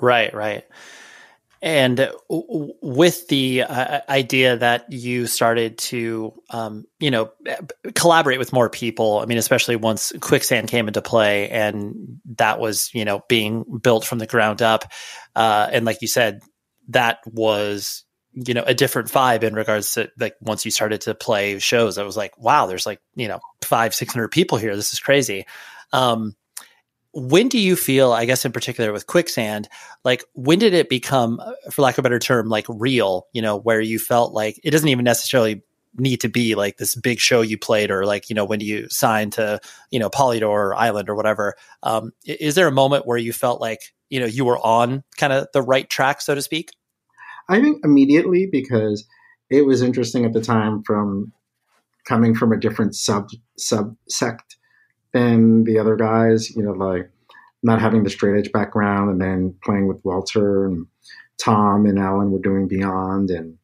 Right, 0.00 0.32
right. 0.32 0.64
And 1.62 2.10
with 2.30 3.28
the 3.28 3.62
uh, 3.62 4.00
idea 4.08 4.56
that 4.56 4.90
you 4.90 5.26
started 5.26 5.76
to, 5.78 6.32
um, 6.48 6.86
you 6.98 7.10
know, 7.10 7.32
collaborate 7.94 8.38
with 8.38 8.52
more 8.52 8.70
people, 8.70 9.18
I 9.18 9.26
mean, 9.26 9.36
especially 9.36 9.76
once 9.76 10.10
Quicksand 10.20 10.68
came 10.68 10.88
into 10.88 11.02
play 11.02 11.50
and 11.50 12.18
that 12.36 12.60
was, 12.60 12.90
you 12.94 13.04
know, 13.04 13.22
being 13.28 13.64
built 13.82 14.06
from 14.06 14.18
the 14.18 14.26
ground 14.26 14.62
up. 14.62 14.84
Uh, 15.36 15.68
and 15.70 15.84
like 15.84 16.00
you 16.00 16.08
said, 16.08 16.40
that 16.88 17.18
was, 17.26 18.04
you 18.32 18.54
know, 18.54 18.64
a 18.66 18.72
different 18.72 19.10
vibe 19.10 19.42
in 19.42 19.54
regards 19.54 19.92
to 19.94 20.10
like 20.18 20.36
once 20.40 20.64
you 20.64 20.70
started 20.70 21.02
to 21.02 21.14
play 21.14 21.58
shows, 21.58 21.98
I 21.98 22.04
was 22.04 22.16
like, 22.16 22.38
wow, 22.38 22.66
there's 22.66 22.86
like, 22.86 23.00
you 23.16 23.28
know, 23.28 23.40
five, 23.60 23.94
600 23.94 24.28
people 24.28 24.56
here. 24.56 24.74
This 24.74 24.94
is 24.94 25.00
crazy. 25.00 25.44
Um, 25.92 26.34
when 27.12 27.48
do 27.48 27.58
you 27.58 27.76
feel 27.76 28.12
i 28.12 28.24
guess 28.24 28.44
in 28.44 28.52
particular 28.52 28.92
with 28.92 29.06
quicksand 29.06 29.68
like 30.04 30.24
when 30.34 30.58
did 30.58 30.74
it 30.74 30.88
become 30.88 31.40
uh, 31.40 31.52
for 31.70 31.82
lack 31.82 31.96
of 31.96 31.98
a 31.98 32.02
better 32.02 32.18
term 32.18 32.48
like 32.48 32.66
real 32.68 33.26
you 33.32 33.42
know 33.42 33.56
where 33.56 33.80
you 33.80 33.98
felt 33.98 34.32
like 34.32 34.60
it 34.62 34.70
doesn't 34.70 34.88
even 34.88 35.04
necessarily 35.04 35.62
need 35.96 36.20
to 36.20 36.28
be 36.28 36.54
like 36.54 36.76
this 36.76 36.94
big 36.94 37.18
show 37.18 37.40
you 37.40 37.58
played 37.58 37.90
or 37.90 38.06
like 38.06 38.30
you 38.30 38.34
know 38.34 38.44
when 38.44 38.60
you 38.60 38.86
signed 38.88 39.32
to 39.32 39.58
you 39.90 39.98
know 39.98 40.08
polydor 40.08 40.48
or 40.48 40.74
island 40.74 41.08
or 41.08 41.16
whatever 41.16 41.54
um, 41.82 42.12
is 42.24 42.54
there 42.54 42.68
a 42.68 42.72
moment 42.72 43.06
where 43.06 43.18
you 43.18 43.32
felt 43.32 43.60
like 43.60 43.80
you 44.10 44.20
know 44.20 44.26
you 44.26 44.44
were 44.44 44.58
on 44.58 45.02
kind 45.16 45.32
of 45.32 45.48
the 45.54 45.62
right 45.62 45.88
track 45.88 46.20
so 46.20 46.34
to 46.34 46.42
speak? 46.42 46.72
I 47.48 47.60
think 47.60 47.84
immediately 47.84 48.46
because 48.50 49.06
it 49.48 49.62
was 49.62 49.82
interesting 49.82 50.24
at 50.24 50.32
the 50.32 50.40
time 50.40 50.82
from 50.82 51.32
coming 52.04 52.34
from 52.34 52.52
a 52.52 52.58
different 52.58 52.94
sub 52.94 53.30
sub 53.56 53.96
sect 54.08 54.56
than 55.12 55.64
the 55.64 55.78
other 55.78 55.96
guys. 55.96 56.54
You 56.54 56.62
know, 56.62 56.72
like 56.72 57.10
not 57.62 57.80
having 57.80 58.04
the 58.04 58.10
straight 58.10 58.38
edge 58.38 58.52
background, 58.52 59.10
and 59.10 59.20
then 59.20 59.54
playing 59.64 59.86
with 59.86 60.04
Walter 60.04 60.66
and 60.66 60.86
Tom 61.38 61.86
and 61.86 61.98
Alan 61.98 62.30
were 62.30 62.38
doing 62.38 62.68
Beyond, 62.68 63.30
and 63.30 63.56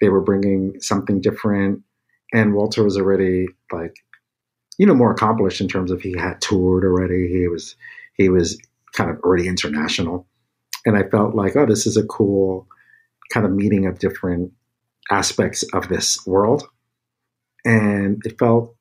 they 0.00 0.08
were 0.08 0.20
bringing 0.20 0.80
something 0.80 1.20
different. 1.20 1.82
And 2.32 2.54
Walter 2.54 2.84
was 2.84 2.96
already 2.96 3.46
like, 3.72 3.96
you 4.78 4.86
know, 4.86 4.94
more 4.94 5.12
accomplished 5.12 5.60
in 5.60 5.68
terms 5.68 5.90
of 5.90 6.00
he 6.00 6.16
had 6.16 6.40
toured 6.40 6.84
already. 6.84 7.28
He 7.28 7.48
was 7.48 7.74
he 8.14 8.28
was 8.28 8.58
kind 8.92 9.10
of 9.10 9.18
already 9.20 9.48
international, 9.48 10.26
and 10.84 10.96
I 10.96 11.04
felt 11.08 11.34
like, 11.34 11.56
oh, 11.56 11.66
this 11.66 11.86
is 11.86 11.96
a 11.96 12.06
cool 12.06 12.66
kind 13.32 13.46
of 13.46 13.52
meeting 13.52 13.86
of 13.86 13.98
different 13.98 14.52
aspects 15.10 15.62
of 15.72 15.88
this 15.88 16.18
world, 16.26 16.68
and 17.64 18.20
it 18.24 18.38
felt, 18.38 18.76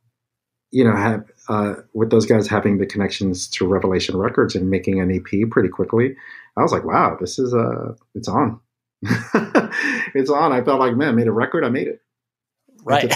you 0.72 0.84
know, 0.84 0.96
have 0.96 1.30
uh, 1.50 1.76
with 1.94 2.10
those 2.10 2.26
guys 2.26 2.48
having 2.48 2.78
the 2.78 2.86
connections 2.86 3.48
to 3.50 3.66
Revelation 3.68 4.18
Records 4.18 4.56
and 4.56 4.70
making 4.70 5.00
an 5.00 5.12
EP 5.12 5.50
pretty 5.50 5.70
quickly, 5.70 6.16
I 6.58 6.62
was 6.62 6.72
like, 6.72 6.84
wow, 6.84 7.18
this 7.20 7.40
is 7.40 7.54
uh, 7.54 7.94
it's 8.16 8.28
on. 8.28 8.60
it's 10.16 10.30
on. 10.30 10.52
I 10.52 10.64
felt 10.64 10.80
like, 10.80 10.96
man, 10.96 11.10
I 11.10 11.12
made 11.12 11.28
a 11.28 11.32
record. 11.32 11.64
I 11.64 11.70
made 11.70 11.88
it. 11.88 12.02
Right. 12.84 13.12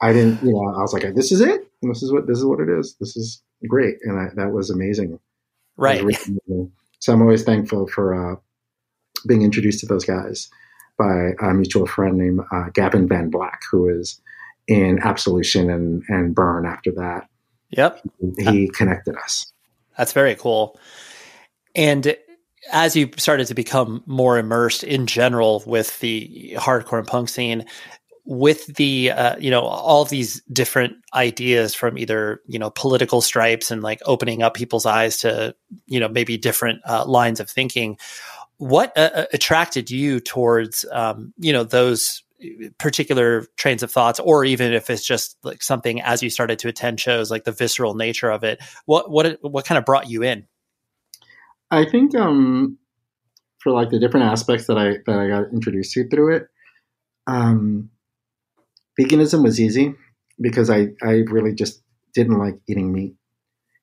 I 0.00 0.12
didn't, 0.12 0.42
you 0.42 0.52
know, 0.52 0.74
I 0.76 0.80
was 0.80 0.92
like, 0.92 1.14
this 1.14 1.32
is 1.32 1.40
it. 1.40 1.70
This 1.82 2.02
is 2.02 2.12
what 2.12 2.26
this 2.26 2.38
is 2.38 2.44
what 2.44 2.60
it 2.60 2.68
is. 2.68 2.96
This 3.00 3.16
is 3.16 3.42
great, 3.68 3.96
and 4.02 4.18
I, 4.18 4.28
that 4.34 4.52
was 4.52 4.70
amazing. 4.70 5.18
Right. 5.76 6.04
Was 6.04 6.28
really 6.28 6.70
so 6.98 7.12
I'm 7.12 7.20
always 7.20 7.42
thankful 7.42 7.86
for 7.86 8.14
uh, 8.14 8.36
being 9.26 9.42
introduced 9.42 9.80
to 9.80 9.86
those 9.86 10.04
guys 10.04 10.48
by 10.98 11.32
a 11.40 11.52
mutual 11.52 11.86
friend 11.86 12.16
named 12.16 12.40
uh, 12.52 12.70
Gavin 12.72 13.08
Van 13.08 13.30
Vlack, 13.30 13.58
who 13.70 13.88
is 13.88 14.20
in 14.66 14.98
Absolution 15.00 15.70
and 15.70 16.02
and 16.08 16.34
Burn. 16.34 16.66
After 16.66 16.92
that, 16.92 17.28
yep, 17.70 18.00
he 18.38 18.68
connected 18.68 19.16
us. 19.16 19.52
That's 19.96 20.12
very 20.12 20.34
cool. 20.34 20.78
And 21.74 22.16
as 22.72 22.96
you 22.96 23.10
started 23.16 23.46
to 23.48 23.54
become 23.54 24.02
more 24.06 24.38
immersed 24.38 24.84
in 24.84 25.06
general 25.06 25.62
with 25.66 26.00
the 26.00 26.54
hardcore 26.56 26.98
and 26.98 27.06
punk 27.06 27.28
scene, 27.28 27.66
with 28.24 28.66
the 28.76 29.10
uh, 29.10 29.36
you 29.38 29.50
know 29.50 29.62
all 29.62 30.04
these 30.04 30.40
different 30.52 30.96
ideas 31.14 31.74
from 31.74 31.98
either 31.98 32.40
you 32.46 32.58
know 32.58 32.70
political 32.70 33.20
stripes 33.20 33.70
and 33.70 33.82
like 33.82 34.00
opening 34.06 34.42
up 34.42 34.54
people's 34.54 34.86
eyes 34.86 35.18
to 35.18 35.54
you 35.86 36.00
know 36.00 36.08
maybe 36.08 36.36
different 36.36 36.80
uh, 36.86 37.04
lines 37.04 37.38
of 37.38 37.50
thinking 37.50 37.98
what 38.56 38.96
uh, 38.96 39.10
uh 39.14 39.24
attracted 39.32 39.90
you 39.90 40.20
towards 40.20 40.84
um, 40.92 41.34
you 41.38 41.52
know 41.52 41.64
those 41.64 42.22
particular 42.78 43.46
trains 43.56 43.82
of 43.82 43.90
thoughts 43.90 44.20
or 44.20 44.44
even 44.44 44.72
if 44.72 44.90
it's 44.90 45.04
just 45.04 45.36
like 45.42 45.62
something 45.62 46.00
as 46.02 46.22
you 46.22 46.30
started 46.30 46.58
to 46.58 46.68
attend 46.68 47.00
shows 47.00 47.30
like 47.30 47.44
the 47.44 47.52
visceral 47.52 47.94
nature 47.94 48.30
of 48.30 48.44
it 48.44 48.62
what 48.86 49.10
what 49.10 49.38
what 49.42 49.64
kind 49.64 49.78
of 49.78 49.84
brought 49.84 50.08
you 50.08 50.22
in 50.22 50.46
i 51.70 51.84
think 51.84 52.14
um 52.14 52.78
for 53.58 53.72
like 53.72 53.90
the 53.90 53.98
different 53.98 54.26
aspects 54.26 54.66
that 54.66 54.78
i 54.78 54.96
that 55.06 55.18
i 55.18 55.28
got 55.28 55.52
introduced 55.52 55.92
to 55.92 56.08
through 56.08 56.34
it 56.34 56.48
um 57.26 57.90
veganism 58.98 59.42
was 59.42 59.60
easy 59.60 59.94
because 60.40 60.70
I, 60.70 60.88
I 61.02 61.22
really 61.30 61.54
just 61.54 61.82
didn't 62.14 62.38
like 62.38 62.58
eating 62.68 62.92
meat 62.92 63.14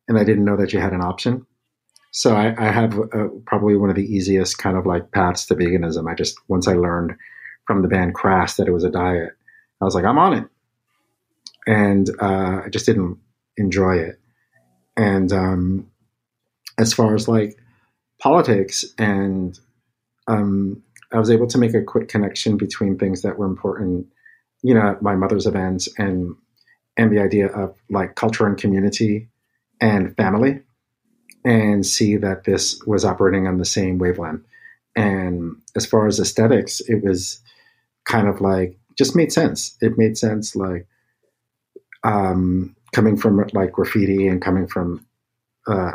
and 0.08 0.18
I 0.18 0.24
didn't 0.24 0.46
know 0.46 0.58
that 0.58 0.74
you 0.74 0.80
had 0.80 0.94
an 0.94 1.02
option. 1.02 1.46
So 2.12 2.36
I, 2.36 2.54
I 2.58 2.72
have 2.72 3.00
uh, 3.00 3.28
probably 3.46 3.76
one 3.78 3.90
of 3.90 3.96
the 3.96 4.06
easiest 4.06 4.58
kind 4.58 4.78
of 4.78 4.86
like 4.86 5.12
paths 5.12 5.46
to 5.48 5.56
veganism. 5.56 6.10
I 6.10 6.16
just, 6.16 6.38
once 6.48 6.68
I 6.68 6.74
learned 6.74 7.14
from 7.66 7.82
the 7.82 7.88
band 7.88 8.14
Crass 8.14 8.58
that 8.58 8.68
it 8.68 8.72
was 8.72 8.84
a 8.84 8.90
diet, 8.90 9.34
I 9.82 9.86
was 9.86 9.96
like, 9.96 10.06
I'm 10.06 10.18
on 10.18 10.34
it. 10.34 10.48
And 11.68 12.10
uh, 12.20 12.62
I 12.66 12.70
just 12.70 12.86
didn't 12.86 13.18
enjoy 13.58 13.98
it. 13.98 14.20
And 14.98 15.32
um, 15.32 15.92
as 16.78 16.94
far 16.94 17.16
as 17.16 17.28
like 17.28 17.58
politics 18.20 18.86
and 18.98 19.60
um, 20.28 20.84
I 21.12 21.20
was 21.20 21.30
able 21.30 21.48
to 21.48 21.58
make 21.58 21.74
a 21.74 21.84
quick 21.84 22.08
connection 22.08 22.58
between 22.58 22.98
things 22.98 23.22
that 23.22 23.38
were 23.38 23.46
important 23.46 24.08
you 24.62 24.74
know, 24.74 24.98
my 25.02 25.16
mother's 25.16 25.48
events 25.48 25.90
and 25.98 26.36
and 26.98 27.12
the 27.12 27.22
idea 27.22 27.48
of 27.48 27.76
like 27.90 28.16
culture 28.16 28.46
and 28.46 28.58
community 28.58 29.30
and 29.80 30.16
family 30.16 30.62
and 31.44 31.86
see 31.86 32.18
that 32.18 32.44
this 32.44 32.82
was 32.86 33.06
operating 33.06 33.48
on 33.48 33.58
the 33.58 33.66
same 33.66 33.98
wavelength. 33.98 34.46
And 34.96 35.56
as 35.76 35.86
far 35.86 36.06
as 36.06 36.20
aesthetics, 36.20 36.82
it 36.82 37.04
was 37.04 37.42
kind 38.06 38.28
of 38.28 38.42
like 38.42 38.78
just 38.98 39.16
made 39.16 39.32
sense. 39.32 39.78
It 39.82 39.98
made 39.98 40.18
sense 40.18 40.56
like 40.56 40.88
um, 42.04 42.76
coming 42.94 43.18
from 43.18 43.46
like 43.54 43.72
graffiti 43.72 44.28
and 44.28 44.42
coming 44.42 44.68
from 44.68 45.06
uh, 45.68 45.92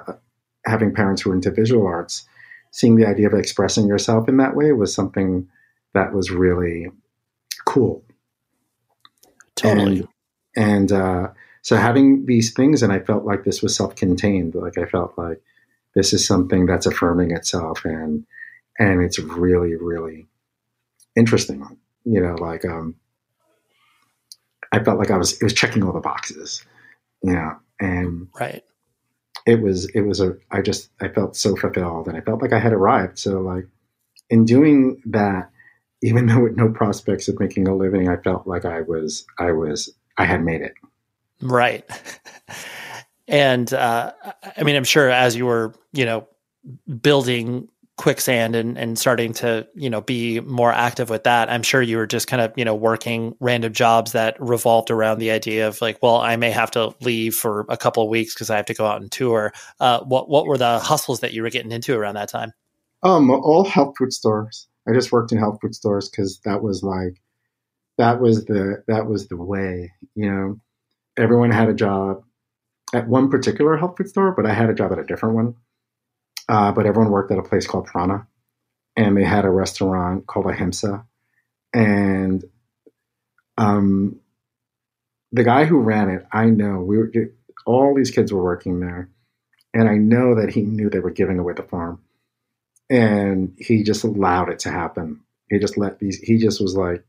having 0.64 0.94
parents 0.94 1.22
who 1.22 1.30
were 1.30 1.36
into 1.36 1.50
visual 1.50 1.86
arts, 1.86 2.26
seeing 2.72 2.96
the 2.96 3.07
idea 3.07 3.26
of 3.26 3.34
expressing 3.34 3.86
yourself 3.86 4.28
in 4.28 4.36
that 4.38 4.57
way 4.57 4.72
was 4.72 4.94
something 4.94 5.48
that 5.94 6.12
was 6.12 6.30
really 6.30 6.86
cool 7.64 8.04
Totally. 9.57 10.07
And, 10.54 10.92
and 10.92 10.92
uh, 10.92 11.28
so 11.62 11.76
having 11.76 12.26
these 12.26 12.52
things, 12.52 12.82
and 12.82 12.92
I 12.92 13.00
felt 13.00 13.24
like 13.24 13.44
this 13.44 13.62
was 13.62 13.74
self-contained. 13.74 14.54
Like 14.54 14.78
I 14.78 14.84
felt 14.84 15.14
like 15.18 15.42
this 15.94 16.12
is 16.12 16.26
something 16.26 16.66
that's 16.66 16.86
affirming 16.86 17.32
itself, 17.32 17.84
and 17.84 18.24
and 18.78 19.02
it's 19.02 19.18
really, 19.18 19.74
really 19.74 20.26
interesting. 21.16 21.78
You 22.07 22.20
know, 22.22 22.34
like 22.34 22.64
um, 22.64 22.94
I 24.72 24.82
felt 24.82 24.98
like 24.98 25.11
I 25.11 25.18
was 25.18 25.34
it 25.34 25.42
was 25.42 25.52
checking 25.52 25.82
all 25.82 25.92
the 25.92 26.00
boxes. 26.00 26.64
You 27.22 27.34
know, 27.34 27.57
and 27.78 28.28
right. 28.38 28.64
It 29.44 29.61
was 29.61 29.86
it 29.90 30.00
was 30.00 30.20
a 30.20 30.36
I 30.50 30.62
just 30.62 30.88
I 31.00 31.09
felt 31.09 31.36
so 31.36 31.54
fulfilled, 31.54 32.09
and 32.09 32.16
I 32.16 32.20
felt 32.20 32.40
like 32.40 32.52
I 32.52 32.59
had 32.59 32.72
arrived. 32.72 33.18
So 33.18 33.40
like 33.40 33.66
in 34.30 34.44
doing 34.44 35.02
that, 35.07 35.50
even 36.02 36.26
though 36.26 36.44
with 36.44 36.57
no 36.57 36.70
prospects 36.70 37.28
of 37.28 37.38
making 37.38 37.68
a 37.68 37.76
living, 37.76 38.09
I 38.09 38.16
felt 38.16 38.46
like 38.46 38.64
I 38.64 38.80
was 38.80 39.26
I 39.38 39.52
was 39.52 39.92
I 40.16 40.24
had 40.24 40.44
made 40.44 40.62
it. 40.62 40.74
Right. 41.42 41.84
And 43.28 43.72
uh, 43.72 44.12
I 44.57 44.62
mean, 44.62 44.76
I'm 44.76 44.84
sure 44.84 45.11
as 45.11 45.34
you 45.34 45.46
were, 45.46 45.74
you 45.92 46.04
know, 46.04 46.28
building 47.00 47.68
quicksand 47.97 48.55
and, 48.55 48.76
and 48.76 48.99
starting 48.99 49.32
to, 49.32 49.66
you 49.74 49.88
know, 49.88 50.01
be 50.01 50.40
more 50.40 50.72
active 50.72 51.09
with 51.09 51.24
that, 51.24 51.49
I'm 51.49 51.62
sure 51.62 51.80
you 51.80 51.97
were 51.97 52.07
just 52.07 52.28
kind 52.28 52.42
of, 52.42 52.53
you 52.57 52.64
know, 52.64 52.74
working 52.74 53.34
random 53.40 53.72
jobs 53.72 54.12
that 54.12 54.36
revolved 54.38 54.90
around 54.90 55.18
the 55.18 55.30
idea 55.30 55.66
of 55.66 55.80
like, 55.80 55.99
well, 56.03 56.16
I 56.16 56.36
may 56.36 56.51
have 56.51 56.70
to 56.72 56.94
leave 57.01 57.34
for 57.34 57.64
a 57.68 57.76
couple 57.76 58.03
of 58.03 58.11
weeks 58.11 58.34
because 58.34 58.51
I 58.51 58.57
have 58.57 58.66
to 58.66 58.74
go 58.74 58.86
out 58.86 59.01
and 59.01 59.11
tour. 59.11 59.53
Uh, 59.80 60.01
what 60.01 60.28
what 60.28 60.47
were 60.47 60.59
the 60.59 60.78
hustles 60.78 61.20
that 61.20 61.32
you 61.32 61.42
were 61.42 61.51
getting 61.51 61.72
into 61.72 61.97
around 61.97 62.16
that 62.16 62.28
time? 62.28 62.53
Um, 63.03 63.30
all 63.30 63.64
health 63.64 63.94
food 63.99 64.12
stores. 64.12 64.68
I 64.88 64.92
just 64.92 65.12
worked 65.12 65.32
in 65.32 65.38
health 65.38 65.59
food 65.61 65.74
stores 65.74 66.09
because 66.09 66.40
that 66.44 66.62
was 66.62 66.82
like 66.82 67.20
that 67.99 68.20
was 68.20 68.44
the 68.44 68.82
that 68.88 69.07
was 69.07 69.28
the 69.28 69.36
way. 69.36 69.92
You 70.14 70.30
know, 70.30 70.61
everyone 71.16 71.51
had 71.51 71.68
a 71.68 71.74
job 71.74 72.22
at 72.94 73.09
one 73.09 73.30
particular 73.30 73.76
health 73.76 73.97
food 73.97 74.09
store, 74.09 74.32
but 74.32 74.47
I 74.47 74.55
had 74.55 74.70
a 74.70 74.74
job 74.74 74.92
at 74.92 74.99
a 74.99 75.05
different 75.05 75.34
one. 75.34 75.55
Uh, 76.49 76.72
but 76.72 76.86
everyone 76.86 77.11
worked 77.11 77.32
at 77.32 77.38
a 77.38 77.42
place 77.42 77.66
called 77.66 77.86
Prana, 77.86 78.26
and 78.97 79.16
they 79.16 79.24
had 79.24 79.44
a 79.44 79.51
restaurant 79.51 80.26
called 80.26 80.47
Ahimsa, 80.47 81.05
and 81.72 82.44
um, 83.59 84.20
the 85.32 85.44
guy 85.44 85.64
who 85.64 85.80
ran 85.80 86.09
it, 86.09 86.26
I 86.32 86.47
know 86.47 86.80
we 86.80 86.99
were 86.99 87.11
all 87.66 87.94
these 87.94 88.11
kids 88.11 88.32
were 88.32 88.42
working 88.42 88.80
there, 88.80 89.11
and 89.74 89.88
I 89.88 89.97
know 89.97 90.36
that 90.36 90.51
he 90.51 90.62
knew 90.62 90.88
they 90.88 91.01
were 91.01 91.11
giving 91.11 91.38
away 91.38 91.55
the 91.55 91.62
farm 91.62 92.01
and 92.88 93.53
he 93.59 93.82
just 93.82 94.05
allowed 94.05 94.49
it 94.49 94.59
to 94.61 94.70
happen. 94.70 95.20
He 95.51 95.59
just 95.59 95.76
let 95.76 95.99
these. 95.99 96.18
He 96.18 96.38
just 96.38 96.61
was 96.61 96.76
like, 96.76 97.05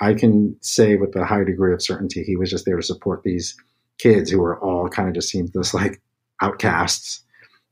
I 0.00 0.14
can 0.14 0.56
say 0.60 0.96
with 0.96 1.14
a 1.16 1.24
high 1.24 1.44
degree 1.44 1.72
of 1.72 1.82
certainty, 1.82 2.22
he 2.22 2.36
was 2.36 2.50
just 2.50 2.64
there 2.64 2.76
to 2.76 2.82
support 2.82 3.22
these 3.22 3.56
kids 3.98 4.30
who 4.30 4.40
were 4.40 4.58
all 4.60 4.88
kind 4.88 5.08
of 5.08 5.14
just 5.14 5.28
seemed 5.28 5.52
just 5.52 5.74
like 5.74 6.00
outcasts, 6.40 7.22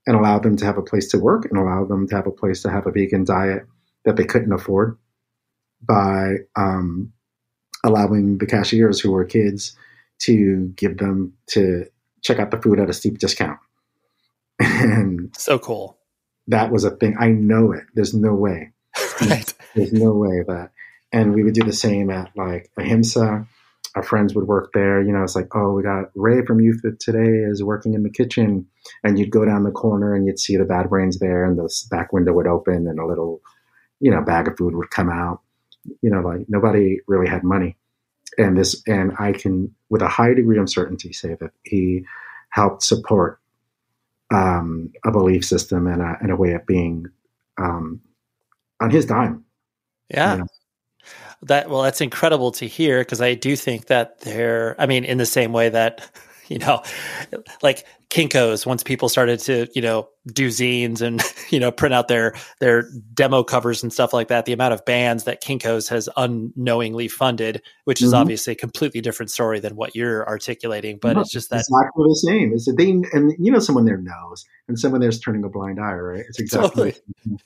and 0.08 0.16
allow 0.16 0.40
them 0.40 0.56
to 0.56 0.64
have 0.64 0.78
a 0.78 0.82
place 0.82 1.08
to 1.08 1.18
work 1.18 1.44
and 1.44 1.56
allow 1.56 1.84
them 1.84 2.08
to 2.08 2.16
have 2.16 2.26
a 2.26 2.32
place 2.32 2.62
to 2.62 2.70
have 2.70 2.88
a 2.88 2.90
vegan 2.90 3.22
diet 3.22 3.64
that 4.04 4.16
they 4.16 4.24
couldn't 4.24 4.52
afford 4.52 4.98
by 5.80 6.38
um, 6.56 7.12
allowing 7.84 8.38
the 8.38 8.46
cashiers 8.46 8.98
who 8.98 9.12
were 9.12 9.24
kids 9.24 9.76
to 10.18 10.72
give 10.74 10.98
them 10.98 11.34
to 11.46 11.84
check 12.22 12.40
out 12.40 12.50
the 12.50 12.60
food 12.60 12.80
at 12.80 12.90
a 12.90 12.92
steep 12.92 13.18
discount. 13.18 13.60
and 14.58 15.32
so 15.36 15.60
cool 15.60 15.98
that 16.48 16.72
was 16.72 16.84
a 16.84 16.90
thing. 16.90 17.16
I 17.18 17.28
know 17.28 17.72
it. 17.72 17.84
There's 17.94 18.14
no 18.14 18.34
way. 18.34 18.72
right. 19.20 19.54
There's 19.74 19.92
no 19.92 20.12
way 20.12 20.42
that. 20.48 20.72
And 21.12 21.34
we 21.34 21.44
would 21.44 21.54
do 21.54 21.62
the 21.62 21.72
same 21.72 22.10
at 22.10 22.32
like 22.34 22.70
Ahimsa. 22.76 23.46
Our 23.98 24.04
friends 24.04 24.32
would 24.32 24.46
work 24.46 24.70
there. 24.74 25.02
You 25.02 25.12
know, 25.12 25.24
it's 25.24 25.34
like, 25.34 25.48
oh, 25.56 25.72
we 25.72 25.82
got 25.82 26.12
Ray 26.14 26.44
from 26.46 26.60
Youth 26.60 26.82
today 27.00 27.42
is 27.50 27.64
working 27.64 27.94
in 27.94 28.04
the 28.04 28.10
kitchen. 28.10 28.64
And 29.02 29.18
you'd 29.18 29.32
go 29.32 29.44
down 29.44 29.64
the 29.64 29.72
corner 29.72 30.14
and 30.14 30.24
you'd 30.24 30.38
see 30.38 30.56
the 30.56 30.64
bad 30.64 30.88
brains 30.88 31.18
there, 31.18 31.44
and 31.44 31.58
the 31.58 31.68
back 31.90 32.12
window 32.12 32.32
would 32.32 32.46
open, 32.46 32.86
and 32.86 33.00
a 33.00 33.04
little, 33.04 33.40
you 33.98 34.12
know, 34.12 34.22
bag 34.22 34.46
of 34.46 34.56
food 34.56 34.76
would 34.76 34.90
come 34.90 35.10
out. 35.10 35.40
You 36.00 36.10
know, 36.10 36.20
like 36.20 36.46
nobody 36.48 37.00
really 37.08 37.28
had 37.28 37.42
money. 37.42 37.76
And 38.36 38.56
this, 38.56 38.80
and 38.86 39.14
I 39.18 39.32
can, 39.32 39.74
with 39.88 40.00
a 40.00 40.08
high 40.08 40.32
degree 40.32 40.58
of 40.58 40.70
certainty, 40.70 41.12
say 41.12 41.34
that 41.40 41.50
he 41.64 42.04
helped 42.50 42.84
support 42.84 43.40
um, 44.32 44.92
a 45.04 45.10
belief 45.10 45.44
system 45.44 45.88
and 45.88 46.00
a, 46.00 46.18
and 46.20 46.30
a 46.30 46.36
way 46.36 46.52
of 46.52 46.64
being 46.66 47.06
um, 47.60 48.00
on 48.80 48.90
his 48.90 49.06
dime. 49.06 49.44
Yeah. 50.08 50.34
You 50.34 50.38
know? 50.38 50.46
That 51.42 51.70
well, 51.70 51.82
that's 51.82 52.00
incredible 52.00 52.50
to 52.52 52.66
hear 52.66 53.00
because 53.00 53.20
I 53.20 53.34
do 53.34 53.54
think 53.56 53.86
that 53.86 54.20
they're. 54.20 54.74
I 54.78 54.86
mean, 54.86 55.04
in 55.04 55.18
the 55.18 55.26
same 55.26 55.52
way 55.52 55.68
that 55.68 56.10
you 56.48 56.58
know, 56.58 56.82
like 57.62 57.86
Kinkos, 58.10 58.64
once 58.64 58.82
people 58.82 59.08
started 59.08 59.38
to, 59.40 59.68
you 59.74 59.82
know, 59.82 60.08
do 60.26 60.48
zines 60.48 61.02
and, 61.02 61.22
you 61.50 61.60
know, 61.60 61.70
print 61.70 61.94
out 61.94 62.08
their 62.08 62.34
their 62.58 62.88
demo 63.12 63.44
covers 63.44 63.82
and 63.82 63.92
stuff 63.92 64.12
like 64.12 64.28
that, 64.28 64.46
the 64.46 64.52
amount 64.52 64.72
of 64.72 64.84
bands 64.84 65.24
that 65.24 65.42
Kinkos 65.42 65.88
has 65.90 66.08
unknowingly 66.16 67.08
funded, 67.08 67.62
which 67.84 68.02
is 68.02 68.12
mm-hmm. 68.12 68.20
obviously 68.20 68.54
a 68.54 68.56
completely 68.56 69.00
different 69.00 69.30
story 69.30 69.60
than 69.60 69.76
what 69.76 69.94
you're 69.94 70.26
articulating. 70.26 70.98
But 71.00 71.14
no, 71.14 71.20
it's 71.20 71.32
just 71.32 71.50
that 71.50 71.60
exactly 71.68 72.04
the 72.08 72.14
same. 72.14 72.52
Is 72.52 72.64
that 72.64 72.76
they 72.78 72.90
and 73.12 73.34
you 73.38 73.52
know 73.52 73.58
someone 73.58 73.84
there 73.84 73.98
knows 73.98 74.46
and 74.68 74.78
someone 74.78 75.00
there's 75.00 75.20
turning 75.20 75.44
a 75.44 75.48
blind 75.48 75.78
eye, 75.78 75.92
right? 75.92 76.24
It's 76.28 76.40
exactly 76.40 76.92
totally. 76.92 77.38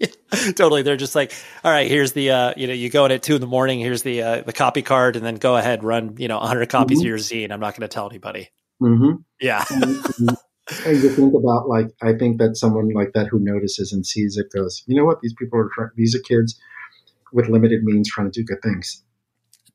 totally. 0.54 0.82
They're 0.82 0.96
just 0.96 1.14
like, 1.14 1.32
all 1.62 1.70
right, 1.70 1.88
here's 1.88 2.12
the, 2.12 2.30
uh, 2.30 2.54
you 2.56 2.66
know, 2.66 2.72
you 2.72 2.90
go 2.90 3.04
in 3.04 3.12
at 3.12 3.22
two 3.22 3.34
in 3.34 3.40
the 3.40 3.46
morning. 3.46 3.80
Here's 3.80 4.02
the 4.02 4.22
uh, 4.22 4.42
the 4.42 4.52
copy 4.52 4.82
card, 4.82 5.16
and 5.16 5.24
then 5.24 5.36
go 5.36 5.56
ahead 5.56 5.84
run, 5.84 6.16
you 6.18 6.28
know, 6.28 6.38
100 6.38 6.68
copies 6.68 6.98
mm-hmm. 6.98 7.04
of 7.04 7.08
your 7.08 7.18
zine. 7.18 7.52
I'm 7.52 7.60
not 7.60 7.76
going 7.76 7.88
to 7.88 7.92
tell 7.92 8.08
anybody. 8.08 8.50
Mm-hmm. 8.82 9.22
Yeah. 9.40 9.64
and, 9.70 10.30
and 10.86 11.02
you 11.02 11.10
think 11.10 11.34
about 11.34 11.68
like, 11.68 11.88
I 12.02 12.14
think 12.14 12.38
that 12.38 12.56
someone 12.56 12.92
like 12.92 13.12
that 13.14 13.28
who 13.28 13.38
notices 13.38 13.92
and 13.92 14.04
sees 14.04 14.36
it 14.36 14.46
goes, 14.50 14.82
you 14.86 14.96
know 14.96 15.04
what, 15.04 15.20
these 15.20 15.34
people 15.34 15.58
are 15.58 15.92
these 15.96 16.14
are 16.14 16.20
kids 16.20 16.58
with 17.32 17.48
limited 17.48 17.82
means 17.82 18.10
trying 18.10 18.30
to 18.30 18.40
do 18.40 18.44
good 18.44 18.62
things. 18.62 19.02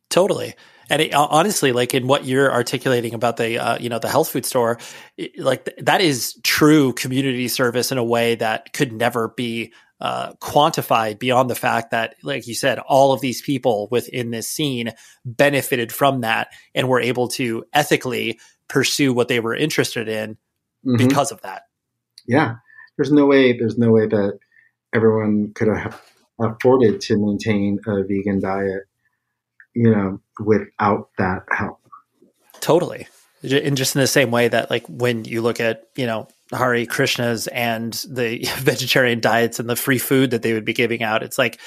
Totally. 0.09 0.55
And 0.89 1.03
it, 1.03 1.13
honestly, 1.13 1.71
like 1.71 1.93
in 1.93 2.07
what 2.07 2.25
you're 2.25 2.51
articulating 2.51 3.13
about 3.13 3.37
the, 3.37 3.59
uh, 3.59 3.77
you 3.77 3.89
know, 3.89 3.99
the 3.99 4.09
health 4.09 4.29
food 4.29 4.45
store, 4.45 4.79
it, 5.17 5.37
like 5.37 5.65
th- 5.65 5.77
that 5.81 6.01
is 6.01 6.39
true 6.43 6.93
community 6.93 7.47
service 7.47 7.91
in 7.91 7.99
a 7.99 8.03
way 8.03 8.35
that 8.35 8.73
could 8.73 8.91
never 8.91 9.27
be 9.27 9.71
uh, 10.01 10.33
quantified 10.35 11.19
beyond 11.19 11.49
the 11.49 11.55
fact 11.55 11.91
that, 11.91 12.15
like 12.23 12.47
you 12.47 12.55
said, 12.55 12.79
all 12.79 13.11
of 13.11 13.21
these 13.21 13.41
people 13.41 13.87
within 13.91 14.31
this 14.31 14.49
scene 14.49 14.91
benefited 15.25 15.91
from 15.91 16.21
that 16.21 16.49
and 16.73 16.87
were 16.87 17.01
able 17.01 17.27
to 17.27 17.65
ethically 17.73 18.39
pursue 18.67 19.13
what 19.13 19.27
they 19.27 19.39
were 19.39 19.55
interested 19.55 20.07
in 20.07 20.37
mm-hmm. 20.85 20.95
because 20.95 21.31
of 21.31 21.41
that. 21.41 21.63
Yeah, 22.27 22.55
there's 22.97 23.11
no 23.11 23.25
way. 23.25 23.57
There's 23.57 23.77
no 23.77 23.91
way 23.91 24.07
that 24.07 24.39
everyone 24.93 25.51
could 25.53 25.67
have 25.67 26.01
afforded 26.39 27.01
to 27.01 27.17
maintain 27.17 27.79
a 27.85 28.03
vegan 28.03 28.39
diet, 28.39 28.83
you 29.73 29.91
know, 29.91 30.21
without 30.39 31.09
that 31.17 31.43
help. 31.51 31.79
Totally. 32.61 33.07
And 33.41 33.75
just 33.77 33.95
in 33.95 34.01
the 34.01 34.07
same 34.07 34.31
way 34.31 34.47
that, 34.47 34.69
like, 34.69 34.85
when 34.87 35.25
you 35.25 35.41
look 35.41 35.59
at, 35.59 35.83
you 35.95 36.05
know, 36.05 36.27
Hare 36.51 36.85
Krishnas 36.85 37.47
and 37.51 37.93
the 38.09 38.47
vegetarian 38.57 39.19
diets 39.19 39.59
and 39.59 39.69
the 39.69 39.75
free 39.75 39.97
food 39.97 40.31
that 40.31 40.41
they 40.41 40.53
would 40.53 40.65
be 40.65 40.73
giving 40.73 41.03
out, 41.03 41.23
it's 41.23 41.37
like, 41.37 41.59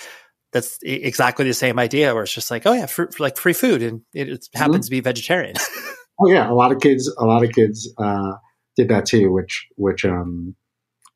that's 0.52 0.78
exactly 0.82 1.46
the 1.46 1.54
same 1.54 1.78
idea 1.78 2.14
where 2.14 2.24
it's 2.24 2.34
just 2.34 2.50
like, 2.50 2.66
oh 2.66 2.72
yeah, 2.72 2.86
for, 2.86 3.10
for 3.10 3.22
like 3.22 3.36
free 3.36 3.54
food 3.54 3.82
and 3.82 4.02
it, 4.12 4.28
it 4.28 4.48
happens 4.54 4.76
mm-hmm. 4.76 4.82
to 4.82 4.90
be 4.90 5.00
vegetarian. 5.00 5.54
oh 6.20 6.28
yeah. 6.28 6.50
A 6.50 6.52
lot 6.52 6.72
of 6.72 6.80
kids, 6.80 7.08
a 7.18 7.24
lot 7.24 7.42
of 7.42 7.52
kids, 7.52 7.88
uh, 7.98 8.34
did 8.76 8.88
that 8.88 9.06
too, 9.06 9.32
which, 9.32 9.66
which, 9.76 10.04
um, 10.04 10.54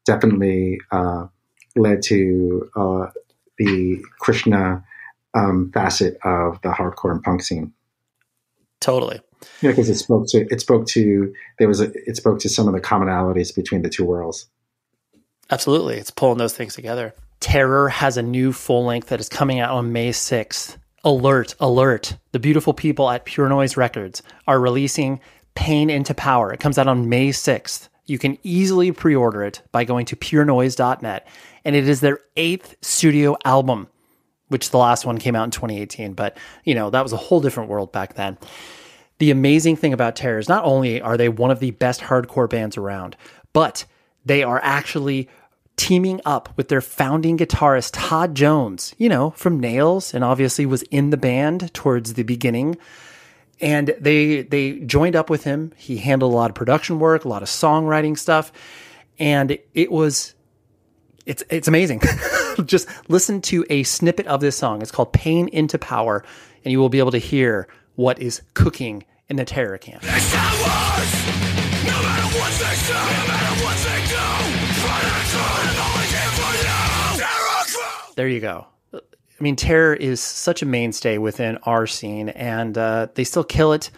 definitely, 0.05 0.79
uh, 0.91 1.27
led 1.77 2.03
to, 2.03 2.71
uh, 2.77 3.07
the 3.59 4.03
Krishna 4.21 4.85
um, 5.35 5.71
facet 5.73 6.19
of 6.25 6.61
the 6.63 6.71
hardcore 6.71 7.11
and 7.11 7.23
punk 7.23 7.43
scene. 7.43 7.73
Totally. 8.81 9.21
Yeah, 9.63 9.71
because 9.71 9.89
it 9.89 9.97
spoke 9.97 10.27
to 10.29 10.47
it 10.51 10.61
spoke 10.61 10.87
to 10.89 11.33
there 11.59 11.69
was 11.69 11.81
a, 11.81 11.91
it 12.09 12.17
spoke 12.17 12.39
to 12.41 12.49
some 12.49 12.69
of 12.69 12.75
the 12.75 12.81
commonalities 12.81 13.55
between 13.55 13.83
the 13.83 13.89
two 13.89 14.05
worlds. 14.05 14.49
Absolutely, 15.51 15.97
it's 15.97 16.11
pulling 16.11 16.39
those 16.39 16.55
things 16.55 16.75
together. 16.75 17.15
Terror 17.41 17.89
has 17.89 18.17
a 18.17 18.23
new 18.23 18.53
full 18.53 18.85
length 18.85 19.09
that 19.09 19.21
is 19.21 19.29
coming 19.29 19.61
out 19.61 19.71
on 19.71 19.93
May 19.93 20.13
sixth. 20.13 20.79
Alert! 21.05 21.55
Alert! 21.61 22.17
The 22.33 22.41
beautiful 22.41 22.75
people 22.75 23.09
at 23.11 23.25
Pure 23.25 23.49
Noise 23.49 23.77
Records 23.77 24.23
are 24.47 24.59
releasing 24.59 25.21
Pain 25.55 25.89
into 25.89 26.15
Power. 26.15 26.53
It 26.53 26.61
comes 26.61 26.79
out 26.79 26.89
on 26.89 27.09
May 27.09 27.33
sixth. 27.33 27.89
You 28.07 28.19
can 28.19 28.39
easily 28.43 28.93
pre-order 28.93 29.43
it 29.43 29.63
by 29.73 29.85
going 29.85 30.07
to 30.07 30.17
purenoise.net 30.17 31.27
and 31.67 31.75
it 31.75 31.89
is 31.89 32.01
their 32.01 32.21
eighth 32.37 32.77
studio 32.81 33.37
album, 33.45 33.89
which 34.49 34.71
the 34.71 34.79
last 34.79 35.05
one 35.05 35.19
came 35.19 35.35
out 35.35 35.43
in 35.43 35.51
2018. 35.51 36.13
But, 36.13 36.39
you 36.65 36.77
know, 36.77 36.91
that 36.91 37.03
was 37.03 37.13
a 37.13 37.17
whole 37.17 37.41
different 37.41 37.69
world 37.69 37.91
back 37.91 38.15
then. 38.15 38.39
The 39.19 39.31
amazing 39.31 39.77
thing 39.77 39.93
about 39.93 40.17
Terror 40.17 40.39
is 40.39 40.49
not 40.49 40.65
only 40.65 41.01
are 41.01 41.17
they 41.17 41.29
one 41.29 41.51
of 41.51 41.61
the 41.61 41.71
best 41.71 42.03
hardcore 42.03 42.49
bands 42.49 42.77
around, 42.77 43.17
but 43.53 43.87
they 44.25 44.43
are 44.43 44.61
actually 44.63 45.29
teaming 45.77 46.21
up 46.25 46.51
with 46.57 46.69
their 46.69 46.81
founding 46.81 47.37
guitarist 47.39 47.91
Todd 47.93 48.35
Jones, 48.35 48.95
you 48.99 49.09
know, 49.09 49.31
from 49.31 49.61
Nails 49.61 50.15
and 50.15 50.25
obviously 50.25 50.67
was 50.67 50.83
in 50.85 51.11
the 51.11 51.17
band 51.17 51.73
towards 51.75 52.15
the 52.15 52.23
beginning. 52.23 52.77
And 53.61 53.95
they 53.99 54.43
they 54.43 54.81
joined 54.81 55.17
up 55.17 55.31
with 55.31 55.45
him. 55.45 55.73
He 55.77 55.97
handled 55.97 56.33
a 56.33 56.37
lot 56.37 56.51
of 56.51 56.55
production 56.55 56.99
work, 56.99 57.25
a 57.25 57.29
lot 57.29 57.43
of 57.43 57.49
songwriting 57.49 58.19
stuff, 58.19 58.53
and 59.19 59.59
it 59.73 59.91
was 59.91 60.35
it's 61.25 61.43
it's 61.49 61.69
amazing. 61.69 62.03
Just 62.67 62.89
listen 63.09 63.41
to 63.43 63.65
a 63.71 63.83
snippet 63.83 64.27
of 64.27 64.41
this 64.41 64.57
song. 64.59 64.83
It's 64.83 64.91
called 64.91 65.13
Pain 65.13 65.49
into 65.49 65.79
Power, 65.79 66.23
and 66.65 66.73
you 66.73 66.79
will 66.79 66.91
be 66.91 66.99
able 66.99 67.13
to 67.13 67.19
hear 67.19 67.67
what 67.97 68.19
is 68.21 68.43
cooking 68.55 69.05
in 69.29 69.37
the 69.37 69.45
terror 69.45 69.79
camp. 69.79 70.03
There 78.15 78.29
you 78.29 78.41
go. 78.41 78.67
I 78.95 79.43
mean, 79.43 79.57
terror 79.57 79.95
is 79.95 80.21
such 80.21 80.63
a 80.63 80.67
mainstay 80.67 81.19
within 81.19 81.59
our 81.65 81.87
scene, 81.87 82.31
and 82.31 82.79
uh, 82.79 83.09
they 83.15 83.25
still 83.25 83.45
kill 83.45 83.75
it, 83.75 83.91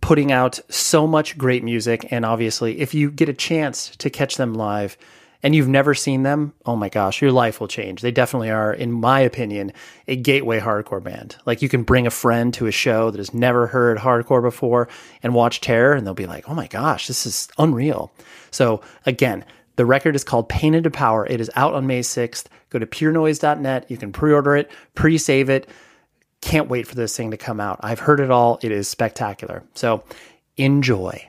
putting 0.00 0.32
out 0.32 0.58
so 0.70 1.06
much 1.06 1.36
great 1.36 1.62
music. 1.62 2.10
And 2.10 2.24
obviously, 2.24 2.80
if 2.80 2.94
you 2.94 3.10
get 3.10 3.28
a 3.28 3.34
chance 3.34 3.94
to 3.96 4.08
catch 4.08 4.36
them 4.36 4.54
live, 4.54 4.96
and 5.42 5.54
you've 5.54 5.68
never 5.68 5.94
seen 5.94 6.24
them, 6.24 6.52
oh 6.66 6.74
my 6.74 6.88
gosh, 6.88 7.22
your 7.22 7.30
life 7.30 7.60
will 7.60 7.68
change. 7.68 8.00
They 8.00 8.10
definitely 8.10 8.50
are, 8.50 8.72
in 8.72 8.90
my 8.90 9.20
opinion, 9.20 9.72
a 10.08 10.16
gateway 10.16 10.58
hardcore 10.58 11.02
band. 11.02 11.36
Like 11.46 11.62
you 11.62 11.68
can 11.68 11.84
bring 11.84 12.06
a 12.06 12.10
friend 12.10 12.52
to 12.54 12.66
a 12.66 12.72
show 12.72 13.10
that 13.10 13.18
has 13.18 13.32
never 13.32 13.68
heard 13.68 13.98
hardcore 13.98 14.42
before 14.42 14.88
and 15.22 15.34
watch 15.34 15.60
Terror, 15.60 15.94
and 15.94 16.06
they'll 16.06 16.14
be 16.14 16.26
like, 16.26 16.48
oh 16.48 16.54
my 16.54 16.66
gosh, 16.66 17.06
this 17.06 17.24
is 17.24 17.48
unreal. 17.58 18.12
So 18.50 18.80
again, 19.06 19.44
the 19.76 19.86
record 19.86 20.16
is 20.16 20.24
called 20.24 20.48
Pain 20.48 20.74
into 20.74 20.90
Power. 20.90 21.24
It 21.24 21.40
is 21.40 21.50
out 21.54 21.74
on 21.74 21.86
May 21.86 22.00
6th. 22.00 22.46
Go 22.70 22.80
to 22.80 22.86
purenoise.net. 22.86 23.88
You 23.88 23.96
can 23.96 24.12
pre 24.12 24.32
order 24.32 24.56
it, 24.56 24.70
pre 24.94 25.18
save 25.18 25.48
it. 25.48 25.68
Can't 26.40 26.68
wait 26.68 26.86
for 26.86 26.96
this 26.96 27.16
thing 27.16 27.30
to 27.30 27.36
come 27.36 27.60
out. 27.60 27.78
I've 27.80 28.00
heard 28.00 28.18
it 28.20 28.30
all. 28.30 28.58
It 28.62 28.72
is 28.72 28.88
spectacular. 28.88 29.62
So 29.74 30.02
enjoy. 30.56 31.28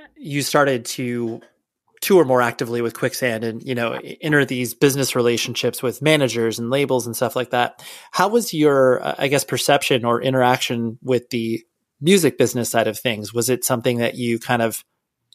you 0.21 0.41
started 0.41 0.85
to 0.85 1.41
tour 2.01 2.25
more 2.25 2.41
actively 2.41 2.81
with 2.81 2.97
Quicksand 2.97 3.43
and 3.43 3.61
you 3.63 3.75
know 3.75 3.99
enter 4.21 4.43
these 4.43 4.73
business 4.73 5.15
relationships 5.15 5.83
with 5.83 6.01
managers 6.01 6.59
and 6.59 6.69
labels 6.69 7.05
and 7.05 7.15
stuff 7.15 7.35
like 7.35 7.51
that, 7.51 7.83
how 8.11 8.27
was 8.27 8.53
your 8.53 9.01
I 9.19 9.27
guess 9.27 9.43
perception 9.43 10.05
or 10.05 10.21
interaction 10.21 10.97
with 11.01 11.29
the 11.29 11.63
music 11.99 12.37
business 12.37 12.69
side 12.69 12.87
of 12.87 12.99
things? 12.99 13.33
Was 13.33 13.49
it 13.49 13.63
something 13.63 13.97
that 13.97 14.15
you 14.15 14.39
kind 14.39 14.61
of 14.61 14.83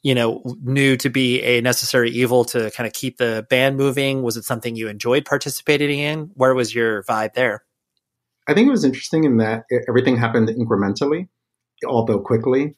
you 0.03 0.15
know 0.15 0.43
knew 0.63 0.97
to 0.99 1.09
be 1.09 1.43
a 1.43 1.61
necessary 1.61 2.11
evil 2.11 2.45
to 2.47 2.71
kind 2.73 2.87
of 2.87 2.93
keep 2.93 3.19
the 3.19 3.47
band 3.49 3.77
moving? 3.77 4.23
Was 4.23 4.37
it 4.37 4.45
something 4.45 4.77
you 4.77 4.89
enjoyed 4.89 5.25
participating 5.25 6.01
in? 6.01 6.31
Where 6.35 6.55
was 6.55 6.75
your 6.75 7.03
vibe 7.05 7.35
there? 7.35 7.65
I 8.49 8.55
think 8.55 8.69
it 8.69 8.73
was 8.73 8.85
interesting 8.85 9.25
in 9.25 9.39
that 9.39 9.65
everything 9.89 10.17
happened 10.17 10.49
incrementally, 10.49 11.29
although 11.85 12.21
quickly. 12.21 12.77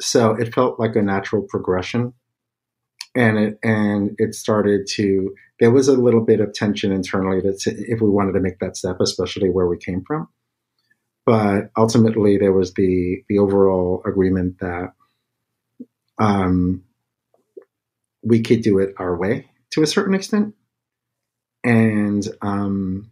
So 0.00 0.34
it 0.34 0.54
felt 0.54 0.80
like 0.80 0.96
a 0.96 1.02
natural 1.02 1.42
progression. 1.42 2.14
And 3.14 3.38
it 3.38 3.58
and 3.62 4.16
it 4.18 4.34
started 4.34 4.86
to 4.92 5.34
there 5.60 5.70
was 5.70 5.86
a 5.86 6.00
little 6.00 6.22
bit 6.22 6.40
of 6.40 6.54
tension 6.54 6.92
internally 6.92 7.40
that 7.42 7.62
if 7.66 8.00
we 8.00 8.08
wanted 8.08 8.32
to 8.32 8.40
make 8.40 8.58
that 8.60 8.76
step, 8.76 8.96
especially 9.00 9.50
where 9.50 9.66
we 9.66 9.76
came 9.76 10.02
from. 10.06 10.28
But 11.26 11.70
ultimately 11.76 12.38
there 12.38 12.52
was 12.52 12.72
the 12.72 13.22
the 13.28 13.38
overall 13.38 14.02
agreement 14.06 14.60
that 14.60 14.94
um, 16.18 16.84
we 18.22 18.40
could 18.40 18.62
do 18.62 18.78
it 18.78 18.94
our 18.98 19.16
way 19.16 19.50
to 19.70 19.82
a 19.82 19.86
certain 19.86 20.14
extent. 20.14 20.54
And 21.64 22.26
um, 22.40 23.10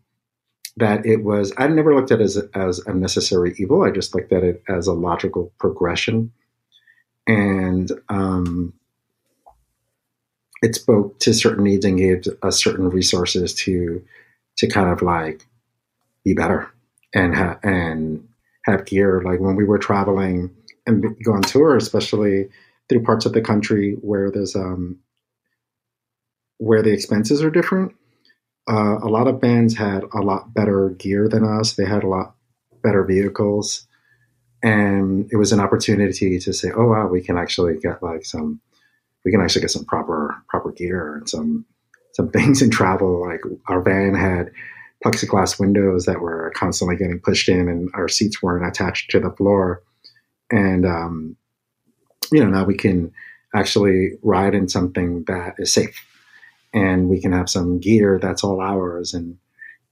that 0.77 1.07
it 1.07 1.23
was 1.23 1.53
I 1.57 1.69
never 1.69 1.95
looked 1.95 2.11
at 2.11 2.21
it 2.21 2.25
as 2.25 2.37
as 2.55 2.79
a 2.81 2.95
necessary 2.95 3.55
evil. 3.59 3.83
I 3.83 3.91
just 3.91 4.15
looked 4.15 4.33
at 4.33 4.43
it 4.43 4.63
as 4.69 4.87
a 4.87 4.93
logical 4.93 5.53
progression, 5.59 6.33
and 7.27 7.91
um, 8.09 8.75
it 10.63 10.75
spoke 10.75 11.19
to 11.21 11.33
certain 11.33 11.65
needs 11.65 11.85
and 11.85 11.99
gave 11.99 12.25
us 12.43 12.63
certain 12.63 12.89
resources 12.91 13.55
to 13.55 14.05
to 14.59 14.67
kind 14.67 14.91
of 14.91 15.03
like 15.03 15.47
be 16.25 16.35
better 16.35 16.71
and 17.15 17.35
ha- 17.35 17.59
and 17.63 18.27
have 18.67 18.85
gear. 18.85 19.23
Like 19.23 19.41
when 19.41 19.57
we 19.57 19.65
were 19.65 19.79
traveling 19.79 20.51
and 20.87 21.17
go 21.25 21.33
on 21.33 21.43
tour, 21.43 21.77
especially 21.77 22.49
through 22.89 23.05
parts 23.05 23.27
of 23.27 23.33
the 23.33 23.41
country 23.41 23.97
where 24.01 24.31
there's 24.31 24.57
um, 24.57 24.99
where 26.59 26.83
the 26.83 26.93
expenses 26.93 27.43
are 27.43 27.51
different 27.51 27.95
uh, 28.69 28.99
a 29.03 29.09
lot 29.09 29.27
of 29.27 29.41
bands 29.41 29.77
had 29.77 30.05
a 30.15 30.21
lot 30.21 30.55
better 30.55 30.91
gear 30.91 31.29
than 31.29 31.45
us. 31.45 31.73
They 31.75 31.85
had 31.85 32.05
a 32.05 32.09
lot 32.09 32.35
better 32.83 33.03
vehicles, 33.05 33.87
and 34.63 35.29
it 35.33 35.37
was 35.37 35.53
an 35.53 35.61
opportunity 35.61 36.39
to 36.39 36.53
say, 36.53 36.71
"Oh 36.75 36.87
wow, 36.87 37.07
we 37.07 37.23
can 37.23 37.37
actually 37.37 37.79
get 37.79 38.03
like 38.03 38.25
some, 38.25 38.61
we 39.25 39.31
can 39.31 39.41
actually 39.41 39.63
get 39.63 39.71
some 39.71 39.85
proper 39.85 40.35
proper 40.49 40.73
gear 40.73 41.17
and 41.17 41.29
some 41.29 41.65
some 42.13 42.31
things 42.33 42.63
in 42.63 42.71
travel." 42.71 43.27
Like 43.27 43.43
our 43.69 43.83
van 43.83 44.15
had 44.15 44.51
plexiglass 45.05 45.59
windows 45.59 46.05
that 46.05 46.21
were 46.21 46.53
constantly 46.55 46.97
getting 46.97 47.21
pushed 47.21 47.49
in, 47.49 47.69
and 47.69 47.91
our 47.95 48.09
seats 48.09 48.43
weren't 48.43 48.67
attached 48.67 49.11
to 49.11 49.21
the 49.21 49.31
floor, 49.31 49.83
and 50.51 50.85
um, 50.85 51.37
you 52.33 52.43
know 52.43 52.51
now 52.51 52.65
we 52.65 52.77
can 52.77 53.13
actually 53.55 54.13
ride 54.23 54.55
in 54.55 54.69
something 54.69 55.25
that 55.25 55.55
is 55.59 55.73
safe 55.73 56.07
and 56.73 57.09
we 57.09 57.21
can 57.21 57.33
have 57.33 57.51
some 57.51 57.79
gear 57.79 58.19
that's 58.21 58.45
all 58.45 58.61
ours 58.61 59.15
and 59.15 59.37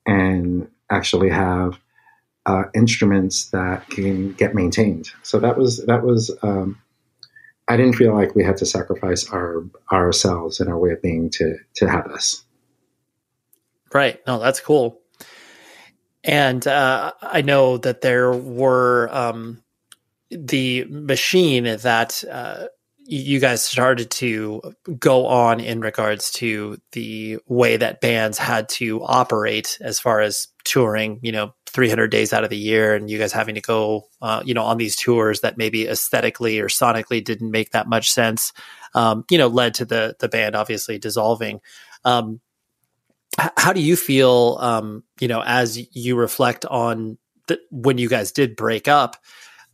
and 0.06 0.68
actually 0.90 1.28
have 1.28 1.78
uh, 2.46 2.64
instruments 2.74 3.50
that 3.50 3.88
can 3.90 4.32
get 4.32 4.54
maintained. 4.54 5.10
So 5.22 5.38
that 5.40 5.56
was 5.56 5.84
that 5.86 6.02
was 6.02 6.36
um, 6.42 6.80
I 7.68 7.76
didn't 7.76 7.96
feel 7.96 8.14
like 8.14 8.34
we 8.34 8.44
had 8.44 8.56
to 8.58 8.66
sacrifice 8.66 9.28
our 9.30 9.64
ourselves 9.92 10.60
and 10.60 10.68
our 10.70 10.78
way 10.78 10.90
of 10.90 11.02
being 11.02 11.30
to 11.30 11.58
to 11.76 11.90
have 11.90 12.08
this. 12.08 12.44
Right. 13.92 14.20
No, 14.26 14.38
that's 14.38 14.60
cool. 14.60 15.00
And 16.24 16.66
uh, 16.66 17.12
I 17.22 17.42
know 17.42 17.78
that 17.78 18.00
there 18.00 18.32
were 18.32 19.08
um, 19.10 19.62
the 20.30 20.84
machine 20.84 21.64
that 21.64 22.22
uh, 22.30 22.66
you 22.98 23.40
guys 23.40 23.62
started 23.62 24.10
to 24.10 24.60
go 24.98 25.26
on 25.26 25.60
in 25.60 25.80
regards 25.80 26.30
to 26.32 26.76
the 26.92 27.38
way 27.46 27.78
that 27.78 28.02
bands 28.02 28.36
had 28.36 28.68
to 28.68 29.02
operate 29.02 29.78
as 29.80 29.98
far 29.98 30.20
as 30.20 30.48
touring, 30.64 31.18
you 31.22 31.32
know, 31.32 31.54
300 31.68 32.08
days 32.10 32.32
out 32.32 32.44
of 32.44 32.50
the 32.50 32.56
year 32.56 32.94
and 32.94 33.10
you 33.10 33.18
guys 33.18 33.32
having 33.32 33.54
to 33.54 33.60
go, 33.60 34.06
uh, 34.20 34.42
you 34.44 34.54
know, 34.54 34.64
on 34.64 34.78
these 34.78 34.96
tours 34.96 35.40
that 35.40 35.56
maybe 35.56 35.86
aesthetically 35.86 36.58
or 36.60 36.68
sonically 36.68 37.22
didn't 37.22 37.50
make 37.50 37.70
that 37.70 37.88
much 37.88 38.10
sense, 38.10 38.52
um, 38.94 39.24
you 39.30 39.38
know, 39.38 39.48
led 39.48 39.74
to 39.74 39.84
the, 39.84 40.16
the 40.18 40.28
band 40.28 40.56
obviously 40.56 40.98
dissolving. 40.98 41.60
Um, 42.04 42.40
h- 43.40 43.50
how 43.56 43.72
do 43.72 43.80
you 43.80 43.96
feel, 43.96 44.58
um, 44.60 45.04
you 45.20 45.28
know, 45.28 45.42
as 45.44 45.78
you 45.96 46.16
reflect 46.16 46.64
on 46.64 47.18
the, 47.46 47.60
when 47.70 47.98
you 47.98 48.08
guys 48.08 48.32
did 48.32 48.56
break 48.56 48.88
up, 48.88 49.16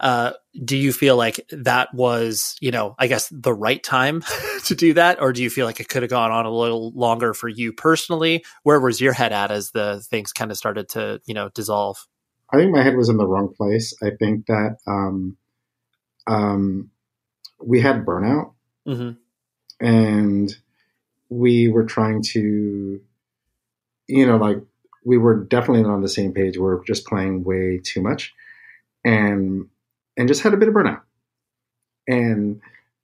uh, 0.00 0.32
do 0.64 0.76
you 0.76 0.92
feel 0.92 1.16
like 1.16 1.40
that 1.50 1.94
was, 1.94 2.56
you 2.60 2.70
know, 2.70 2.94
I 2.98 3.06
guess 3.06 3.28
the 3.30 3.54
right 3.54 3.82
time 3.82 4.22
to 4.64 4.74
do 4.74 4.94
that? 4.94 5.20
Or 5.20 5.32
do 5.32 5.42
you 5.42 5.50
feel 5.50 5.66
like 5.66 5.80
it 5.80 5.88
could 5.88 6.02
have 6.02 6.10
gone 6.10 6.30
on 6.30 6.46
a 6.46 6.50
little 6.50 6.92
longer 6.92 7.34
for 7.34 7.48
you 7.48 7.72
personally? 7.72 8.44
Where 8.62 8.80
was 8.80 9.00
your 9.00 9.12
head 9.12 9.32
at 9.32 9.50
as 9.50 9.70
the 9.70 10.04
things 10.10 10.32
kind 10.32 10.50
of 10.50 10.56
started 10.56 10.88
to, 10.90 11.20
you 11.26 11.34
know, 11.34 11.48
dissolve? 11.50 12.06
I 12.50 12.56
think 12.56 12.72
my 12.72 12.82
head 12.82 12.96
was 12.96 13.08
in 13.08 13.16
the 13.16 13.26
wrong 13.26 13.52
place. 13.54 13.94
I 14.02 14.10
think 14.10 14.46
that 14.46 14.76
um, 14.86 15.36
um, 16.26 16.90
we 17.60 17.80
had 17.80 18.04
burnout 18.04 18.52
mm-hmm. 18.86 19.12
and 19.84 20.54
we 21.28 21.68
were 21.68 21.84
trying 21.84 22.22
to, 22.22 23.00
you 24.06 24.26
know, 24.26 24.36
like 24.36 24.58
we 25.04 25.18
were 25.18 25.44
definitely 25.44 25.82
not 25.82 25.94
on 25.94 26.02
the 26.02 26.08
same 26.08 26.32
page. 26.32 26.56
We 26.56 26.62
we're 26.62 26.84
just 26.84 27.06
playing 27.06 27.44
way 27.44 27.80
too 27.82 28.02
much. 28.02 28.34
And 29.04 29.68
and 30.16 30.28
just 30.28 30.42
had 30.42 30.54
a 30.54 30.56
bit 30.56 30.68
of 30.68 30.74
burnout 30.74 31.02
and 32.06 32.60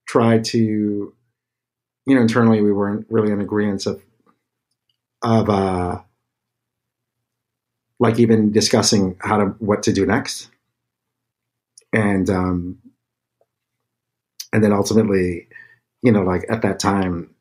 tried 0.06 0.44
to, 0.44 1.14
you 2.06 2.14
know, 2.14 2.20
internally 2.20 2.60
we 2.60 2.72
weren't 2.72 3.06
really 3.10 3.32
in 3.32 3.40
agreement 3.40 3.86
of, 3.86 4.02
of, 5.22 5.48
uh, 5.48 6.00
like 7.98 8.18
even 8.18 8.52
discussing 8.52 9.16
how 9.20 9.36
to, 9.38 9.44
what 9.58 9.82
to 9.82 9.92
do 9.92 10.06
next. 10.06 10.50
And, 11.92 12.30
um, 12.30 12.78
and 14.52 14.64
then 14.64 14.72
ultimately, 14.72 15.48
you 16.02 16.12
know, 16.12 16.22
like 16.22 16.44
at 16.48 16.62
that 16.62 16.78
time, 16.78 17.34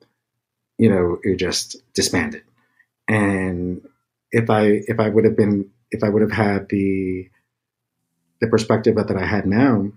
you 0.77 0.89
know, 0.89 1.19
it 1.23 1.37
just 1.37 1.77
disbanded. 1.93 2.43
And 3.07 3.87
if 4.31 4.49
I, 4.49 4.81
if 4.87 4.99
I 4.99 5.09
would 5.09 5.25
have 5.25 5.37
been, 5.37 5.71
if 5.91 6.03
I 6.03 6.09
would 6.09 6.21
have 6.21 6.31
had 6.31 6.69
the, 6.69 7.29
the 8.41 8.47
perspective 8.47 8.95
that, 8.95 9.07
that 9.07 9.17
I 9.17 9.25
had 9.25 9.45
now, 9.45 9.91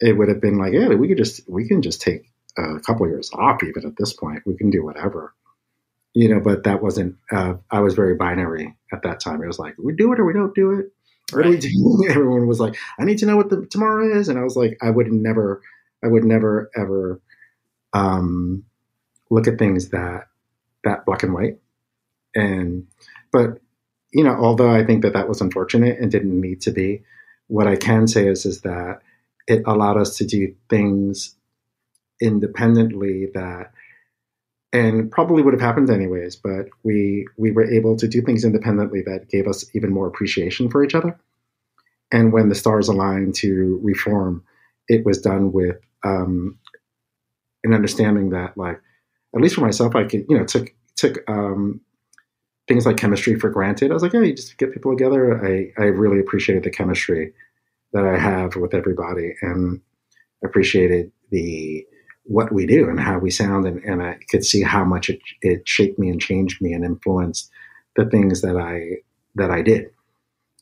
it 0.00 0.16
would 0.16 0.28
have 0.28 0.40
been 0.40 0.58
like, 0.58 0.72
yeah, 0.72 0.88
we 0.88 1.08
could 1.08 1.18
just 1.18 1.48
we 1.48 1.66
can 1.66 1.82
just 1.82 2.00
take 2.00 2.30
a 2.58 2.80
couple 2.80 3.06
of 3.06 3.12
years 3.12 3.30
off. 3.32 3.62
Even 3.62 3.86
at 3.86 3.96
this 3.96 4.12
point, 4.12 4.42
we 4.46 4.56
can 4.56 4.70
do 4.70 4.84
whatever, 4.84 5.34
you 6.14 6.28
know. 6.28 6.40
But 6.40 6.64
that 6.64 6.82
wasn't. 6.82 7.16
Uh, 7.30 7.54
I 7.70 7.80
was 7.80 7.94
very 7.94 8.16
binary 8.16 8.76
at 8.92 9.02
that 9.02 9.20
time. 9.20 9.42
It 9.42 9.46
was 9.46 9.58
like 9.58 9.74
we 9.78 9.94
do 9.94 10.12
it 10.12 10.20
or 10.20 10.24
we 10.24 10.32
don't 10.32 10.54
do 10.54 10.72
it. 10.72 10.86
Right. 11.32 11.44
do 11.44 11.50
we 11.50 11.58
do? 12.06 12.10
Everyone 12.10 12.46
was 12.46 12.60
like, 12.60 12.76
I 12.98 13.04
need 13.04 13.18
to 13.18 13.26
know 13.26 13.36
what 13.36 13.50
the 13.50 13.66
tomorrow 13.66 14.18
is, 14.18 14.28
and 14.28 14.38
I 14.38 14.42
was 14.42 14.56
like, 14.56 14.78
I 14.82 14.90
would 14.90 15.12
never, 15.12 15.62
I 16.02 16.08
would 16.08 16.24
never 16.24 16.70
ever 16.76 17.20
um, 17.92 18.64
look 19.30 19.46
at 19.46 19.58
things 19.58 19.90
that 19.90 20.28
that 20.84 21.06
black 21.06 21.22
and 21.22 21.32
white. 21.32 21.58
And 22.34 22.86
but 23.30 23.60
you 24.12 24.24
know, 24.24 24.34
although 24.34 24.70
I 24.70 24.84
think 24.84 25.02
that 25.02 25.14
that 25.14 25.28
was 25.28 25.40
unfortunate 25.40 25.98
and 25.98 26.10
didn't 26.10 26.38
need 26.38 26.60
to 26.62 26.70
be, 26.70 27.02
what 27.52 27.66
I 27.66 27.76
can 27.76 28.08
say 28.08 28.28
is 28.28 28.46
is 28.46 28.62
that 28.62 29.02
it 29.46 29.62
allowed 29.66 29.98
us 29.98 30.16
to 30.16 30.24
do 30.24 30.54
things 30.70 31.36
independently 32.18 33.26
that 33.34 33.72
and 34.72 35.10
probably 35.10 35.42
would 35.42 35.52
have 35.52 35.60
happened 35.60 35.90
anyways. 35.90 36.34
But 36.34 36.70
we 36.82 37.26
we 37.36 37.50
were 37.50 37.70
able 37.70 37.94
to 37.98 38.08
do 38.08 38.22
things 38.22 38.44
independently 38.44 39.02
that 39.02 39.28
gave 39.28 39.46
us 39.46 39.66
even 39.74 39.90
more 39.92 40.06
appreciation 40.06 40.70
for 40.70 40.82
each 40.82 40.94
other. 40.94 41.20
And 42.10 42.32
when 42.32 42.48
the 42.48 42.54
stars 42.54 42.88
aligned 42.88 43.34
to 43.36 43.78
reform, 43.82 44.44
it 44.88 45.04
was 45.04 45.20
done 45.20 45.52
with 45.52 45.76
um, 46.04 46.58
an 47.64 47.74
understanding 47.74 48.30
that, 48.30 48.56
like, 48.56 48.80
at 49.34 49.42
least 49.42 49.56
for 49.56 49.60
myself, 49.60 49.94
I 49.94 50.04
could, 50.04 50.24
you 50.26 50.38
know, 50.38 50.46
took 50.46 50.72
took 50.96 51.22
um, 51.28 51.82
things 52.68 52.86
like 52.86 52.96
chemistry 52.96 53.38
for 53.38 53.50
granted. 53.50 53.90
I 53.90 53.94
was 53.94 54.02
like, 54.02 54.12
hey, 54.12 54.26
you 54.26 54.34
just 54.34 54.58
get 54.58 54.72
people 54.72 54.92
together. 54.92 55.44
I 55.44 55.72
I 55.80 55.86
really 55.86 56.20
appreciated 56.20 56.64
the 56.64 56.70
chemistry 56.70 57.32
that 57.92 58.04
I 58.04 58.18
have 58.18 58.56
with 58.56 58.74
everybody, 58.74 59.34
and 59.42 59.80
appreciated 60.44 61.12
the 61.30 61.86
what 62.24 62.52
we 62.52 62.66
do 62.66 62.88
and 62.88 63.00
how 63.00 63.18
we 63.18 63.30
sound, 63.30 63.66
and, 63.66 63.82
and 63.84 64.02
I 64.02 64.18
could 64.30 64.44
see 64.44 64.62
how 64.62 64.84
much 64.84 65.10
it, 65.10 65.20
it 65.40 65.66
shaped 65.66 65.98
me 65.98 66.08
and 66.08 66.20
changed 66.20 66.62
me 66.62 66.72
and 66.72 66.84
influenced 66.84 67.50
the 67.96 68.06
things 68.06 68.42
that 68.42 68.56
I 68.56 69.02
that 69.34 69.50
I 69.50 69.62
did. 69.62 69.90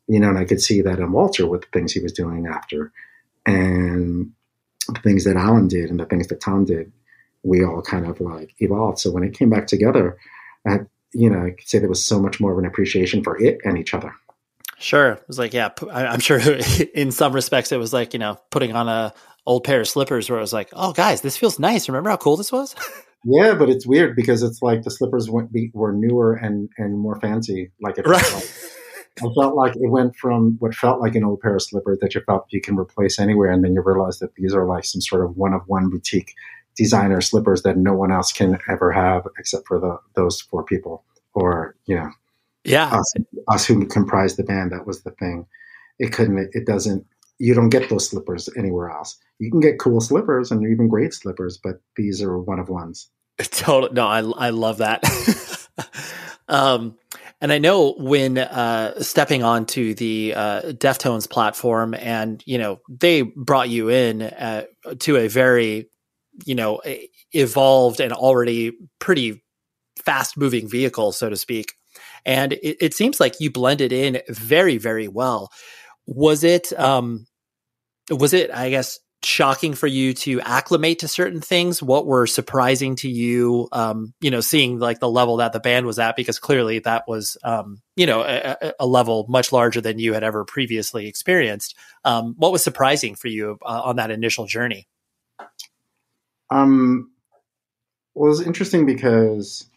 You 0.07 0.19
know, 0.19 0.31
and 0.31 0.39
I 0.39 0.45
could 0.45 0.61
see 0.61 0.83
that 0.83 0.99
in 0.99 1.13
Walter 1.13 1.47
with 1.47 1.63
the 1.63 1.69
things 1.73 1.93
he 1.93 2.01
was 2.01 2.13
doing 2.13 2.47
after, 2.47 2.93
and 3.47 4.33
the 4.89 5.01
things 5.01 5.25
that 5.25 5.37
Alan 5.37 5.69
did 5.69 5.91
and 5.91 6.01
the 6.01 6.07
things 6.07 6.29
that 6.29 6.41
Tom 6.41 6.65
did. 6.65 6.93
We 7.43 7.65
all 7.65 7.81
kind 7.81 8.07
of 8.07 8.21
like 8.21 8.55
evolved. 8.59 8.99
So 8.99 9.11
when 9.11 9.23
it 9.23 9.33
came 9.33 9.49
back 9.49 9.67
together, 9.67 10.19
I, 10.67 10.81
you 11.13 11.31
know, 11.31 11.45
I 11.45 11.51
could 11.51 11.69
say 11.69 11.79
there 11.79 11.89
was 11.89 12.05
so 12.05 12.21
much 12.21 12.41
more 12.41 12.53
of 12.53 12.59
an 12.59 12.67
appreciation 12.67 13.23
for 13.23 13.41
it 13.41 13.59
and 13.65 13.79
each 13.79 13.95
other. 13.95 14.13
Sure. 14.79 15.13
It 15.13 15.25
was 15.29 15.39
like, 15.39 15.53
yeah, 15.53 15.71
I'm 15.93 16.21
sure 16.21 16.41
in 16.95 17.13
some 17.13 17.33
respects 17.33 17.73
it 17.73 17.79
was 17.79 17.93
like, 17.93 18.13
you 18.13 18.19
know, 18.19 18.39
putting 18.51 18.75
on 18.75 18.89
a 18.89 19.13
old 19.47 19.65
pair 19.65 19.81
of 19.81 19.89
slippers 19.89 20.31
where 20.31 20.39
I 20.39 20.43
was 20.43 20.53
like, 20.53 20.71
oh, 20.73 20.93
guys, 20.93 21.21
this 21.21 21.37
feels 21.37 21.59
nice. 21.59 21.89
Remember 21.89 22.11
how 22.11 22.17
cool 22.17 22.37
this 22.37 22.53
was? 22.53 22.75
yeah, 23.25 23.55
but 23.55 23.69
it's 23.69 23.87
weird 23.87 24.17
because 24.17 24.43
it's 24.43 24.63
like 24.63 24.83
the 24.83 24.91
slippers 24.91 25.29
went, 25.29 25.51
were 25.75 25.93
newer 25.93 26.35
and, 26.35 26.71
and 26.79 26.99
more 26.99 27.21
fancy. 27.21 27.73
Like 27.81 27.99
it 27.99 28.07
right. 28.07 28.33
Like, 28.33 28.51
I 29.19 29.35
felt 29.35 29.55
like 29.55 29.77
it 29.77 29.91
went 29.91 30.17
from 30.17 30.57
what 30.61 30.75
felt 30.75 31.01
like 31.01 31.15
an 31.15 31.25
old 31.25 31.41
pair 31.41 31.55
of 31.55 31.63
slippers 31.63 31.99
that 32.01 32.15
you 32.15 32.23
felt 32.23 32.47
you 32.51 32.61
can 32.61 32.77
replace 32.77 33.19
anywhere, 33.19 33.51
and 33.51 33.63
then 33.63 33.75
you 33.75 33.83
realize 33.83 34.19
that 34.21 34.35
these 34.35 34.55
are 34.55 34.67
like 34.67 34.85
some 34.85 35.01
sort 35.01 35.25
of 35.25 35.37
one 35.37 35.53
of 35.53 35.63
one 35.67 35.91
boutique 35.91 36.35
designer 36.77 37.21
slippers 37.21 37.63
that 37.63 37.77
no 37.77 37.95
one 37.95 38.13
else 38.13 38.33
can 38.33 38.59
ever 38.69 38.93
have 38.93 39.27
except 39.39 39.67
for 39.67 39.79
the 39.79 39.99
those 40.15 40.41
four 40.41 40.65
people, 40.65 41.05
or 41.35 41.77
you 41.87 41.97
know, 41.97 42.11
yeah, 42.65 42.91
us, 42.93 43.15
us 43.49 43.67
who 43.67 43.87
comprise 43.87 44.37
the 44.37 44.45
band. 44.45 44.73
That 44.73 44.87
was 44.87 45.03
the 45.03 45.11
thing. 45.13 45.47
It 45.99 46.13
couldn't. 46.13 46.51
It 46.53 46.67
doesn't. 46.67 47.07
You 47.39 47.55
don't 47.55 47.71
get 47.71 47.89
those 47.89 48.09
slippers 48.09 48.49
anywhere 48.57 48.91
else. 48.91 49.19
You 49.39 49.51
can 49.51 49.61
get 49.61 49.79
cool 49.79 50.01
slippers 50.01 50.51
and 50.51 50.63
even 50.71 50.89
great 50.89 51.15
slippers, 51.15 51.59
but 51.63 51.81
these 51.97 52.23
are 52.23 52.39
one 52.39 52.59
of 52.59 52.69
ones. 52.69 53.09
Totally. 53.39 53.93
No, 53.95 54.07
I 54.07 54.21
I 54.21 54.51
love 54.51 54.79
that. 54.79 55.03
um, 56.49 56.97
and 57.41 57.53
I 57.53 57.59
know 57.59 57.95
when 57.97 58.37
uh, 58.37 59.01
stepping 59.03 59.43
onto 59.43 59.95
the 59.95 60.35
uh, 60.37 60.61
Deftones 60.73 61.29
platform, 61.29 61.95
and 61.95 62.43
you 62.47 62.59
know 62.59 62.81
they 62.89 63.23
brought 63.23 63.71
you 63.71 63.89
in 63.89 64.23
uh, 64.23 64.65
to 65.01 65.17
a 65.17 65.29
very, 65.29 65.89
you 66.45 66.55
know, 66.55 66.81
evolved 67.33 68.01
and 68.01 68.13
already 68.13 68.73
pretty 68.99 69.43
fast 70.05 70.37
moving 70.37 70.69
vehicle, 70.69 71.13
so 71.13 71.29
to 71.29 71.37
speak. 71.37 71.75
And 72.25 72.53
it, 72.53 72.77
it, 72.81 72.95
seems 72.95 73.21
like 73.21 73.41
you 73.41 73.51
blended 73.51 73.93
in 73.93 74.21
very, 74.29 74.79
very 74.79 75.09
well. 75.09 75.51
Was 76.07 76.45
it? 76.45 76.79
Um, 76.79 77.27
was 78.11 78.33
it? 78.33 78.51
I 78.51 78.71
guess 78.71 78.99
shocking 79.23 79.75
for 79.75 79.87
you 79.87 80.15
to 80.15 80.41
acclimate 80.41 81.01
to 81.01 81.09
certain 81.09 81.41
things? 81.41 81.83
What 81.83 82.07
were 82.07 82.27
surprising 82.27 82.97
to 82.97 83.09
you? 83.09 83.69
Um, 83.73 84.15
you 84.21 84.31
know, 84.31 84.41
seeing 84.41 84.79
like 84.79 85.01
the 85.01 85.11
level 85.11 85.39
that 85.39 85.53
the 85.53 85.61
band 85.61 85.87
was 85.87 85.99
at, 85.99 86.17
because 86.17 86.39
clearly 86.39 86.79
that 86.81 87.05
was, 87.07 87.37
um, 87.45 87.83
you 87.97 88.07
know, 88.07 88.23
a, 88.23 88.73
a, 88.81 88.87
level 88.87 89.27
much 89.29 89.53
larger 89.53 89.81
than 89.81 89.99
you 89.99 90.15
had 90.15 90.25
ever 90.25 90.45
previously 90.45 91.07
experienced. 91.07 91.77
Um, 92.05 92.35
what 92.39 92.53
was 92.53 92.65
surprising 92.65 93.15
for 93.15 93.29
you 93.29 93.59
uh, 93.63 93.83
on 93.85 93.97
that 93.97 94.11
initial 94.11 94.47
journey? 94.47 94.89
Um, 96.51 97.11
well, 98.15 98.27
it 98.27 98.31
was 98.31 98.47
interesting 98.47 98.87
because, 98.87 99.69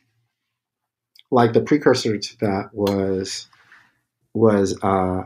like, 1.31 1.53
the 1.53 1.61
precursor 1.61 2.17
to 2.17 2.37
that 2.39 2.69
was 2.73 3.47
was 4.33 4.77
uh, 4.81 5.23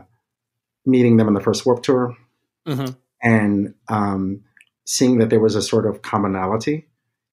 meeting 0.84 1.16
them 1.16 1.28
on 1.28 1.34
the 1.34 1.40
first 1.40 1.64
Warped 1.64 1.84
Tour. 1.84 2.16
Mm-hmm 2.66 2.92
and 3.22 3.74
um, 3.88 4.42
seeing 4.84 5.18
that 5.18 5.30
there 5.30 5.40
was 5.40 5.54
a 5.54 5.62
sort 5.62 5.86
of 5.86 6.02
commonality. 6.02 6.86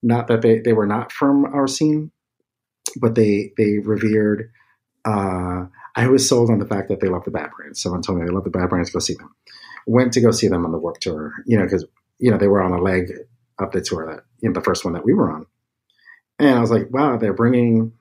Not 0.03 0.27
that 0.27 0.41
they, 0.41 0.59
they 0.59 0.73
were 0.73 0.85
not 0.85 1.11
from 1.11 1.45
our 1.45 1.67
scene, 1.67 2.11
but 2.99 3.15
they 3.15 3.51
they 3.57 3.79
revered. 3.79 4.51
Uh, 5.03 5.65
I 5.95 6.07
was 6.07 6.27
sold 6.27 6.49
on 6.49 6.59
the 6.59 6.65
fact 6.65 6.89
that 6.89 6.99
they 6.99 7.07
love 7.07 7.25
the 7.25 7.31
Bad 7.31 7.51
Brains. 7.55 7.81
Someone 7.81 8.01
told 8.01 8.19
me 8.19 8.25
they 8.25 8.31
love 8.31 8.43
the 8.43 8.49
Bad 8.49 8.69
Brains. 8.69 8.91
Go 8.91 8.99
see 8.99 9.15
them. 9.15 9.33
Went 9.87 10.13
to 10.13 10.21
go 10.21 10.31
see 10.31 10.47
them 10.47 10.65
on 10.65 10.71
the 10.71 10.77
Warped 10.77 11.01
Tour. 11.01 11.31
You 11.45 11.57
know, 11.57 11.63
because 11.63 11.85
you 12.19 12.29
know 12.29 12.37
they 12.37 12.47
were 12.47 12.61
on 12.61 12.71
a 12.71 12.81
leg 12.81 13.11
of 13.59 13.71
the 13.71 13.81
tour 13.81 14.05
that 14.07 14.23
you 14.41 14.49
know 14.49 14.53
the 14.53 14.61
first 14.61 14.85
one 14.85 14.93
that 14.93 15.05
we 15.05 15.13
were 15.13 15.31
on, 15.31 15.45
and 16.39 16.55
I 16.55 16.61
was 16.61 16.71
like, 16.71 16.89
wow, 16.91 17.17
they're 17.17 17.33
bringing 17.33 17.93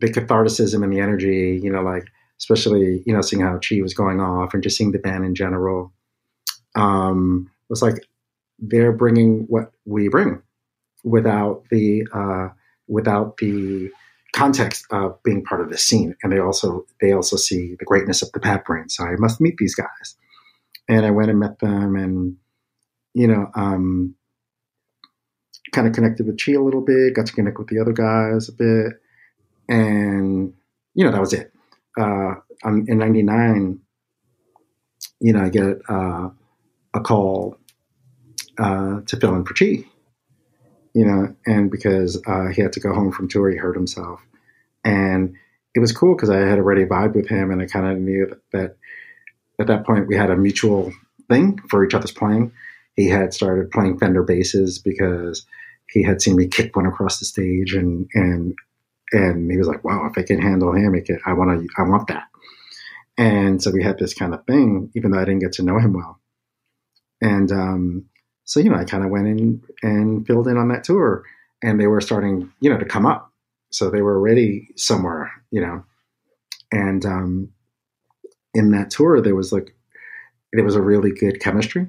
the 0.00 0.08
catharticism 0.08 0.82
and 0.82 0.92
the 0.92 1.00
energy. 1.00 1.60
You 1.62 1.70
know, 1.70 1.82
like 1.82 2.06
especially 2.38 3.02
you 3.06 3.12
know 3.14 3.20
seeing 3.20 3.42
how 3.42 3.58
Chi 3.58 3.80
was 3.82 3.94
going 3.94 4.20
off 4.20 4.54
and 4.54 4.62
just 4.62 4.76
seeing 4.76 4.92
the 4.92 4.98
band 4.98 5.24
in 5.24 5.34
general 5.34 5.92
um, 6.76 7.50
was 7.68 7.82
like 7.82 8.06
they're 8.58 8.92
bringing 8.92 9.46
what 9.48 9.72
we 9.84 10.08
bring 10.08 10.42
without 11.04 11.64
the 11.70 12.06
uh, 12.12 12.48
without 12.88 13.38
the 13.38 13.90
context 14.32 14.84
of 14.90 15.20
being 15.22 15.42
part 15.42 15.60
of 15.60 15.70
the 15.70 15.78
scene, 15.78 16.14
and 16.22 16.32
they 16.32 16.38
also 16.38 16.86
they 17.00 17.12
also 17.12 17.36
see 17.36 17.74
the 17.78 17.84
greatness 17.84 18.22
of 18.22 18.30
the 18.32 18.40
Bad 18.40 18.64
Brain. 18.64 18.88
So 18.88 19.04
I 19.04 19.16
must 19.16 19.40
meet 19.40 19.56
these 19.58 19.74
guys, 19.74 20.16
and 20.88 21.04
I 21.04 21.10
went 21.10 21.30
and 21.30 21.40
met 21.40 21.58
them, 21.58 21.96
and 21.96 22.36
you 23.14 23.26
know, 23.26 23.50
um, 23.54 24.14
kind 25.72 25.86
of 25.86 25.92
connected 25.92 26.26
with 26.26 26.40
Chi 26.42 26.52
a 26.52 26.60
little 26.60 26.80
bit, 26.80 27.14
got 27.14 27.26
to 27.26 27.32
connect 27.32 27.58
with 27.58 27.68
the 27.68 27.80
other 27.80 27.92
guys 27.92 28.48
a 28.48 28.52
bit, 28.52 29.00
and 29.68 30.52
you 30.94 31.04
know 31.04 31.12
that 31.12 31.20
was 31.20 31.32
it. 31.32 31.52
Uh, 31.98 32.34
in 32.64 32.98
'99, 32.98 33.80
you 35.20 35.32
know, 35.32 35.42
I 35.42 35.48
get. 35.48 35.78
Uh, 35.88 36.30
a 36.96 37.00
call 37.00 37.56
uh, 38.58 39.00
to 39.06 39.16
fill 39.20 39.34
in 39.34 39.44
for 39.44 39.54
Chi, 39.54 39.84
you 40.94 41.04
know, 41.04 41.34
and 41.46 41.70
because 41.70 42.20
uh, 42.26 42.46
he 42.46 42.62
had 42.62 42.72
to 42.72 42.80
go 42.80 42.92
home 42.94 43.12
from 43.12 43.28
tour, 43.28 43.50
he 43.50 43.56
hurt 43.56 43.76
himself, 43.76 44.20
and 44.84 45.34
it 45.74 45.80
was 45.80 45.92
cool 45.92 46.16
because 46.16 46.30
I 46.30 46.38
had 46.38 46.58
already 46.58 46.84
vibed 46.84 47.14
with 47.14 47.28
him, 47.28 47.50
and 47.50 47.60
I 47.60 47.66
kind 47.66 47.86
of 47.86 47.98
knew 47.98 48.26
that, 48.26 48.40
that, 48.52 48.76
at 49.60 49.66
that 49.68 49.86
point 49.86 50.08
we 50.08 50.16
had 50.16 50.30
a 50.30 50.36
mutual 50.36 50.92
thing 51.28 51.58
for 51.68 51.84
each 51.84 51.94
other's 51.94 52.12
playing. 52.12 52.52
He 52.96 53.08
had 53.08 53.34
started 53.34 53.70
playing 53.70 53.98
Fender 53.98 54.22
basses 54.22 54.78
because 54.78 55.46
he 55.90 56.02
had 56.02 56.20
seen 56.20 56.36
me 56.36 56.48
kick 56.48 56.74
one 56.74 56.86
across 56.86 57.18
the 57.18 57.24
stage, 57.24 57.74
and 57.74 58.08
and 58.14 58.54
and 59.12 59.50
he 59.50 59.56
was 59.56 59.68
like, 59.68 59.84
"Wow, 59.84 60.06
if 60.10 60.18
I 60.18 60.22
can 60.22 60.40
handle 60.40 60.72
him, 60.72 60.94
I 61.26 61.32
want 61.32 61.60
to, 61.60 61.68
I 61.78 61.82
want 61.82 62.08
that." 62.08 62.24
And 63.18 63.62
so 63.62 63.70
we 63.70 63.82
had 63.82 63.98
this 63.98 64.14
kind 64.14 64.34
of 64.34 64.44
thing, 64.46 64.90
even 64.94 65.10
though 65.10 65.18
I 65.18 65.24
didn't 65.24 65.40
get 65.40 65.52
to 65.52 65.62
know 65.62 65.78
him 65.78 65.94
well. 65.94 66.20
And 67.22 67.50
um, 67.50 68.06
so, 68.44 68.60
you 68.60 68.70
know, 68.70 68.76
I 68.76 68.84
kind 68.84 69.04
of 69.04 69.10
went 69.10 69.26
in 69.26 69.62
and 69.82 70.26
filled 70.26 70.48
in 70.48 70.56
on 70.56 70.68
that 70.68 70.84
tour 70.84 71.24
and 71.62 71.80
they 71.80 71.86
were 71.86 72.00
starting, 72.00 72.52
you 72.60 72.70
know, 72.70 72.78
to 72.78 72.84
come 72.84 73.06
up. 73.06 73.32
So 73.70 73.90
they 73.90 74.02
were 74.02 74.16
already 74.16 74.68
somewhere, 74.76 75.32
you 75.50 75.60
know. 75.60 75.84
And 76.72 77.04
um, 77.06 77.48
in 78.54 78.70
that 78.72 78.90
tour, 78.90 79.20
there 79.20 79.34
was 79.34 79.52
like, 79.52 79.74
there 80.52 80.64
was 80.64 80.76
a 80.76 80.82
really 80.82 81.10
good 81.10 81.40
chemistry. 81.40 81.88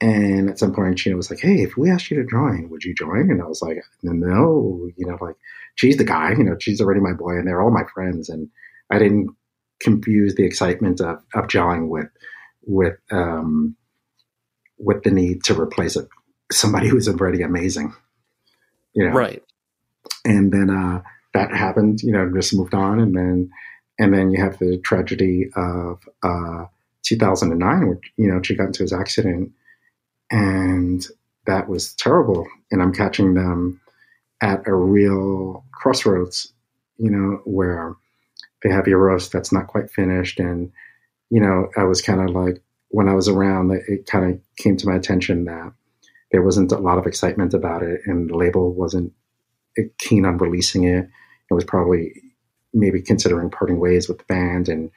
And 0.00 0.48
at 0.48 0.58
some 0.58 0.72
point, 0.72 0.96
Chino 0.98 1.16
was 1.16 1.30
like, 1.30 1.40
"Hey, 1.40 1.62
if 1.62 1.76
we 1.76 1.90
asked 1.90 2.10
you 2.10 2.22
to 2.22 2.28
join, 2.28 2.68
would 2.70 2.84
you 2.84 2.94
join?" 2.94 3.30
And 3.30 3.42
I 3.42 3.46
was 3.46 3.62
like, 3.62 3.82
"No, 4.02 4.88
you 4.96 5.06
know, 5.06 5.18
like 5.20 5.34
Chi's 5.76 5.96
the 5.96 6.04
guy. 6.04 6.30
You 6.30 6.44
know, 6.44 6.56
Chi's 6.56 6.80
already 6.80 7.00
my 7.00 7.12
boy, 7.12 7.32
and 7.32 7.46
they're 7.46 7.60
all 7.60 7.72
my 7.72 7.84
friends." 7.92 8.28
And 8.28 8.48
I 8.90 8.98
didn't 8.98 9.30
confuse 9.80 10.34
the 10.34 10.44
excitement 10.44 11.00
of 11.00 11.22
of 11.34 11.46
gelling 11.46 11.88
with 11.88 12.08
with 12.64 12.96
um, 13.10 13.76
with 14.78 15.02
the 15.02 15.10
need 15.10 15.42
to 15.44 15.60
replace 15.60 15.96
it 15.96 16.08
somebody 16.50 16.88
who's 16.88 17.08
already 17.08 17.42
amazing 17.42 17.94
you 18.94 19.04
know 19.04 19.12
right 19.12 19.42
and 20.24 20.52
then 20.52 20.70
uh, 20.70 21.02
that 21.34 21.52
happened 21.54 22.00
you 22.02 22.12
know 22.12 22.30
just 22.34 22.54
moved 22.54 22.74
on 22.74 22.98
and 22.98 23.14
then 23.16 23.50
and 23.98 24.14
then 24.14 24.30
you 24.30 24.42
have 24.42 24.58
the 24.58 24.78
tragedy 24.78 25.50
of 25.56 26.00
uh, 26.22 26.64
2009 27.02 27.86
where 27.86 28.00
you 28.16 28.32
know 28.32 28.40
Chi 28.40 28.54
got 28.54 28.68
into 28.68 28.82
his 28.82 28.92
accident 28.92 29.52
and 30.30 31.06
that 31.46 31.68
was 31.68 31.94
terrible 31.94 32.46
and 32.70 32.82
i'm 32.82 32.92
catching 32.92 33.34
them 33.34 33.80
at 34.42 34.66
a 34.66 34.74
real 34.74 35.64
crossroads 35.72 36.52
you 36.98 37.10
know 37.10 37.40
where 37.44 37.94
they 38.62 38.70
have 38.70 38.88
Eros 38.88 39.28
that's 39.28 39.52
not 39.52 39.68
quite 39.68 39.90
finished 39.90 40.38
and 40.40 40.70
you 41.30 41.40
know 41.40 41.68
i 41.76 41.84
was 41.84 42.02
kind 42.02 42.20
of 42.20 42.34
like 42.34 42.62
when 42.88 43.08
I 43.08 43.14
was 43.14 43.28
around, 43.28 43.70
it 43.72 44.06
kind 44.06 44.32
of 44.32 44.40
came 44.56 44.76
to 44.76 44.86
my 44.86 44.96
attention 44.96 45.44
that 45.44 45.72
there 46.32 46.42
wasn't 46.42 46.72
a 46.72 46.78
lot 46.78 46.98
of 46.98 47.06
excitement 47.06 47.54
about 47.54 47.82
it, 47.82 48.00
and 48.06 48.30
the 48.30 48.36
label 48.36 48.72
wasn't 48.72 49.12
keen 49.98 50.24
on 50.24 50.38
releasing 50.38 50.84
it. 50.84 51.08
It 51.50 51.54
was 51.54 51.64
probably 51.64 52.12
maybe 52.74 53.00
considering 53.00 53.50
parting 53.50 53.78
ways 53.78 54.08
with 54.08 54.18
the 54.18 54.24
band. 54.24 54.68
And 54.68 54.90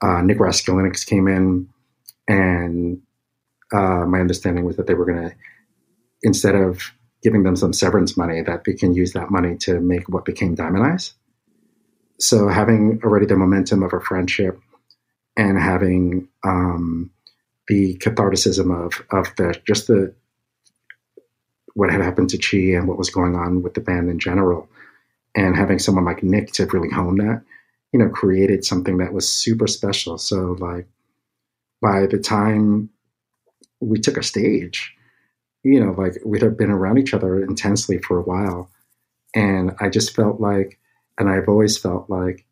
uh, 0.00 0.22
Nick 0.22 0.38
Raskulinecz 0.38 1.06
came 1.06 1.28
in, 1.28 1.68
and 2.28 3.00
uh, 3.74 4.06
my 4.06 4.20
understanding 4.20 4.64
was 4.64 4.76
that 4.76 4.86
they 4.86 4.94
were 4.94 5.04
going 5.10 5.22
to, 5.28 5.34
instead 6.22 6.54
of 6.54 6.80
giving 7.22 7.42
them 7.42 7.56
some 7.56 7.72
severance 7.72 8.16
money, 8.16 8.42
that 8.42 8.64
they 8.64 8.74
can 8.74 8.94
use 8.94 9.12
that 9.12 9.30
money 9.30 9.56
to 9.56 9.80
make 9.80 10.08
what 10.08 10.24
became 10.24 10.54
Diamond 10.54 10.84
Eyes. 10.84 11.14
So 12.18 12.48
having 12.48 13.00
already 13.02 13.26
the 13.26 13.36
momentum 13.36 13.82
of 13.82 13.92
a 13.92 14.00
friendship 14.00 14.60
and 15.36 15.58
having 15.58 16.28
um, 16.44 17.10
the 17.66 17.96
catharticism 17.96 18.70
of 18.70 19.02
of 19.10 19.34
the 19.36 19.58
just 19.66 19.88
the 19.88 20.14
what 21.74 21.90
had 21.90 22.02
happened 22.02 22.30
to 22.30 22.38
Chi 22.38 22.76
and 22.78 22.86
what 22.86 22.98
was 22.98 23.10
going 23.10 23.34
on 23.34 23.62
with 23.62 23.74
the 23.74 23.80
band 23.80 24.08
in 24.08 24.18
general, 24.18 24.68
and 25.34 25.56
having 25.56 25.80
someone 25.80 26.04
like 26.04 26.22
Nick 26.22 26.52
to 26.52 26.66
really 26.66 26.90
hone 26.90 27.16
that, 27.16 27.42
you 27.92 27.98
know, 27.98 28.08
created 28.10 28.64
something 28.64 28.98
that 28.98 29.12
was 29.12 29.28
super 29.28 29.66
special. 29.66 30.18
So 30.18 30.56
like 30.60 30.86
by 31.82 32.06
the 32.06 32.18
time 32.18 32.90
we 33.84 33.98
took 34.00 34.16
a 34.16 34.22
stage, 34.22 34.94
you 35.62 35.80
know, 35.80 35.92
like 35.92 36.18
we 36.24 36.40
had 36.40 36.56
been 36.56 36.70
around 36.70 36.98
each 36.98 37.14
other 37.14 37.42
intensely 37.42 37.98
for 37.98 38.18
a 38.18 38.22
while, 38.22 38.70
and 39.34 39.72
I 39.80 39.88
just 39.88 40.14
felt 40.14 40.40
like, 40.40 40.78
and 41.18 41.28
I've 41.28 41.48
always 41.48 41.78
felt 41.78 42.08
like, 42.08 42.44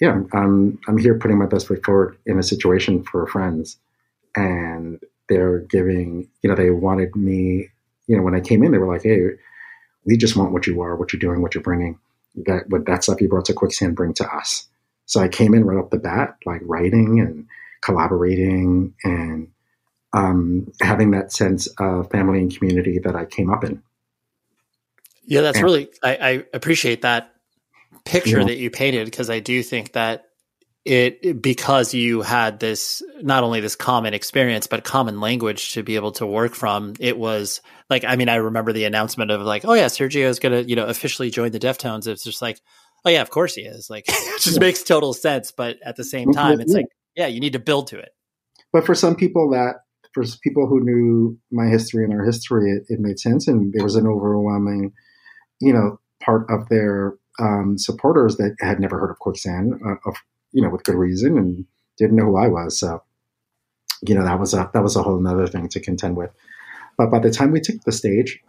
yeah, 0.00 0.20
I'm 0.32 0.78
I'm 0.86 0.98
here 0.98 1.18
putting 1.18 1.38
my 1.38 1.46
best 1.46 1.68
foot 1.68 1.84
forward 1.84 2.16
in 2.26 2.38
a 2.38 2.42
situation 2.42 3.02
for 3.02 3.26
friends, 3.26 3.76
and 4.36 5.00
they're 5.28 5.60
giving, 5.60 6.28
you 6.42 6.48
know, 6.48 6.56
they 6.56 6.70
wanted 6.70 7.14
me, 7.14 7.68
you 8.06 8.16
know, 8.16 8.22
when 8.22 8.34
I 8.34 8.40
came 8.40 8.62
in, 8.64 8.72
they 8.72 8.78
were 8.78 8.92
like, 8.92 9.02
hey, 9.02 9.20
we 10.06 10.16
just 10.16 10.36
want 10.36 10.52
what 10.52 10.66
you 10.66 10.80
are, 10.80 10.96
what 10.96 11.12
you're 11.12 11.20
doing, 11.20 11.42
what 11.42 11.54
you're 11.54 11.62
bringing. 11.62 11.98
That 12.46 12.68
what 12.68 12.86
that 12.86 13.02
stuff 13.02 13.20
you 13.20 13.28
brought 13.28 13.46
to 13.46 13.52
Quicksand, 13.52 13.96
bring 13.96 14.14
to 14.14 14.26
us. 14.26 14.66
So 15.06 15.20
I 15.20 15.28
came 15.28 15.54
in 15.54 15.64
right 15.64 15.82
off 15.82 15.90
the 15.90 15.98
bat, 15.98 16.36
like 16.46 16.60
writing 16.64 17.20
and 17.20 17.46
collaborating 17.82 18.94
and 19.02 19.48
um, 20.12 20.72
having 20.80 21.10
that 21.12 21.32
sense 21.32 21.68
of 21.78 22.10
family 22.10 22.40
and 22.40 22.56
community 22.56 22.98
that 23.04 23.14
I 23.14 23.24
came 23.24 23.50
up 23.50 23.64
in. 23.64 23.82
Yeah, 25.24 25.42
that's 25.42 25.58
and, 25.58 25.64
really 25.64 25.88
I, 26.02 26.16
I, 26.16 26.44
appreciate 26.54 27.02
that 27.02 27.34
picture 28.04 28.40
yeah. 28.40 28.46
that 28.46 28.56
you 28.56 28.70
painted 28.70 29.04
because 29.04 29.28
I 29.28 29.40
do 29.40 29.62
think 29.62 29.92
that 29.92 30.24
it 30.88 31.42
because 31.42 31.92
you 31.92 32.22
had 32.22 32.60
this 32.60 33.02
not 33.20 33.44
only 33.44 33.60
this 33.60 33.76
common 33.76 34.14
experience 34.14 34.66
but 34.66 34.84
common 34.84 35.20
language 35.20 35.74
to 35.74 35.82
be 35.82 35.96
able 35.96 36.12
to 36.12 36.26
work 36.26 36.54
from 36.54 36.94
it 36.98 37.18
was 37.18 37.60
like 37.90 38.04
i 38.04 38.16
mean 38.16 38.28
i 38.28 38.36
remember 38.36 38.72
the 38.72 38.84
announcement 38.84 39.30
of 39.30 39.42
like 39.42 39.66
oh 39.66 39.74
yeah 39.74 39.86
sergio 39.86 40.26
is 40.28 40.38
going 40.38 40.52
to 40.52 40.68
you 40.68 40.76
know 40.76 40.86
officially 40.86 41.30
join 41.30 41.50
the 41.52 41.58
deftones 41.58 42.06
it's 42.06 42.24
just 42.24 42.40
like 42.40 42.58
oh 43.04 43.10
yeah 43.10 43.20
of 43.20 43.28
course 43.28 43.54
he 43.54 43.62
is 43.62 43.90
like 43.90 44.04
it 44.08 44.40
just 44.40 44.56
yeah. 44.56 44.60
makes 44.60 44.82
total 44.82 45.12
sense 45.12 45.52
but 45.52 45.76
at 45.84 45.96
the 45.96 46.04
same 46.04 46.32
time 46.32 46.60
it's 46.60 46.72
like 46.72 46.86
yeah 47.16 47.26
you 47.26 47.40
need 47.40 47.52
to 47.52 47.58
build 47.58 47.88
to 47.88 47.98
it 47.98 48.10
but 48.72 48.86
for 48.86 48.94
some 48.94 49.14
people 49.14 49.50
that 49.50 49.76
for 50.26 50.38
people 50.42 50.66
who 50.66 50.80
knew 50.80 51.38
my 51.50 51.66
history 51.66 52.04
and 52.04 52.12
our 52.12 52.24
history 52.24 52.70
it, 52.70 52.84
it 52.88 53.00
made 53.00 53.18
sense 53.18 53.48
and 53.48 53.72
there 53.72 53.84
was 53.84 53.96
an 53.96 54.06
overwhelming 54.06 54.92
you 55.60 55.72
know 55.72 55.98
part 56.22 56.46
of 56.50 56.68
their 56.68 57.14
um, 57.40 57.78
supporters 57.78 58.36
that 58.36 58.56
had 58.60 58.80
never 58.80 58.98
heard 58.98 59.10
of 59.10 59.18
quicksand 59.20 59.80
uh, 59.86 59.94
of 60.04 60.16
you 60.52 60.62
know, 60.62 60.70
with 60.70 60.84
good 60.84 60.94
reason 60.94 61.36
and 61.36 61.64
didn't 61.96 62.16
know 62.16 62.24
who 62.24 62.36
I 62.36 62.48
was. 62.48 62.78
So, 62.78 63.02
you 64.06 64.14
know, 64.14 64.24
that 64.24 64.38
was 64.38 64.54
a 64.54 64.70
that 64.72 64.82
was 64.82 64.96
a 64.96 65.02
whole 65.02 65.26
other 65.26 65.46
thing 65.46 65.68
to 65.68 65.80
contend 65.80 66.16
with. 66.16 66.30
But 66.96 67.10
by 67.10 67.18
the 67.18 67.30
time 67.30 67.52
we 67.52 67.60
took 67.60 67.82
the 67.82 67.92
stage, 67.92 68.40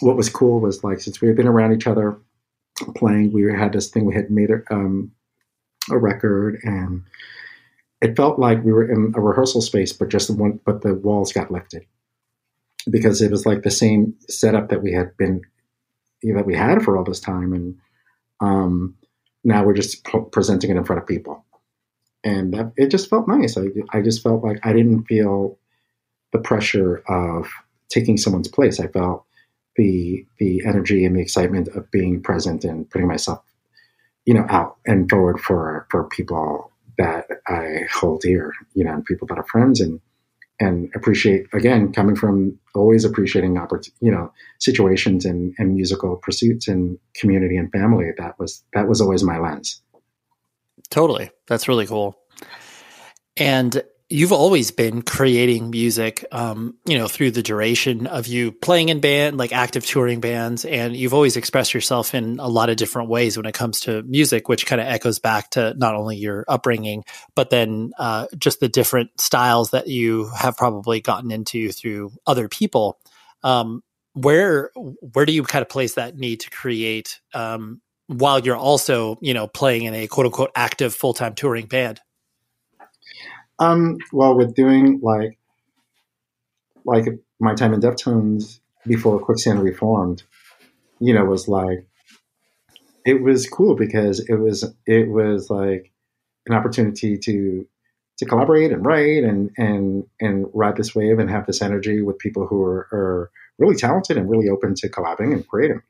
what 0.00 0.16
was 0.16 0.28
cool 0.28 0.60
was 0.60 0.84
like 0.84 1.00
since 1.00 1.20
we 1.20 1.28
had 1.28 1.36
been 1.36 1.48
around 1.48 1.72
each 1.74 1.86
other 1.86 2.18
playing, 2.96 3.32
we 3.32 3.50
had 3.52 3.72
this 3.72 3.90
thing 3.90 4.04
we 4.04 4.14
had 4.14 4.30
made 4.30 4.50
a, 4.50 4.74
um, 4.74 5.12
a 5.90 5.98
record 5.98 6.58
and 6.62 7.02
it 8.02 8.16
felt 8.16 8.38
like 8.38 8.64
we 8.64 8.72
were 8.72 8.90
in 8.90 9.12
a 9.16 9.20
rehearsal 9.20 9.62
space, 9.62 9.92
but 9.92 10.08
just 10.08 10.26
the 10.26 10.34
one, 10.34 10.60
but 10.64 10.82
the 10.82 10.92
walls 10.92 11.32
got 11.32 11.52
lifted. 11.52 11.86
Because 12.90 13.22
it 13.22 13.30
was 13.30 13.46
like 13.46 13.62
the 13.62 13.70
same 13.70 14.14
setup 14.28 14.70
that 14.70 14.82
we 14.82 14.92
had 14.92 15.16
been, 15.16 15.42
you 16.20 16.32
know, 16.32 16.40
that 16.40 16.46
we 16.46 16.56
had 16.56 16.82
for 16.82 16.98
all 16.98 17.04
this 17.04 17.20
time. 17.20 17.52
And, 17.52 17.78
um, 18.40 18.96
now 19.44 19.64
we're 19.64 19.74
just 19.74 20.04
presenting 20.32 20.70
it 20.70 20.76
in 20.76 20.84
front 20.84 21.00
of 21.00 21.06
people. 21.06 21.44
And 22.24 22.52
that, 22.54 22.72
it 22.76 22.88
just 22.88 23.08
felt 23.08 23.28
nice. 23.28 23.56
I, 23.56 23.66
I 23.92 24.02
just 24.02 24.22
felt 24.22 24.42
like 24.44 24.58
i 24.64 24.72
didn't 24.72 25.04
feel 25.04 25.58
the 26.32 26.38
pressure 26.40 27.02
of 27.08 27.48
taking 27.88 28.16
someone's 28.16 28.48
place. 28.48 28.80
I 28.80 28.88
felt 28.88 29.24
the 29.76 30.26
the 30.38 30.62
energy 30.66 31.04
and 31.04 31.16
the 31.16 31.20
excitement 31.20 31.68
of 31.68 31.90
being 31.90 32.20
present 32.22 32.64
and 32.64 32.88
putting 32.90 33.08
myself 33.08 33.42
you 34.26 34.34
know 34.34 34.44
out 34.48 34.76
and 34.86 35.08
forward 35.08 35.40
for 35.40 35.86
for 35.90 36.04
people 36.04 36.71
that 36.98 37.26
i 37.48 37.80
hold 37.92 38.20
dear 38.20 38.52
you 38.74 38.84
know 38.84 38.92
and 38.92 39.04
people 39.04 39.26
that 39.26 39.38
are 39.38 39.46
friends 39.46 39.80
and 39.80 40.00
and 40.60 40.90
appreciate 40.94 41.46
again 41.52 41.92
coming 41.92 42.14
from 42.14 42.58
always 42.74 43.04
appreciating 43.04 43.58
you 44.00 44.10
know 44.10 44.32
situations 44.60 45.24
and, 45.24 45.54
and 45.58 45.74
musical 45.74 46.16
pursuits 46.16 46.68
and 46.68 46.98
community 47.14 47.56
and 47.56 47.70
family 47.72 48.10
that 48.16 48.38
was 48.38 48.62
that 48.72 48.88
was 48.88 49.00
always 49.00 49.22
my 49.22 49.38
lens. 49.38 49.82
Totally. 50.90 51.30
That's 51.46 51.68
really 51.68 51.86
cool. 51.86 52.16
And 53.36 53.82
you've 54.12 54.32
always 54.32 54.70
been 54.70 55.00
creating 55.00 55.70
music, 55.70 56.22
um, 56.32 56.74
you 56.84 56.98
know, 56.98 57.08
through 57.08 57.30
the 57.30 57.42
duration 57.42 58.06
of 58.06 58.26
you 58.26 58.52
playing 58.52 58.90
in 58.90 59.00
band, 59.00 59.38
like 59.38 59.52
active 59.52 59.86
touring 59.86 60.20
bands, 60.20 60.66
and 60.66 60.94
you've 60.94 61.14
always 61.14 61.38
expressed 61.38 61.72
yourself 61.72 62.14
in 62.14 62.38
a 62.38 62.46
lot 62.46 62.68
of 62.68 62.76
different 62.76 63.08
ways 63.08 63.38
when 63.38 63.46
it 63.46 63.54
comes 63.54 63.80
to 63.80 64.02
music, 64.02 64.50
which 64.50 64.66
kind 64.66 64.82
of 64.82 64.86
echoes 64.86 65.18
back 65.18 65.48
to 65.50 65.72
not 65.78 65.94
only 65.94 66.16
your 66.16 66.44
upbringing, 66.46 67.04
but 67.34 67.48
then 67.48 67.92
uh, 67.98 68.26
just 68.36 68.60
the 68.60 68.68
different 68.68 69.18
styles 69.18 69.70
that 69.70 69.88
you 69.88 70.28
have 70.36 70.58
probably 70.58 71.00
gotten 71.00 71.30
into 71.30 71.72
through 71.72 72.12
other 72.26 72.48
people. 72.48 72.98
Um, 73.42 73.82
where 74.12 74.70
where 75.14 75.24
do 75.24 75.32
you 75.32 75.42
kind 75.42 75.62
of 75.62 75.70
place 75.70 75.94
that 75.94 76.18
need 76.18 76.40
to 76.40 76.50
create 76.50 77.18
um, 77.32 77.80
while 78.08 78.40
you're 78.40 78.56
also, 78.56 79.16
you 79.22 79.32
know, 79.32 79.46
playing 79.46 79.84
in 79.84 79.94
a 79.94 80.06
quote 80.06 80.26
unquote 80.26 80.50
active 80.54 80.94
full 80.94 81.14
time 81.14 81.34
touring 81.34 81.64
band? 81.64 81.98
Um, 83.62 83.98
well, 84.12 84.36
with 84.36 84.54
doing 84.54 85.00
like 85.02 85.38
like 86.84 87.04
my 87.38 87.54
time 87.54 87.74
in 87.74 87.80
Deftones 87.80 88.58
before 88.86 89.20
Quicksand 89.20 89.62
reformed, 89.62 90.24
you 90.98 91.14
know, 91.14 91.24
was 91.24 91.46
like 91.46 91.86
it 93.04 93.22
was 93.22 93.48
cool 93.48 93.76
because 93.76 94.20
it 94.28 94.34
was 94.34 94.64
it 94.86 95.08
was 95.08 95.48
like 95.48 95.92
an 96.46 96.54
opportunity 96.54 97.16
to 97.18 97.66
to 98.18 98.24
collaborate 98.24 98.72
and 98.72 98.84
write 98.84 99.22
and 99.22 99.50
and 99.56 100.06
and 100.20 100.46
ride 100.52 100.76
this 100.76 100.94
wave 100.94 101.20
and 101.20 101.30
have 101.30 101.46
this 101.46 101.62
energy 101.62 102.02
with 102.02 102.18
people 102.18 102.46
who 102.48 102.62
are, 102.64 102.88
are 102.92 103.30
really 103.58 103.76
talented 103.76 104.16
and 104.16 104.28
really 104.28 104.48
open 104.48 104.74
to 104.74 104.88
collabing 104.88 105.32
and 105.32 105.46
creating. 105.46 105.82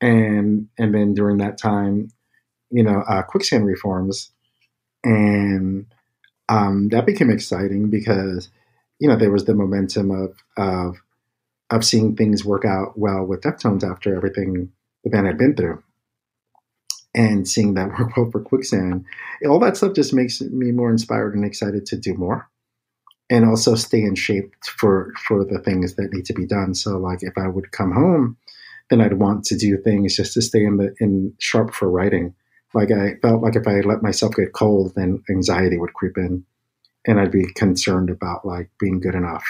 And 0.00 0.68
and 0.78 0.94
then 0.94 1.12
during 1.12 1.36
that 1.38 1.58
time, 1.58 2.12
you 2.70 2.82
know, 2.82 3.02
uh, 3.06 3.22
Quicksand 3.22 3.66
reforms, 3.66 4.30
and 5.04 5.86
um, 6.48 6.88
that 6.88 7.06
became 7.06 7.30
exciting 7.30 7.90
because 7.90 8.48
you 8.98 9.08
know 9.08 9.16
there 9.16 9.30
was 9.30 9.44
the 9.44 9.54
momentum 9.54 10.10
of 10.10 10.36
of 10.56 10.96
of 11.70 11.84
seeing 11.84 12.16
things 12.16 12.44
work 12.44 12.64
out 12.64 12.98
well 12.98 13.24
with 13.24 13.42
Deftones 13.42 13.88
after 13.88 14.16
everything 14.16 14.72
the 15.04 15.10
band 15.10 15.26
had 15.26 15.38
been 15.38 15.54
through, 15.54 15.82
and 17.14 17.46
seeing 17.46 17.74
that 17.74 17.88
work 17.98 18.16
well 18.16 18.30
for 18.30 18.40
Quicksand. 18.40 19.04
All 19.46 19.60
that 19.60 19.76
stuff 19.76 19.94
just 19.94 20.14
makes 20.14 20.40
me 20.40 20.72
more 20.72 20.90
inspired 20.90 21.34
and 21.34 21.44
excited 21.44 21.86
to 21.86 21.96
do 21.96 22.14
more, 22.14 22.48
and 23.30 23.44
also 23.44 23.74
stay 23.74 24.02
in 24.02 24.14
shape 24.14 24.54
for 24.64 25.12
for 25.26 25.44
the 25.44 25.58
things 25.58 25.94
that 25.96 26.12
need 26.12 26.24
to 26.26 26.34
be 26.34 26.46
done. 26.46 26.74
So 26.74 26.98
like 26.98 27.22
if 27.22 27.36
I 27.36 27.48
would 27.48 27.72
come 27.72 27.92
home, 27.92 28.36
then 28.88 29.00
I'd 29.00 29.14
want 29.14 29.44
to 29.46 29.56
do 29.56 29.76
things 29.76 30.16
just 30.16 30.32
to 30.34 30.42
stay 30.42 30.64
in 30.64 30.78
the 30.78 30.94
in 30.98 31.34
sharp 31.38 31.74
for 31.74 31.90
writing 31.90 32.34
like 32.74 32.90
I 32.90 33.14
felt 33.22 33.42
like 33.42 33.56
if 33.56 33.66
I 33.66 33.80
let 33.80 34.02
myself 34.02 34.34
get 34.34 34.52
cold, 34.52 34.92
then 34.94 35.22
anxiety 35.30 35.78
would 35.78 35.94
creep 35.94 36.18
in, 36.18 36.44
and 37.06 37.20
I'd 37.20 37.32
be 37.32 37.46
concerned 37.54 38.10
about 38.10 38.44
like 38.44 38.70
being 38.78 39.00
good 39.00 39.14
enough 39.14 39.44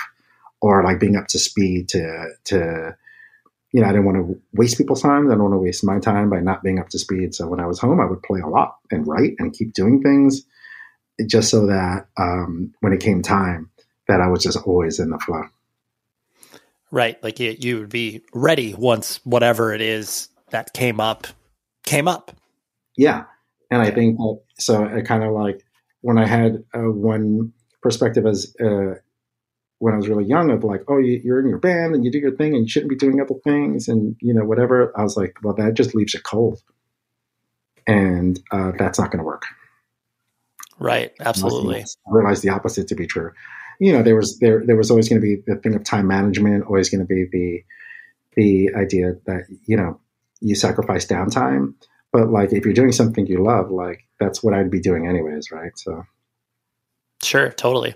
or 0.61 0.85
like 0.85 1.01
being 1.01 1.17
up 1.17 1.27
to 1.29 1.39
speed 1.39 1.89
to 1.91 2.29
to 2.45 2.97
you 3.73 3.81
know 3.81 3.89
I 3.89 3.93
didn't 3.93 4.07
want 4.07 4.19
to 4.19 4.41
waste 4.53 4.79
people's 4.79 5.03
time. 5.03 5.27
I 5.27 5.35
don't 5.35 5.43
want 5.43 5.55
to 5.55 5.59
waste 5.59 5.85
my 5.85 5.99
time 5.99 6.31
by 6.31 6.41
not 6.41 6.63
being 6.63 6.79
up 6.79 6.89
to 6.91 6.99
speed. 6.99 7.35
So 7.35 7.49
when 7.49 7.61
I 7.61 7.67
was 7.67 7.81
home, 7.81 8.01
I 8.01 8.07
would 8.07 8.23
play 8.23 8.41
a 8.41 8.49
lot 8.49 8.77
and 8.91 9.07
write 9.07 9.35
and 9.39 9.53
keep 9.53 9.73
doing 9.73 10.03
things, 10.03 10.45
just 11.27 11.51
so 11.51 11.67
that 11.67 12.07
um, 12.17 12.73
when 12.81 12.93
it 12.93 13.01
came 13.01 13.23
time, 13.23 13.71
that 14.07 14.21
I 14.21 14.29
was 14.29 14.43
just 14.43 14.59
always 14.59 15.01
in 15.01 15.11
the 15.11 15.19
flow. 15.19 15.45
Right, 16.91 17.23
like 17.23 17.39
you, 17.39 17.55
you 17.59 17.81
would 17.81 17.91
be 17.91 18.23
ready 18.33 18.75
once 18.75 19.21
whatever 19.25 19.75
it 19.75 19.83
is 19.83 20.29
that 20.51 20.73
came 20.73 21.01
up 21.01 21.27
came 21.85 22.09
up 22.09 22.33
yeah. 22.99 23.25
And 23.71 23.81
I 23.81 23.91
think 23.91 24.19
that, 24.19 24.41
so 24.59 24.85
I 24.85 25.01
kind 25.03 25.25
of 25.25 25.33
like 25.33 25.65
when 26.01 26.19
I 26.19 26.27
had 26.27 26.65
uh, 26.75 26.81
one 26.81 27.53
perspective 27.81 28.27
as 28.27 28.55
uh, 28.61 28.95
when 29.79 29.95
I 29.95 29.97
was 29.97 30.09
really 30.09 30.25
young 30.25 30.51
of 30.51 30.65
like, 30.65 30.83
oh, 30.89 30.99
you're 30.99 31.41
in 31.41 31.49
your 31.49 31.59
band 31.59 31.95
and 31.95 32.05
you 32.05 32.11
do 32.11 32.19
your 32.19 32.35
thing 32.37 32.55
and 32.55 32.65
you 32.65 32.69
shouldn't 32.69 32.91
be 32.91 32.97
doing 32.97 33.21
other 33.21 33.39
things 33.45 33.89
and 33.89 34.17
you 34.21 34.35
know 34.35 34.45
whatever. 34.45 34.93
I 34.99 35.03
was 35.03 35.17
like, 35.17 35.37
well, 35.43 35.55
that 35.55 35.75
just 35.75 35.95
leaves 35.95 36.13
you 36.13 36.21
cold, 36.21 36.61
and 37.87 38.39
uh, 38.51 38.73
that's 38.77 38.99
not 38.99 39.11
going 39.11 39.21
to 39.21 39.25
work. 39.25 39.45
Right. 40.81 41.13
Absolutely. 41.21 41.81
I 41.81 41.85
realized 42.11 42.43
the 42.43 42.51
opposite 42.51 42.89
to 42.89 42.95
be 42.95 43.07
true. 43.07 43.33
You 43.81 43.93
know, 43.93 44.03
there 44.03 44.17
was 44.17 44.39
there 44.41 44.65
there 44.67 44.77
was 44.77 44.91
always 44.91 45.09
going 45.09 45.21
to 45.21 45.27
be 45.27 45.43
the 45.47 45.57
thing 45.57 45.77
of 45.77 45.85
time 45.85 46.09
management, 46.09 46.65
always 46.67 46.91
going 46.91 47.01
to 47.01 47.07
be 47.07 47.27
the 47.31 47.63
the 48.37 48.75
idea 48.77 49.15
that 49.27 49.45
you 49.67 49.77
know 49.77 50.01
you 50.41 50.55
sacrifice 50.55 51.07
downtime, 51.07 51.75
but 52.13 52.31
like 52.31 52.53
if 52.53 52.65
you're 52.65 52.75
doing 52.75 52.93
something 52.93 53.27
you 53.27 53.43
love, 53.43 53.71
like 53.71 54.05
that's 54.19 54.43
what 54.43 54.55
I'd 54.55 54.71
be 54.71 54.81
doing 54.81 55.07
anyways, 55.07 55.51
right? 55.51 55.77
So. 55.77 56.05
Sure, 57.23 57.51
totally. 57.51 57.95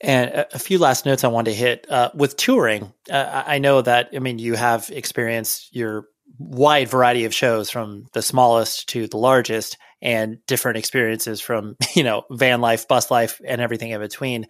And 0.00 0.46
a, 0.52 0.58
few 0.58 0.78
last 0.78 1.06
notes 1.06 1.24
I 1.24 1.28
wanted 1.28 1.50
to 1.50 1.56
hit 1.56 1.86
uh, 1.90 2.10
with 2.14 2.36
touring. 2.36 2.92
Uh, 3.10 3.42
I 3.46 3.58
know 3.58 3.82
that 3.82 4.10
I 4.14 4.20
mean 4.20 4.38
you 4.38 4.54
have 4.54 4.90
experienced 4.90 5.74
your 5.74 6.06
wide 6.38 6.88
variety 6.88 7.24
of 7.24 7.34
shows 7.34 7.68
from 7.68 8.06
the 8.12 8.22
smallest 8.22 8.88
to 8.90 9.08
the 9.08 9.16
largest, 9.16 9.76
and 10.00 10.38
different 10.46 10.78
experiences 10.78 11.40
from 11.40 11.76
you 11.94 12.04
know 12.04 12.24
van 12.30 12.60
life, 12.60 12.86
bus 12.88 13.10
life, 13.10 13.40
and 13.44 13.60
everything 13.60 13.90
in 13.90 14.00
between. 14.00 14.46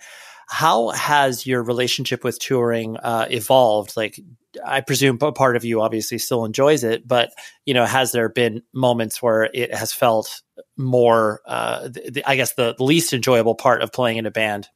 How 0.48 0.88
has 0.90 1.46
your 1.46 1.62
relationship 1.62 2.24
with 2.24 2.38
touring 2.38 2.96
uh, 2.96 3.26
evolved? 3.30 3.96
Like, 3.96 4.18
I 4.64 4.80
presume 4.80 5.18
a 5.20 5.32
part 5.32 5.56
of 5.56 5.64
you 5.64 5.80
obviously 5.80 6.18
still 6.18 6.44
enjoys 6.44 6.84
it, 6.84 7.06
but 7.06 7.30
you 7.66 7.74
know, 7.74 7.84
has 7.84 8.12
there 8.12 8.28
been 8.28 8.62
moments 8.72 9.22
where 9.22 9.50
it 9.52 9.74
has 9.74 9.92
felt 9.92 10.42
more, 10.76 11.40
uh, 11.46 11.88
the, 11.88 12.22
I 12.26 12.36
guess, 12.36 12.54
the 12.54 12.74
least 12.78 13.12
enjoyable 13.12 13.54
part 13.54 13.82
of 13.82 13.92
playing 13.92 14.16
in 14.16 14.26
a 14.26 14.30
band? 14.30 14.68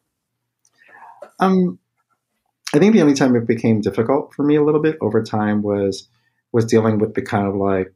Um, 1.41 1.79
I 2.75 2.79
think 2.79 2.95
the 2.95 3.03
only 3.03 3.15
time 3.15 3.35
it 3.37 3.47
became 3.47 3.81
difficult 3.81 4.35
for 4.35 4.45
me 4.45 4.57
a 4.57 4.63
little 4.63 4.81
bit 4.81 4.97
over 5.01 5.23
time 5.23 5.63
was 5.63 6.09
was 6.53 6.65
dealing 6.67 6.99
with 6.99 7.15
the 7.15 7.23
kind 7.23 7.47
of 7.47 7.55
like 7.55 7.93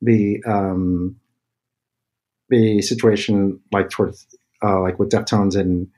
the 0.00 0.42
um, 0.46 1.16
the 2.48 2.82
situation 2.82 3.60
like 3.72 3.90
towards 3.90 4.26
uh, 4.62 4.80
like 4.80 4.98
with 4.98 5.10
Deftones 5.10 5.58
and 5.58 5.88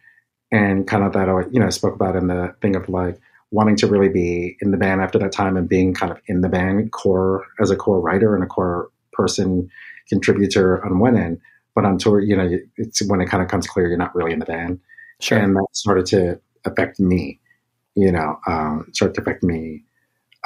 and 0.54 0.86
kind 0.86 1.02
of 1.02 1.12
that 1.12 1.28
I 1.28 1.40
you 1.50 1.58
know 1.58 1.66
I 1.66 1.70
spoke 1.70 1.96
about 1.96 2.14
in 2.14 2.28
the 2.28 2.54
thing 2.62 2.76
of 2.76 2.88
like 2.88 3.18
wanting 3.50 3.76
to 3.76 3.86
really 3.88 4.08
be 4.08 4.56
in 4.60 4.70
the 4.70 4.76
band 4.76 5.00
after 5.00 5.18
that 5.18 5.32
time 5.32 5.56
and 5.56 5.68
being 5.68 5.92
kind 5.94 6.12
of 6.12 6.18
in 6.26 6.40
the 6.40 6.48
band 6.48 6.92
core 6.92 7.44
as 7.60 7.70
a 7.70 7.76
core 7.76 8.00
writer 8.00 8.34
and 8.34 8.44
a 8.44 8.46
core 8.46 8.88
person 9.12 9.68
contributor 10.08 10.84
on 10.84 10.98
one 10.98 11.16
end, 11.16 11.40
but 11.74 11.84
on 11.84 11.98
tour, 11.98 12.20
you 12.20 12.36
know, 12.36 12.58
it's 12.76 13.02
when 13.08 13.20
it 13.20 13.26
kind 13.26 13.42
of 13.42 13.48
comes 13.48 13.66
clear 13.66 13.88
you're 13.88 13.96
not 13.96 14.14
really 14.14 14.32
in 14.32 14.38
the 14.38 14.44
band. 14.44 14.80
Sure. 15.20 15.38
And 15.38 15.56
that 15.56 15.66
started 15.72 16.06
to 16.06 16.40
affect 16.64 16.98
me, 16.98 17.40
you 17.94 18.10
know, 18.10 18.38
um, 18.46 18.88
started 18.92 19.14
to 19.14 19.20
affect 19.22 19.42
me 19.42 19.84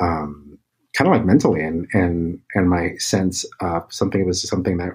um, 0.00 0.58
kind 0.94 1.08
of 1.08 1.16
like 1.16 1.24
mentally 1.24 1.62
and, 1.62 1.86
and, 1.92 2.40
and 2.54 2.68
my 2.68 2.94
sense 2.98 3.44
of 3.60 3.84
something 3.90 4.20
it 4.20 4.26
was 4.26 4.46
something 4.46 4.76
that 4.78 4.92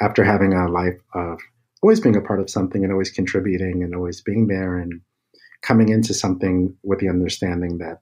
after 0.00 0.24
having 0.24 0.54
a 0.54 0.68
life 0.68 0.98
of 1.14 1.38
always 1.82 2.00
being 2.00 2.16
a 2.16 2.20
part 2.20 2.40
of 2.40 2.50
something 2.50 2.82
and 2.82 2.92
always 2.92 3.10
contributing 3.10 3.82
and 3.82 3.94
always 3.94 4.20
being 4.20 4.46
there 4.46 4.78
and 4.78 5.00
coming 5.62 5.88
into 5.88 6.14
something 6.14 6.76
with 6.82 7.00
the 7.00 7.08
understanding 7.08 7.78
that, 7.78 8.00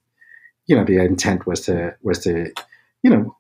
you 0.67 0.77
know, 0.77 0.85
the 0.85 0.99
intent 0.99 1.47
was 1.47 1.61
to, 1.63 1.95
was 2.03 2.19
to, 2.21 2.51
you 3.03 3.11
know, 3.11 3.37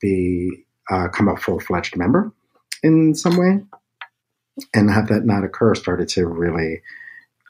be, 0.00 0.64
uh, 0.90 1.08
come 1.08 1.28
a 1.28 1.36
full 1.36 1.58
fledged 1.58 1.96
member 1.96 2.32
in 2.82 3.14
some 3.14 3.36
way 3.36 3.60
and 4.74 4.90
have 4.90 5.08
that 5.08 5.24
not 5.24 5.44
occur 5.44 5.74
started 5.74 6.08
to 6.08 6.26
really 6.26 6.80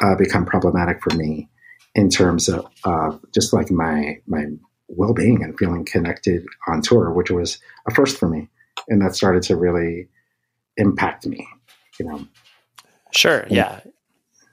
uh, 0.03 0.15
become 0.17 0.45
problematic 0.45 1.03
for 1.03 1.15
me 1.17 1.49
in 1.95 2.11
terms 2.11 2.49
of 2.49 2.67
uh, 2.85 3.17
just 3.35 3.53
like 3.53 3.71
my 3.71 4.21
my 4.27 4.45
well 4.89 5.15
being 5.15 5.43
and 5.43 5.59
feeling 5.59 5.85
connected 5.85 6.45
on 6.69 6.81
tour, 6.81 7.11
which 7.11 7.31
was 7.31 7.59
a 7.89 7.95
first 7.95 8.19
for 8.19 8.29
me, 8.29 8.49
and 8.89 9.03
that 9.03 9.15
started 9.15 9.43
to 9.45 9.57
really 9.57 10.09
impact 10.77 11.27
me. 11.27 11.47
You 11.99 12.07
know. 12.07 12.27
Sure. 13.13 13.41
And 13.41 13.53
yeah. 13.53 13.81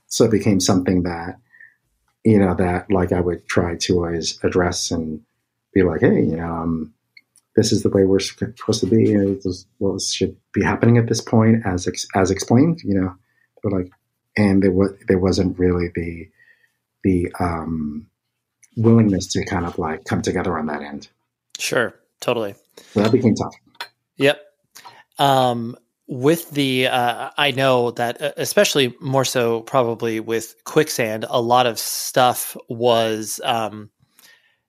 So 0.08 0.26
it 0.26 0.32
became 0.32 0.60
something 0.60 1.04
that 1.04 1.38
you 2.24 2.40
know 2.40 2.56
that 2.56 2.92
like 2.92 3.12
I 3.12 3.20
would 3.20 3.48
try 3.48 3.76
to 3.76 3.98
always 3.98 4.40
address 4.44 4.92
and 4.92 5.22
be 5.74 5.84
like, 5.84 6.02
hey, 6.02 6.22
you 6.22 6.38
know, 6.38 6.46
um, 6.46 6.94
this 7.56 7.72
is 7.72 7.84
the 7.84 7.90
way 7.90 8.04
we're 8.04 8.20
supposed 8.20 8.82
to 8.82 8.88
be. 8.88 9.10
You 9.10 9.18
know, 9.18 9.34
this, 9.44 9.66
what 9.80 10.02
should 10.02 10.38
be 10.54 10.64
happening 10.64 10.98
at 10.98 11.08
this 11.08 11.22
point, 11.22 11.66
as 11.66 11.88
ex- 11.88 12.08
as 12.16 12.32
explained. 12.32 12.82
You 12.84 12.96
know, 12.96 13.16
but 13.62 13.74
like 13.74 13.92
and 14.38 14.64
there 14.64 14.72
was 14.72 14.92
there 15.08 15.20
wasn't 15.20 15.58
really 15.58 15.90
the 15.96 16.30
the 17.04 17.32
um, 17.40 18.08
willingness 18.76 19.28
to 19.34 19.46
kind 19.46 19.66
of 19.66 19.78
like 19.78 20.06
come 20.06 20.22
together 20.22 20.58
on 20.58 20.68
that 20.68 20.82
end. 20.82 21.10
Sure, 21.60 21.94
totally. 22.20 22.56
So 22.94 23.02
that 23.02 23.12
became 23.12 23.36
tough. 23.36 23.56
Yep. 24.18 24.42
Um, 25.20 25.78
with 26.08 26.52
the, 26.52 26.88
uh, 26.88 27.30
I 27.38 27.52
know 27.52 27.92
that 27.92 28.22
uh, 28.22 28.32
especially 28.38 28.96
more 29.00 29.26
so 29.26 29.62
probably 29.62 30.20
with 30.20 30.56
quicksand, 30.66 31.26
a 31.30 31.42
lot 31.42 31.66
of 31.66 31.80
stuff 31.80 32.58
was, 32.68 33.40
um, 33.44 33.90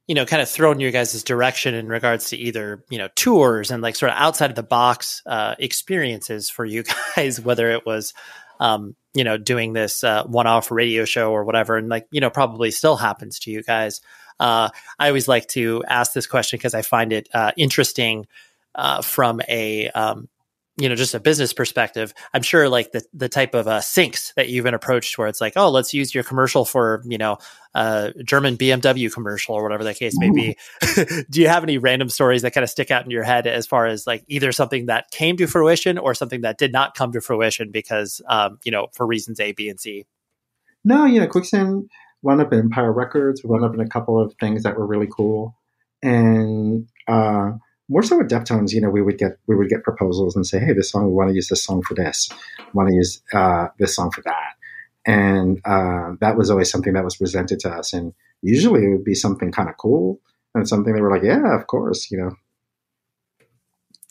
you 0.06 0.14
know, 0.14 0.26
kind 0.26 0.42
of 0.42 0.48
thrown 0.48 0.80
your 0.80 0.92
guys' 0.92 1.24
direction 1.24 1.74
in 1.74 1.88
regards 1.88 2.30
to 2.30 2.36
either, 2.36 2.84
you 2.88 2.98
know, 2.98 3.08
tours 3.16 3.70
and 3.70 3.82
like 3.82 3.96
sort 3.96 4.12
of 4.12 4.18
outside 4.18 4.50
of 4.50 4.56
the 4.56 4.62
box 4.62 5.22
uh, 5.26 5.54
experiences 5.58 6.50
for 6.50 6.64
you 6.64 6.84
guys, 7.16 7.40
whether 7.40 7.70
it 7.70 7.84
was, 7.84 8.14
um, 8.60 8.94
you 9.12 9.24
know, 9.24 9.36
doing 9.36 9.72
this 9.72 10.04
uh, 10.04 10.24
one 10.24 10.46
off 10.46 10.70
radio 10.70 11.04
show 11.04 11.32
or 11.32 11.44
whatever. 11.44 11.76
And 11.76 11.88
like, 11.88 12.06
you 12.12 12.20
know, 12.20 12.30
probably 12.30 12.70
still 12.70 12.96
happens 12.96 13.40
to 13.40 13.50
you 13.50 13.62
guys. 13.62 14.00
Uh, 14.38 14.68
I 14.98 15.08
always 15.08 15.26
like 15.26 15.48
to 15.48 15.82
ask 15.88 16.12
this 16.12 16.26
question 16.26 16.58
because 16.58 16.74
I 16.74 16.82
find 16.82 17.12
it 17.12 17.28
uh, 17.34 17.52
interesting 17.56 18.26
from 19.02 19.40
a, 19.48 19.88
um, 19.90 20.28
you 20.76 20.88
know, 20.88 20.96
just 20.96 21.14
a 21.14 21.20
business 21.20 21.52
perspective, 21.52 22.12
I'm 22.32 22.42
sure 22.42 22.68
like 22.68 22.90
the 22.90 23.04
the 23.12 23.28
type 23.28 23.54
of 23.54 23.68
uh, 23.68 23.78
syncs 23.78 24.34
that 24.34 24.48
you've 24.48 24.64
been 24.64 24.74
approached 24.74 25.16
where 25.16 25.28
it's 25.28 25.40
like, 25.40 25.52
oh, 25.54 25.70
let's 25.70 25.94
use 25.94 26.12
your 26.14 26.24
commercial 26.24 26.64
for 26.64 27.02
you 27.04 27.16
know 27.16 27.38
a 27.74 28.12
German 28.24 28.56
BMW 28.56 29.12
commercial 29.12 29.54
or 29.54 29.62
whatever 29.62 29.84
that 29.84 29.96
case 29.96 30.18
may 30.18 30.30
be. 30.30 30.56
Do 31.30 31.40
you 31.40 31.46
have 31.46 31.62
any 31.62 31.78
random 31.78 32.08
stories 32.08 32.42
that 32.42 32.52
kind 32.52 32.64
of 32.64 32.70
stick 32.70 32.90
out 32.90 33.04
in 33.04 33.10
your 33.12 33.22
head 33.22 33.46
as 33.46 33.68
far 33.68 33.86
as 33.86 34.04
like 34.06 34.24
either 34.26 34.50
something 34.50 34.86
that 34.86 35.10
came 35.12 35.36
to 35.36 35.46
fruition 35.46 35.96
or 35.96 36.12
something 36.12 36.40
that 36.40 36.58
did 36.58 36.72
not 36.72 36.96
come 36.96 37.12
to 37.12 37.20
fruition 37.20 37.70
because 37.70 38.20
um, 38.28 38.58
you 38.64 38.72
know 38.72 38.88
for 38.92 39.06
reasons 39.06 39.38
A, 39.38 39.52
B, 39.52 39.68
and 39.68 39.78
C? 39.78 40.06
No, 40.84 41.04
you 41.04 41.20
know, 41.20 41.28
Quicksand 41.28 41.88
wound 42.22 42.40
up 42.40 42.52
in 42.52 42.58
Empire 42.58 42.92
Records, 42.92 43.42
wound 43.44 43.64
up 43.64 43.74
in 43.74 43.80
a 43.80 43.88
couple 43.88 44.20
of 44.20 44.34
things 44.40 44.64
that 44.64 44.76
were 44.76 44.86
really 44.86 45.08
cool, 45.08 45.54
and. 46.02 46.88
uh 47.06 47.52
more 47.88 48.02
so 48.02 48.18
with 48.18 48.30
Deftones, 48.30 48.72
you 48.72 48.80
know, 48.80 48.90
we 48.90 49.02
would 49.02 49.18
get 49.18 49.38
we 49.46 49.56
would 49.56 49.68
get 49.68 49.82
proposals 49.82 50.36
and 50.36 50.46
say, 50.46 50.58
"Hey, 50.58 50.72
this 50.72 50.90
song, 50.90 51.06
we 51.06 51.12
want 51.12 51.30
to 51.30 51.34
use 51.34 51.48
this 51.48 51.64
song 51.64 51.82
for 51.82 51.94
this, 51.94 52.30
want 52.72 52.88
to 52.88 52.94
use 52.94 53.22
uh, 53.32 53.68
this 53.78 53.94
song 53.94 54.10
for 54.10 54.22
that," 54.22 54.54
and 55.06 55.60
uh, 55.64 56.12
that 56.20 56.36
was 56.36 56.50
always 56.50 56.70
something 56.70 56.94
that 56.94 57.04
was 57.04 57.16
presented 57.16 57.60
to 57.60 57.70
us. 57.70 57.92
And 57.92 58.12
usually, 58.42 58.84
it 58.84 58.88
would 58.88 59.04
be 59.04 59.14
something 59.14 59.52
kind 59.52 59.68
of 59.68 59.76
cool 59.76 60.20
and 60.54 60.68
something 60.68 60.94
they 60.94 61.00
were 61.00 61.10
like, 61.10 61.24
"Yeah, 61.24 61.54
of 61.54 61.66
course," 61.66 62.10
you 62.10 62.18
know. 62.18 62.30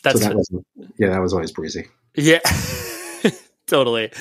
That's 0.03 0.21
so 0.21 0.27
that 0.27 0.35
was 0.35 0.51
yeah, 0.97 1.09
that 1.09 1.21
was 1.21 1.33
always 1.33 1.51
breezy. 1.51 1.87
Yeah. 2.15 2.39
totally. 3.73 4.11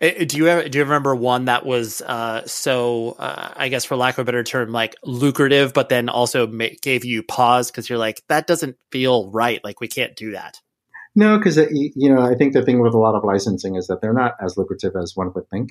Do 0.00 0.36
you 0.36 0.48
ever 0.48 0.68
do 0.68 0.78
you 0.78 0.84
remember 0.84 1.14
one 1.14 1.44
that 1.44 1.64
was 1.64 2.02
uh, 2.02 2.44
so 2.46 3.14
uh, 3.18 3.52
I 3.56 3.68
guess 3.68 3.84
for 3.84 3.96
lack 3.96 4.18
of 4.18 4.22
a 4.22 4.24
better 4.24 4.42
term 4.42 4.72
like 4.72 4.96
lucrative, 5.04 5.72
but 5.72 5.88
then 5.88 6.08
also 6.08 6.48
ma- 6.48 6.66
gave 6.82 7.04
you 7.04 7.22
pause 7.22 7.70
because 7.70 7.88
you're 7.88 7.98
like 7.98 8.22
that 8.28 8.46
doesn't 8.46 8.76
feel 8.90 9.30
right. 9.30 9.62
Like 9.62 9.80
we 9.80 9.86
can't 9.86 10.16
do 10.16 10.32
that. 10.32 10.60
No, 11.14 11.38
because 11.38 11.56
uh, 11.56 11.66
you 11.70 12.12
know 12.12 12.20
I 12.20 12.34
think 12.34 12.52
the 12.52 12.62
thing 12.62 12.80
with 12.80 12.94
a 12.94 12.98
lot 12.98 13.14
of 13.14 13.24
licensing 13.24 13.76
is 13.76 13.86
that 13.86 14.00
they're 14.00 14.12
not 14.12 14.34
as 14.42 14.56
lucrative 14.56 14.94
as 15.00 15.12
one 15.14 15.32
would 15.34 15.48
think. 15.50 15.70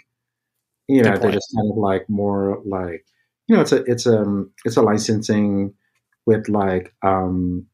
You 0.87 1.03
know, 1.03 1.17
they're 1.17 1.31
just 1.31 1.53
kind 1.55 1.69
of 1.69 1.77
like 1.77 2.09
more 2.09 2.61
like 2.65 3.05
you 3.47 3.55
know 3.55 3.61
it's 3.61 3.73
a 3.73 3.83
it's 3.83 4.05
a 4.05 4.21
um, 4.21 4.51
it's 4.63 4.77
a 4.77 4.81
licensing 4.81 5.73
with 6.25 6.47
like 6.47 6.93
um 7.03 7.67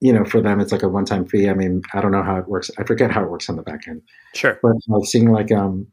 you 0.00 0.12
know, 0.12 0.24
for 0.24 0.40
them, 0.40 0.60
it's 0.60 0.72
like 0.72 0.82
a 0.82 0.88
one-time 0.88 1.26
fee. 1.26 1.48
I 1.48 1.54
mean, 1.54 1.82
I 1.94 2.00
don't 2.00 2.12
know 2.12 2.22
how 2.22 2.36
it 2.36 2.48
works. 2.48 2.70
I 2.78 2.84
forget 2.84 3.10
how 3.10 3.22
it 3.22 3.30
works 3.30 3.48
on 3.48 3.56
the 3.56 3.62
back 3.62 3.88
end. 3.88 4.02
Sure. 4.34 4.58
But 4.62 4.72
like 4.88 5.06
seeing 5.06 5.30
like 5.30 5.50
um, 5.50 5.86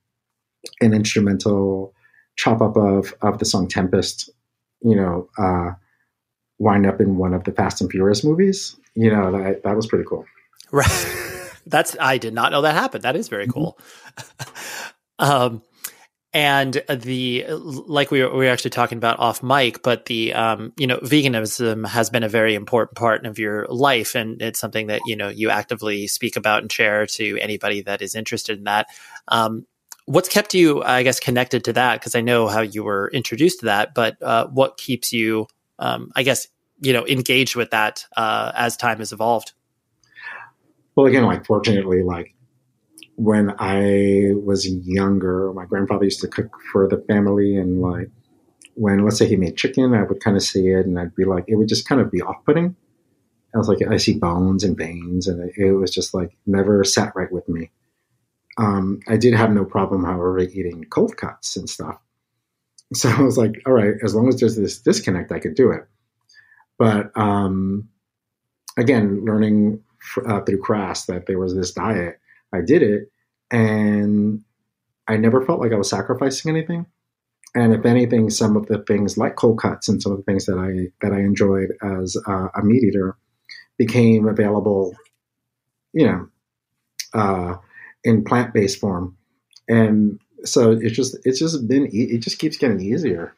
an 0.81 0.93
instrumental 0.93 1.93
chop 2.35 2.61
up 2.61 2.75
of 2.75 3.13
of 3.21 3.39
the 3.39 3.45
song 3.45 3.67
Tempest, 3.67 4.29
you 4.81 4.95
know, 4.95 5.29
uh, 5.37 5.71
wind 6.59 6.85
up 6.85 6.99
in 6.99 7.17
one 7.17 7.33
of 7.33 7.43
the 7.45 7.51
Fast 7.51 7.81
and 7.81 7.89
Furious 7.89 8.23
movies. 8.23 8.75
You 8.95 9.11
know, 9.11 9.31
that 9.31 9.63
that 9.63 9.75
was 9.75 9.87
pretty 9.87 10.05
cool. 10.07 10.25
Right. 10.71 11.19
That's 11.65 11.95
I 11.99 12.17
did 12.17 12.33
not 12.33 12.51
know 12.51 12.61
that 12.61 12.73
happened. 12.73 13.03
That 13.03 13.15
is 13.15 13.29
very 13.29 13.47
mm-hmm. 13.47 13.53
cool. 13.53 13.79
um, 15.19 15.61
and 16.33 16.81
the 16.89 17.45
like 17.49 18.09
we 18.09 18.23
were, 18.23 18.31
we 18.31 18.45
were 18.45 18.51
actually 18.51 18.71
talking 18.71 18.97
about 18.97 19.19
off 19.19 19.43
mic 19.43 19.83
but 19.83 20.05
the 20.05 20.33
um, 20.33 20.73
you 20.77 20.87
know 20.87 20.97
veganism 20.97 21.87
has 21.87 22.09
been 22.09 22.23
a 22.23 22.29
very 22.29 22.55
important 22.55 22.97
part 22.97 23.25
of 23.25 23.37
your 23.37 23.67
life 23.67 24.15
and 24.15 24.41
it's 24.41 24.59
something 24.59 24.87
that 24.87 25.01
you 25.05 25.15
know 25.15 25.29
you 25.29 25.49
actively 25.49 26.07
speak 26.07 26.35
about 26.35 26.61
and 26.61 26.71
share 26.71 27.05
to 27.05 27.37
anybody 27.39 27.81
that 27.81 28.01
is 28.01 28.15
interested 28.15 28.57
in 28.57 28.63
that 28.63 28.87
um, 29.27 29.65
what's 30.05 30.29
kept 30.29 30.53
you, 30.53 30.83
I 30.83 31.03
guess, 31.03 31.19
connected 31.19 31.65
to 31.65 31.73
that? 31.73 31.99
Because 31.99 32.15
I 32.15 32.21
know 32.21 32.47
how 32.47 32.61
you 32.61 32.83
were 32.83 33.09
introduced 33.13 33.59
to 33.59 33.65
that, 33.65 33.93
but 33.93 34.21
uh, 34.21 34.47
what 34.47 34.77
keeps 34.77 35.13
you, 35.13 35.47
um, 35.79 36.11
I 36.15 36.23
guess, 36.23 36.47
you 36.81 36.93
know, 36.93 37.05
engaged 37.07 37.55
with 37.55 37.71
that 37.71 38.05
uh, 38.15 38.51
as 38.55 38.77
time 38.77 38.99
has 38.99 39.11
evolved? 39.11 39.53
Well, 40.95 41.05
again, 41.07 41.23
like 41.23 41.45
fortunately, 41.45 42.03
like 42.03 42.35
when 43.15 43.53
I 43.59 44.33
was 44.33 44.67
younger, 44.67 45.53
my 45.53 45.65
grandfather 45.65 46.05
used 46.05 46.21
to 46.21 46.27
cook 46.27 46.55
for 46.71 46.87
the 46.87 47.03
family, 47.07 47.55
and 47.55 47.81
like 47.81 48.09
when 48.75 49.03
let's 49.03 49.17
say 49.17 49.27
he 49.27 49.35
made 49.35 49.57
chicken, 49.57 49.93
I 49.93 50.03
would 50.03 50.19
kind 50.19 50.35
of 50.35 50.43
see 50.43 50.67
it, 50.69 50.85
and 50.85 50.99
I'd 50.99 51.15
be 51.15 51.25
like, 51.25 51.45
it 51.47 51.55
would 51.55 51.67
just 51.67 51.87
kind 51.87 52.01
of 52.01 52.11
be 52.11 52.21
off-putting. 52.21 52.75
I 53.53 53.57
was 53.57 53.67
like, 53.67 53.79
I 53.87 53.97
see 53.97 54.17
bones 54.17 54.63
and 54.63 54.77
veins, 54.77 55.27
and 55.27 55.49
it, 55.49 55.53
it 55.57 55.73
was 55.73 55.91
just 55.91 56.13
like 56.13 56.35
never 56.45 56.83
sat 56.83 57.13
right 57.15 57.31
with 57.31 57.47
me. 57.47 57.69
Um, 58.57 58.99
I 59.07 59.17
did 59.17 59.33
have 59.33 59.51
no 59.51 59.65
problem, 59.65 60.03
however, 60.03 60.39
eating 60.39 60.85
cold 60.85 61.17
cuts 61.17 61.55
and 61.55 61.69
stuff. 61.69 61.97
So 62.93 63.09
I 63.09 63.21
was 63.21 63.39
like, 63.39 63.59
all 63.65 63.73
right, 63.73 63.95
as 64.03 64.13
long 64.13 64.27
as 64.27 64.39
there's 64.39 64.55
this 64.55 64.79
disconnect, 64.79 65.31
I 65.31 65.39
could 65.39 65.55
do 65.55 65.71
it. 65.71 65.87
But 66.77 67.09
um, 67.17 67.89
again, 68.77 69.25
learning 69.25 69.81
uh, 70.27 70.41
through 70.41 70.59
Crass 70.59 71.05
that 71.05 71.25
there 71.25 71.39
was 71.39 71.55
this 71.55 71.71
diet, 71.71 72.19
I 72.53 72.61
did 72.61 72.83
it, 72.83 73.11
and 73.51 74.43
I 75.07 75.17
never 75.17 75.45
felt 75.45 75.59
like 75.59 75.71
I 75.71 75.77
was 75.77 75.89
sacrificing 75.89 76.51
anything. 76.51 76.85
And 77.55 77.73
if 77.73 77.85
anything, 77.85 78.29
some 78.29 78.55
of 78.55 78.65
the 78.65 78.79
things 78.79 79.17
like 79.17 79.35
cold 79.35 79.59
cuts 79.59 79.87
and 79.87 80.01
some 80.01 80.11
of 80.11 80.17
the 80.17 80.23
things 80.23 80.45
that 80.45 80.57
I 80.57 80.91
that 81.05 81.13
I 81.13 81.19
enjoyed 81.19 81.71
as 81.83 82.17
uh, 82.27 82.47
a 82.55 82.63
meat 82.63 82.83
eater 82.83 83.15
became 83.77 84.27
available, 84.27 84.95
you 85.93 86.07
know, 86.07 86.27
uh, 87.13 87.57
in 88.03 88.23
plant 88.23 88.53
based 88.53 88.79
form, 88.79 89.17
and 89.67 90.19
so 90.45 90.71
it's 90.71 90.95
just 90.95 91.17
it's 91.25 91.39
just 91.39 91.67
been 91.67 91.89
it 91.91 92.19
just 92.19 92.39
keeps 92.39 92.57
getting 92.57 92.81
easier. 92.81 93.35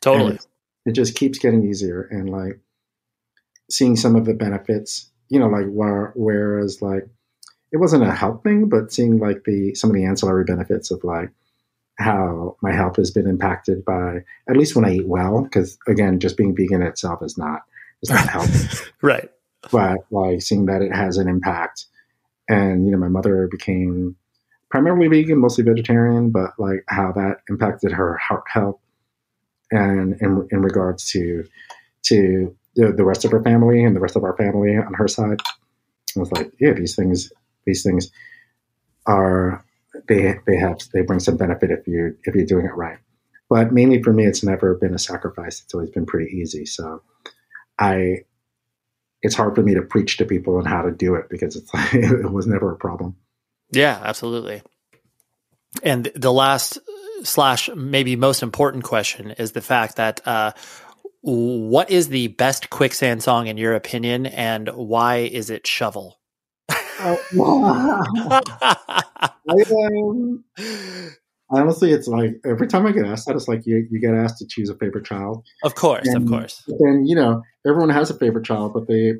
Totally, 0.00 0.38
it 0.86 0.92
just 0.92 1.14
keeps 1.14 1.38
getting 1.38 1.68
easier, 1.68 2.08
and 2.10 2.30
like 2.30 2.58
seeing 3.70 3.96
some 3.96 4.16
of 4.16 4.24
the 4.24 4.34
benefits, 4.34 5.10
you 5.28 5.38
know, 5.38 5.48
like 5.48 5.66
where 5.66 6.12
whereas 6.14 6.80
like 6.80 7.06
it 7.76 7.80
wasn't 7.80 8.02
a 8.02 8.14
health 8.14 8.42
thing, 8.42 8.70
but 8.70 8.90
seeing 8.90 9.18
like 9.18 9.44
the 9.44 9.74
some 9.74 9.90
of 9.90 9.94
the 9.94 10.06
ancillary 10.06 10.44
benefits 10.44 10.90
of 10.90 11.04
like 11.04 11.30
how 11.98 12.56
my 12.62 12.72
health 12.72 12.96
has 12.96 13.10
been 13.10 13.26
impacted 13.26 13.84
by 13.84 14.20
at 14.48 14.56
least 14.56 14.74
when 14.74 14.86
I 14.86 14.94
eat 14.94 15.06
well, 15.06 15.42
because 15.42 15.76
again, 15.86 16.18
just 16.18 16.38
being 16.38 16.56
vegan 16.56 16.80
itself 16.80 17.22
is 17.22 17.36
not 17.36 17.62
is 18.02 18.08
not 18.08 18.26
healthy, 18.28 18.86
right? 19.02 19.30
But 19.70 19.98
like 20.10 20.40
seeing 20.40 20.64
that 20.66 20.80
it 20.80 20.94
has 20.94 21.18
an 21.18 21.28
impact, 21.28 21.84
and 22.48 22.86
you 22.86 22.92
know, 22.92 22.98
my 22.98 23.08
mother 23.08 23.46
became 23.50 24.16
primarily 24.70 25.08
vegan, 25.08 25.38
mostly 25.38 25.62
vegetarian, 25.62 26.30
but 26.30 26.52
like 26.58 26.82
how 26.88 27.12
that 27.12 27.40
impacted 27.50 27.92
her 27.92 28.16
heart 28.16 28.44
health, 28.48 28.80
and 29.70 30.16
in 30.22 30.48
in 30.50 30.62
regards 30.62 31.10
to 31.10 31.44
to 32.04 32.56
the, 32.74 32.92
the 32.92 33.04
rest 33.04 33.26
of 33.26 33.32
her 33.32 33.42
family 33.42 33.84
and 33.84 33.94
the 33.94 34.00
rest 34.00 34.16
of 34.16 34.24
our 34.24 34.36
family 34.38 34.78
on 34.78 34.94
her 34.94 35.08
side, 35.08 35.40
I 36.16 36.20
was 36.20 36.32
like, 36.32 36.52
yeah, 36.58 36.72
these 36.72 36.96
things 36.96 37.30
these 37.66 37.82
things 37.82 38.10
are 39.06 39.64
they 40.08 40.38
they 40.46 40.56
have 40.56 40.80
they 40.92 41.02
bring 41.02 41.20
some 41.20 41.36
benefit 41.36 41.70
if 41.70 41.86
you 41.86 42.16
if 42.24 42.34
you're 42.34 42.46
doing 42.46 42.66
it 42.66 42.74
right. 42.74 42.98
But 43.48 43.72
mainly 43.72 44.02
for 44.02 44.12
me, 44.12 44.24
it's 44.24 44.42
never 44.42 44.74
been 44.74 44.94
a 44.94 44.98
sacrifice. 44.98 45.62
It's 45.62 45.74
always 45.74 45.90
been 45.90 46.06
pretty 46.06 46.36
easy. 46.36 46.66
So 46.66 47.02
I 47.78 48.24
it's 49.22 49.34
hard 49.34 49.54
for 49.54 49.62
me 49.62 49.74
to 49.74 49.82
preach 49.82 50.18
to 50.18 50.24
people 50.24 50.56
on 50.56 50.64
how 50.64 50.82
to 50.82 50.90
do 50.90 51.14
it 51.14 51.28
because 51.28 51.56
it's 51.56 51.72
like, 51.72 51.94
it 51.94 52.30
was 52.30 52.46
never 52.46 52.72
a 52.72 52.76
problem. 52.76 53.16
Yeah, 53.72 54.00
absolutely. 54.02 54.62
And 55.82 56.10
the 56.14 56.32
last 56.32 56.78
slash 57.22 57.68
maybe 57.74 58.16
most 58.16 58.42
important 58.42 58.84
question 58.84 59.32
is 59.32 59.52
the 59.52 59.60
fact 59.60 59.96
that 59.96 60.26
uh, 60.26 60.52
what 61.22 61.90
is 61.90 62.08
the 62.08 62.28
best 62.28 62.70
quicksand 62.70 63.22
song 63.22 63.48
in 63.48 63.56
your 63.56 63.74
opinion, 63.74 64.26
and 64.26 64.68
why 64.68 65.16
is 65.16 65.50
it 65.50 65.66
Shovel? 65.66 66.20
I, 67.00 67.12
um, 69.48 70.44
honestly, 71.50 71.92
it's 71.92 72.08
like 72.08 72.30
every 72.44 72.66
time 72.66 72.86
I 72.86 72.92
get 72.92 73.06
asked 73.06 73.26
that, 73.26 73.36
it's 73.36 73.48
like 73.48 73.62
you, 73.66 73.86
you 73.90 74.00
get 74.00 74.14
asked 74.14 74.38
to 74.38 74.46
choose 74.46 74.70
a 74.70 74.76
favorite 74.76 75.04
child. 75.04 75.44
Of 75.62 75.74
course, 75.74 76.08
and, 76.08 76.22
of 76.22 76.28
course. 76.28 76.62
Then 76.66 77.04
you 77.06 77.14
know 77.14 77.42
everyone 77.66 77.90
has 77.90 78.10
a 78.10 78.18
favorite 78.18 78.44
child, 78.44 78.72
but 78.74 78.88
they 78.88 79.14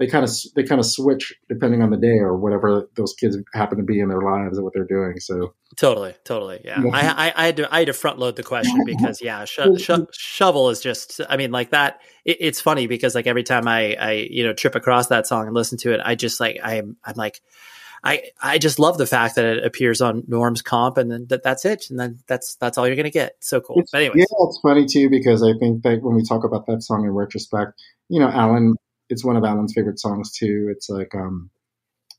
they 0.00 0.06
kind 0.06 0.24
of 0.24 0.30
they 0.56 0.64
kind 0.64 0.78
of 0.78 0.86
switch 0.86 1.34
depending 1.50 1.82
on 1.82 1.90
the 1.90 1.96
day 1.98 2.18
or 2.18 2.34
whatever 2.34 2.88
those 2.96 3.12
kids 3.12 3.36
happen 3.52 3.76
to 3.76 3.84
be 3.84 4.00
in 4.00 4.08
their 4.08 4.22
lives 4.22 4.56
and 4.56 4.64
what 4.64 4.72
they're 4.72 4.86
doing. 4.86 5.20
So 5.20 5.54
totally, 5.76 6.14
totally, 6.24 6.62
yeah. 6.64 6.80
yeah. 6.82 6.90
I, 6.90 7.28
I, 7.28 7.32
I 7.36 7.46
had 7.46 7.56
to 7.58 7.74
I 7.74 7.78
had 7.80 7.86
to 7.88 7.92
front 7.92 8.18
load 8.18 8.36
the 8.36 8.42
question 8.42 8.82
because 8.86 9.20
yeah, 9.20 9.44
sho- 9.44 9.76
sho- 9.76 10.06
shovel 10.10 10.70
is 10.70 10.80
just 10.80 11.20
I 11.28 11.36
mean 11.36 11.52
like 11.52 11.70
that. 11.70 12.00
It, 12.24 12.38
it's 12.40 12.62
funny 12.62 12.86
because 12.86 13.14
like 13.14 13.26
every 13.26 13.42
time 13.42 13.68
I 13.68 13.94
I 13.94 14.12
you 14.30 14.42
know 14.42 14.54
trip 14.54 14.74
across 14.74 15.08
that 15.08 15.26
song 15.26 15.46
and 15.46 15.54
listen 15.54 15.76
to 15.78 15.92
it, 15.92 16.00
I 16.02 16.14
just 16.16 16.40
like 16.40 16.58
I'm 16.64 16.96
I'm 17.04 17.14
like. 17.14 17.40
I, 18.02 18.30
I 18.40 18.56
just 18.56 18.78
love 18.78 18.96
the 18.96 19.06
fact 19.06 19.34
that 19.34 19.44
it 19.44 19.62
appears 19.62 20.00
on 20.00 20.24
Norm's 20.26 20.62
comp 20.62 20.96
and 20.96 21.10
then 21.10 21.26
that 21.28 21.42
that's 21.42 21.66
it. 21.66 21.90
And 21.90 22.00
then 22.00 22.18
that's, 22.26 22.54
that's 22.54 22.78
all 22.78 22.86
you're 22.86 22.96
going 22.96 23.04
to 23.04 23.10
get. 23.10 23.34
So 23.40 23.60
cool. 23.60 23.76
It's, 23.78 23.92
anyways. 23.92 24.16
Yeah, 24.16 24.24
it's 24.48 24.58
funny 24.62 24.86
too, 24.86 25.10
because 25.10 25.42
I 25.42 25.52
think 25.58 25.82
that 25.82 26.00
when 26.00 26.16
we 26.16 26.24
talk 26.24 26.42
about 26.42 26.64
that 26.64 26.82
song 26.82 27.04
in 27.04 27.10
retrospect, 27.10 27.78
you 28.08 28.18
know, 28.18 28.30
Alan 28.30 28.74
it's 29.10 29.24
one 29.24 29.36
of 29.36 29.44
Alan's 29.44 29.72
favorite 29.72 29.98
songs 29.98 30.32
too. 30.32 30.68
It's 30.70 30.88
like, 30.88 31.14
um, 31.14 31.50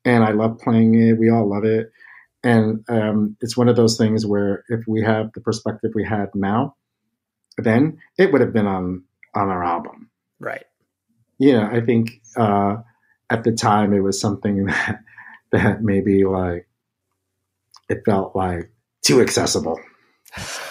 and 0.06 0.24
I 0.24 0.32
love 0.32 0.60
playing 0.60 0.96
it. 0.96 1.18
We 1.18 1.30
all 1.30 1.50
love 1.50 1.64
it, 1.64 1.92
and 2.44 2.84
um, 2.90 3.38
it's 3.42 3.58
one 3.58 3.70
of 3.70 3.76
those 3.76 3.98
things 3.98 4.26
where 4.26 4.64
if 4.70 4.88
we 4.88 5.02
have 5.04 5.32
the 5.34 5.42
perspective 5.42 5.92
we 5.96 6.04
had 6.04 6.30
now, 6.34 6.76
then 7.58 8.00
it 8.18 8.32
would 8.32 8.42
have 8.42 8.54
been 8.54 8.68
on 8.68 9.04
on 9.34 9.50
our 9.50 9.64
album, 9.64 10.10
right? 10.40 10.66
Yeah, 11.40 11.48
you 11.48 11.58
know, 11.58 11.78
I 11.78 11.82
think 11.82 12.22
uh, 12.36 12.78
at 13.30 13.44
the 13.44 13.52
time 13.52 13.94
it 13.94 14.02
was 14.02 14.20
something 14.20 14.66
that 14.66 15.00
that 15.52 15.84
maybe 15.84 16.24
like 16.24 16.68
it 17.90 18.04
felt 18.06 18.36
like 18.36 18.72
too 19.02 19.22
accessible. 19.22 19.80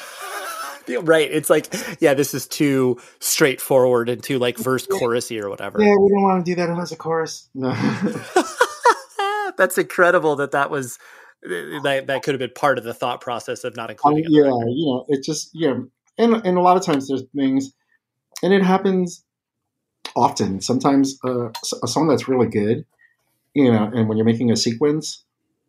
right. 1.03 1.31
It's 1.31 1.51
like, 1.51 1.73
yeah, 2.01 2.15
this 2.15 2.35
is 2.35 2.47
too 2.47 3.01
straightforward 3.21 4.09
and 4.09 4.23
too 4.23 4.39
like 4.39 4.59
verse 4.59 4.87
chorusy 4.87 5.43
or 5.43 5.49
whatever. 5.49 5.81
Yeah, 5.81 5.97
we 5.97 6.09
don't 6.09 6.23
want 6.23 6.45
to 6.45 6.51
do 6.51 6.55
that 6.57 6.69
unless 6.69 6.93
a 6.93 6.97
chorus. 6.97 7.49
No. 7.55 7.71
That's 9.57 9.77
incredible 9.79 10.37
that 10.37 10.53
that 10.53 10.71
was 10.71 10.99
that 11.43 12.05
that 12.07 12.23
could 12.23 12.35
have 12.35 12.39
been 12.39 12.53
part 12.55 12.79
of 12.79 12.85
the 12.85 12.95
thought 12.95 13.21
process 13.21 13.65
of 13.65 13.77
not 13.77 13.91
including. 13.91 14.27
Um, 14.27 14.33
yeah, 14.33 14.45
you 14.45 14.87
know, 14.87 15.05
it 15.09 15.23
just 15.23 15.51
yeah, 15.53 15.79
and 16.19 16.35
and 16.47 16.57
a 16.59 16.61
lot 16.61 16.77
of 16.77 16.85
times 16.85 17.09
there's 17.09 17.25
things, 17.35 17.73
and 18.43 18.53
it 18.53 18.63
happens 18.63 19.25
often. 20.17 20.61
Sometimes 20.61 21.19
uh, 21.25 21.49
a 21.83 21.89
song 21.89 22.09
that's 22.09 22.29
really 22.29 22.49
good, 22.49 22.85
you 23.55 23.71
know, 23.71 23.91
and 23.95 24.09
when 24.09 24.17
you're 24.17 24.25
making 24.25 24.51
a 24.51 24.57
sequence 24.57 25.25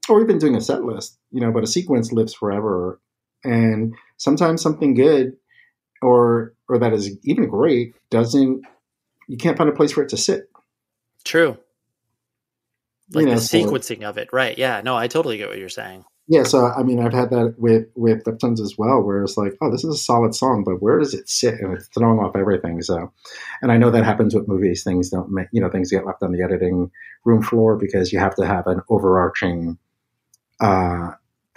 or 0.09 0.21
even 0.21 0.37
doing 0.37 0.55
a 0.55 0.61
set 0.61 0.83
list, 0.83 1.17
you 1.31 1.41
know, 1.41 1.51
but 1.51 1.63
a 1.63 1.67
sequence 1.67 2.11
lives 2.11 2.33
forever 2.33 2.99
and 3.43 3.95
sometimes 4.21 4.61
something 4.61 4.93
good 4.93 5.33
or 6.01 6.53
or 6.69 6.77
that 6.77 6.93
is 6.93 7.17
even 7.23 7.49
great 7.49 7.95
doesn't 8.11 8.63
you 9.27 9.37
can't 9.37 9.57
find 9.57 9.69
a 9.69 9.73
place 9.73 9.93
for 9.93 10.03
it 10.03 10.09
to 10.09 10.17
sit. 10.17 10.49
True. 11.23 11.57
Like 13.13 13.23
you 13.23 13.29
know, 13.29 13.35
the 13.35 13.41
sequencing 13.41 14.01
so, 14.01 14.09
of 14.09 14.17
it, 14.17 14.29
right? 14.31 14.57
Yeah, 14.57 14.81
no, 14.83 14.95
I 14.95 15.07
totally 15.07 15.37
get 15.37 15.49
what 15.49 15.57
you're 15.57 15.69
saying. 15.69 16.05
Yeah, 16.27 16.43
so 16.43 16.67
I 16.67 16.83
mean, 16.83 16.99
I've 16.99 17.13
had 17.13 17.31
that 17.31 17.55
with 17.57 17.87
with 17.95 18.23
Deftones 18.23 18.61
as 18.61 18.75
well, 18.77 19.01
where 19.01 19.23
it's 19.23 19.37
like, 19.37 19.53
oh, 19.59 19.71
this 19.71 19.83
is 19.83 19.95
a 19.95 19.97
solid 19.97 20.35
song, 20.35 20.63
but 20.63 20.81
where 20.81 20.99
does 20.99 21.13
it 21.13 21.27
sit? 21.27 21.55
And 21.59 21.73
it's 21.73 21.87
throwing 21.87 22.19
off 22.19 22.35
everything. 22.35 22.81
So, 22.83 23.11
and 23.61 23.71
I 23.71 23.77
know 23.77 23.89
that 23.89 24.05
happens 24.05 24.35
with 24.35 24.47
movies. 24.47 24.83
Things 24.83 25.09
don't, 25.09 25.31
make, 25.31 25.47
you 25.51 25.61
know, 25.61 25.69
things 25.69 25.91
get 25.91 26.05
left 26.05 26.23
on 26.23 26.31
the 26.31 26.43
editing 26.43 26.91
room 27.25 27.41
floor 27.41 27.75
because 27.75 28.13
you 28.13 28.19
have 28.19 28.35
to 28.35 28.45
have 28.45 28.67
an 28.67 28.81
overarching 28.87 29.77
uh, 30.61 31.11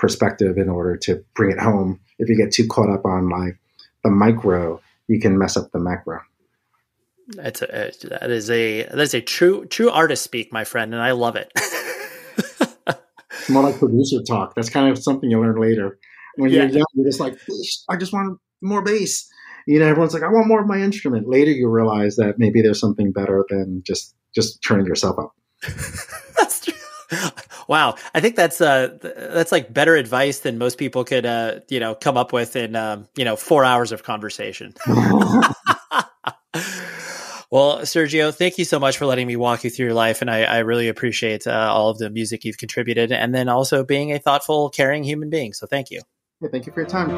perspective 0.05 0.59
in 0.59 0.69
order 0.69 0.99
to 0.99 1.25
bring 1.35 1.51
it 1.51 1.59
home. 1.59 1.99
If 2.19 2.29
you 2.29 2.37
get 2.37 2.53
too 2.53 2.67
caught 2.67 2.91
up 2.91 3.07
on 3.07 3.31
like 3.31 3.57
the 4.03 4.11
micro, 4.11 4.83
you 5.09 5.19
can 5.19 5.39
mess 5.39 5.57
up 5.57 5.73
the 5.73 5.79
macro. 5.79 6.21
That's 7.29 7.63
a, 7.63 7.91
that 8.11 8.31
is 8.31 8.51
a 8.51 8.83
that 8.83 9.01
is 9.01 9.15
a 9.15 9.23
true 9.23 9.65
true 9.65 9.89
artist 9.89 10.23
speak, 10.23 10.53
my 10.53 10.65
friend, 10.65 10.93
and 10.93 11.03
I 11.03 11.13
love 11.13 11.37
it. 11.37 11.51
It's 11.57 13.49
more 13.49 13.63
like 13.63 13.79
producer 13.79 14.23
talk. 14.29 14.55
That's 14.55 14.69
kind 14.69 14.91
of 14.91 15.03
something 15.03 15.31
you 15.31 15.41
learn 15.41 15.59
later. 15.59 15.99
When 16.37 16.51
yeah. 16.51 16.65
you're 16.65 16.69
young, 16.69 16.87
you're 16.93 17.07
just 17.07 17.21
like, 17.21 17.39
I 17.89 17.97
just 17.97 18.13
want 18.13 18.39
more 18.61 18.83
bass. 18.83 19.27
You 19.67 19.79
know, 19.79 19.87
everyone's 19.87 20.13
like, 20.13 20.23
I 20.23 20.29
want 20.29 20.49
more 20.49 20.61
of 20.61 20.67
my 20.67 20.81
instrument. 20.81 21.27
Later, 21.27 21.51
you 21.51 21.71
realize 21.71 22.17
that 22.17 22.39
maybe 22.39 22.61
there's 22.61 22.81
something 22.81 23.11
better 23.11 23.43
than 23.49 23.83
just 23.87 24.15
just 24.35 24.63
turning 24.63 24.85
yourself 24.85 25.19
up. 25.19 25.35
Wow, 27.69 27.97
I 28.15 28.21
think 28.21 28.37
that's 28.37 28.61
uh 28.61 28.99
that's 29.03 29.53
like 29.53 29.73
better 29.73 29.97
advice 29.97 30.41
than 30.41 30.59
most 30.59 30.79
people 30.79 31.05
could 31.05 31.27
uh 31.27 31.61
you 31.69 31.81
know 31.81 31.95
come 31.95 32.17
up 32.17 32.33
with 32.33 32.57
in 32.57 32.77
um, 32.77 33.09
you 33.17 33.25
know 33.25 33.37
four 33.37 33.65
hours 33.65 33.93
of 33.93 34.03
conversation. 34.03 34.75
Well, 37.55 37.83
Sergio, 37.83 38.35
thank 38.35 38.59
you 38.59 38.65
so 38.65 38.81
much 38.81 38.99
for 38.99 39.07
letting 39.07 39.29
me 39.29 39.37
walk 39.37 39.63
you 39.63 39.71
through 39.71 39.87
your 39.87 39.95
life. 39.95 40.21
And 40.21 40.29
I, 40.29 40.43
I 40.43 40.59
really 40.59 40.89
appreciate 40.89 41.47
uh, 41.47 41.71
all 41.73 41.89
of 41.89 41.99
the 41.99 42.11
music 42.11 42.45
you've 42.45 42.59
contributed 42.59 43.13
and 43.13 43.33
then 43.33 43.49
also 43.49 43.85
being 43.85 44.11
a 44.11 44.19
thoughtful, 44.19 44.71
caring 44.71 45.05
human 45.05 45.31
being. 45.31 45.53
So 45.53 45.65
thank 45.65 45.93
you. 45.93 46.01
Yeah, 46.41 46.49
thank 46.51 46.67
you 46.67 46.73
for 46.73 46.81
your 46.81 46.89
time. 46.89 47.11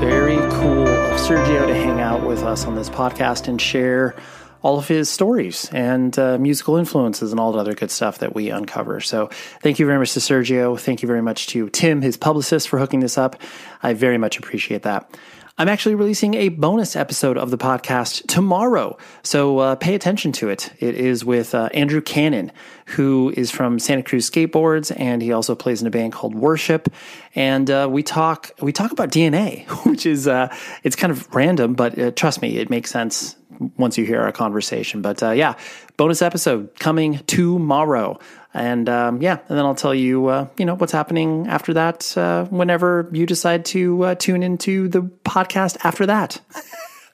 Very 0.00 0.34
cool 0.54 0.88
of 0.88 1.20
Sergio 1.20 1.64
to 1.64 1.74
hang 1.76 2.00
out 2.00 2.26
with 2.26 2.42
us 2.42 2.64
on 2.64 2.74
this 2.74 2.88
podcast 2.88 3.46
and 3.46 3.60
share 3.60 4.16
all 4.62 4.78
of 4.78 4.88
his 4.88 5.10
stories 5.10 5.68
and 5.72 6.18
uh, 6.18 6.38
musical 6.38 6.76
influences 6.76 7.32
and 7.32 7.40
all 7.40 7.52
the 7.52 7.58
other 7.58 7.74
good 7.74 7.90
stuff 7.90 8.18
that 8.18 8.34
we 8.34 8.50
uncover. 8.50 9.00
So 9.00 9.28
thank 9.60 9.78
you 9.78 9.86
very 9.86 9.98
much 9.98 10.12
to 10.14 10.20
Sergio. 10.20 10.78
Thank 10.78 11.02
you 11.02 11.06
very 11.06 11.22
much 11.22 11.48
to 11.48 11.68
Tim, 11.70 12.02
his 12.02 12.16
publicist, 12.16 12.68
for 12.68 12.78
hooking 12.78 13.00
this 13.00 13.18
up. 13.18 13.36
I 13.82 13.92
very 13.92 14.18
much 14.18 14.38
appreciate 14.38 14.82
that. 14.82 15.10
I'm 15.58 15.68
actually 15.68 15.96
releasing 15.96 16.32
a 16.32 16.48
bonus 16.48 16.96
episode 16.96 17.36
of 17.36 17.50
the 17.50 17.58
podcast 17.58 18.26
tomorrow, 18.26 18.96
so 19.22 19.58
uh, 19.58 19.74
pay 19.76 19.94
attention 19.94 20.32
to 20.32 20.48
it. 20.48 20.72
It 20.80 20.94
is 20.94 21.26
with 21.26 21.54
uh, 21.54 21.68
Andrew 21.74 22.00
Cannon, 22.00 22.50
who 22.86 23.32
is 23.36 23.50
from 23.50 23.78
Santa 23.78 24.02
Cruz 24.02 24.30
Skateboards, 24.30 24.98
and 24.98 25.20
he 25.20 25.30
also 25.30 25.54
plays 25.54 25.82
in 25.82 25.86
a 25.86 25.90
band 25.90 26.14
called 26.14 26.34
Worship. 26.34 26.88
And 27.34 27.70
uh, 27.70 27.86
we 27.90 28.02
talk 28.02 28.50
we 28.62 28.72
talk 28.72 28.92
about 28.92 29.10
DNA, 29.10 29.66
which 29.86 30.06
is 30.06 30.26
uh, 30.26 30.54
it's 30.84 30.96
kind 30.96 31.10
of 31.10 31.32
random, 31.34 31.74
but 31.74 31.98
uh, 31.98 32.10
trust 32.12 32.40
me, 32.40 32.56
it 32.56 32.70
makes 32.70 32.90
sense 32.90 33.36
once 33.76 33.98
you 33.98 34.04
hear 34.04 34.20
our 34.20 34.32
conversation. 34.32 35.02
But 35.02 35.22
uh, 35.22 35.30
yeah, 35.30 35.54
bonus 35.96 36.22
episode 36.22 36.78
coming 36.78 37.18
tomorrow. 37.26 38.18
And 38.54 38.88
um, 38.88 39.22
yeah, 39.22 39.38
and 39.48 39.58
then 39.58 39.64
I'll 39.64 39.74
tell 39.74 39.94
you, 39.94 40.26
uh, 40.26 40.48
you 40.58 40.64
know, 40.64 40.74
what's 40.74 40.92
happening 40.92 41.46
after 41.48 41.74
that 41.74 42.16
uh, 42.16 42.44
whenever 42.46 43.08
you 43.12 43.26
decide 43.26 43.64
to 43.66 44.02
uh, 44.04 44.14
tune 44.14 44.42
into 44.42 44.88
the 44.88 45.02
podcast 45.02 45.78
after 45.84 46.06
that. 46.06 46.40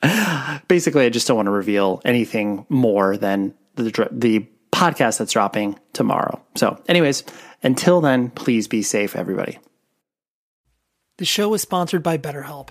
Basically, 0.68 1.06
I 1.06 1.10
just 1.10 1.26
don't 1.26 1.36
want 1.36 1.46
to 1.46 1.52
reveal 1.52 2.00
anything 2.04 2.66
more 2.68 3.16
than 3.16 3.54
the 3.76 4.08
the 4.10 4.46
podcast 4.72 5.18
that's 5.18 5.32
dropping 5.32 5.78
tomorrow. 5.92 6.40
So, 6.56 6.80
anyways, 6.88 7.24
until 7.62 8.00
then, 8.00 8.30
please 8.30 8.68
be 8.68 8.82
safe, 8.82 9.16
everybody. 9.16 9.58
The 11.18 11.24
show 11.24 11.52
is 11.54 11.62
sponsored 11.62 12.02
by 12.02 12.16
BetterHelp. 12.16 12.70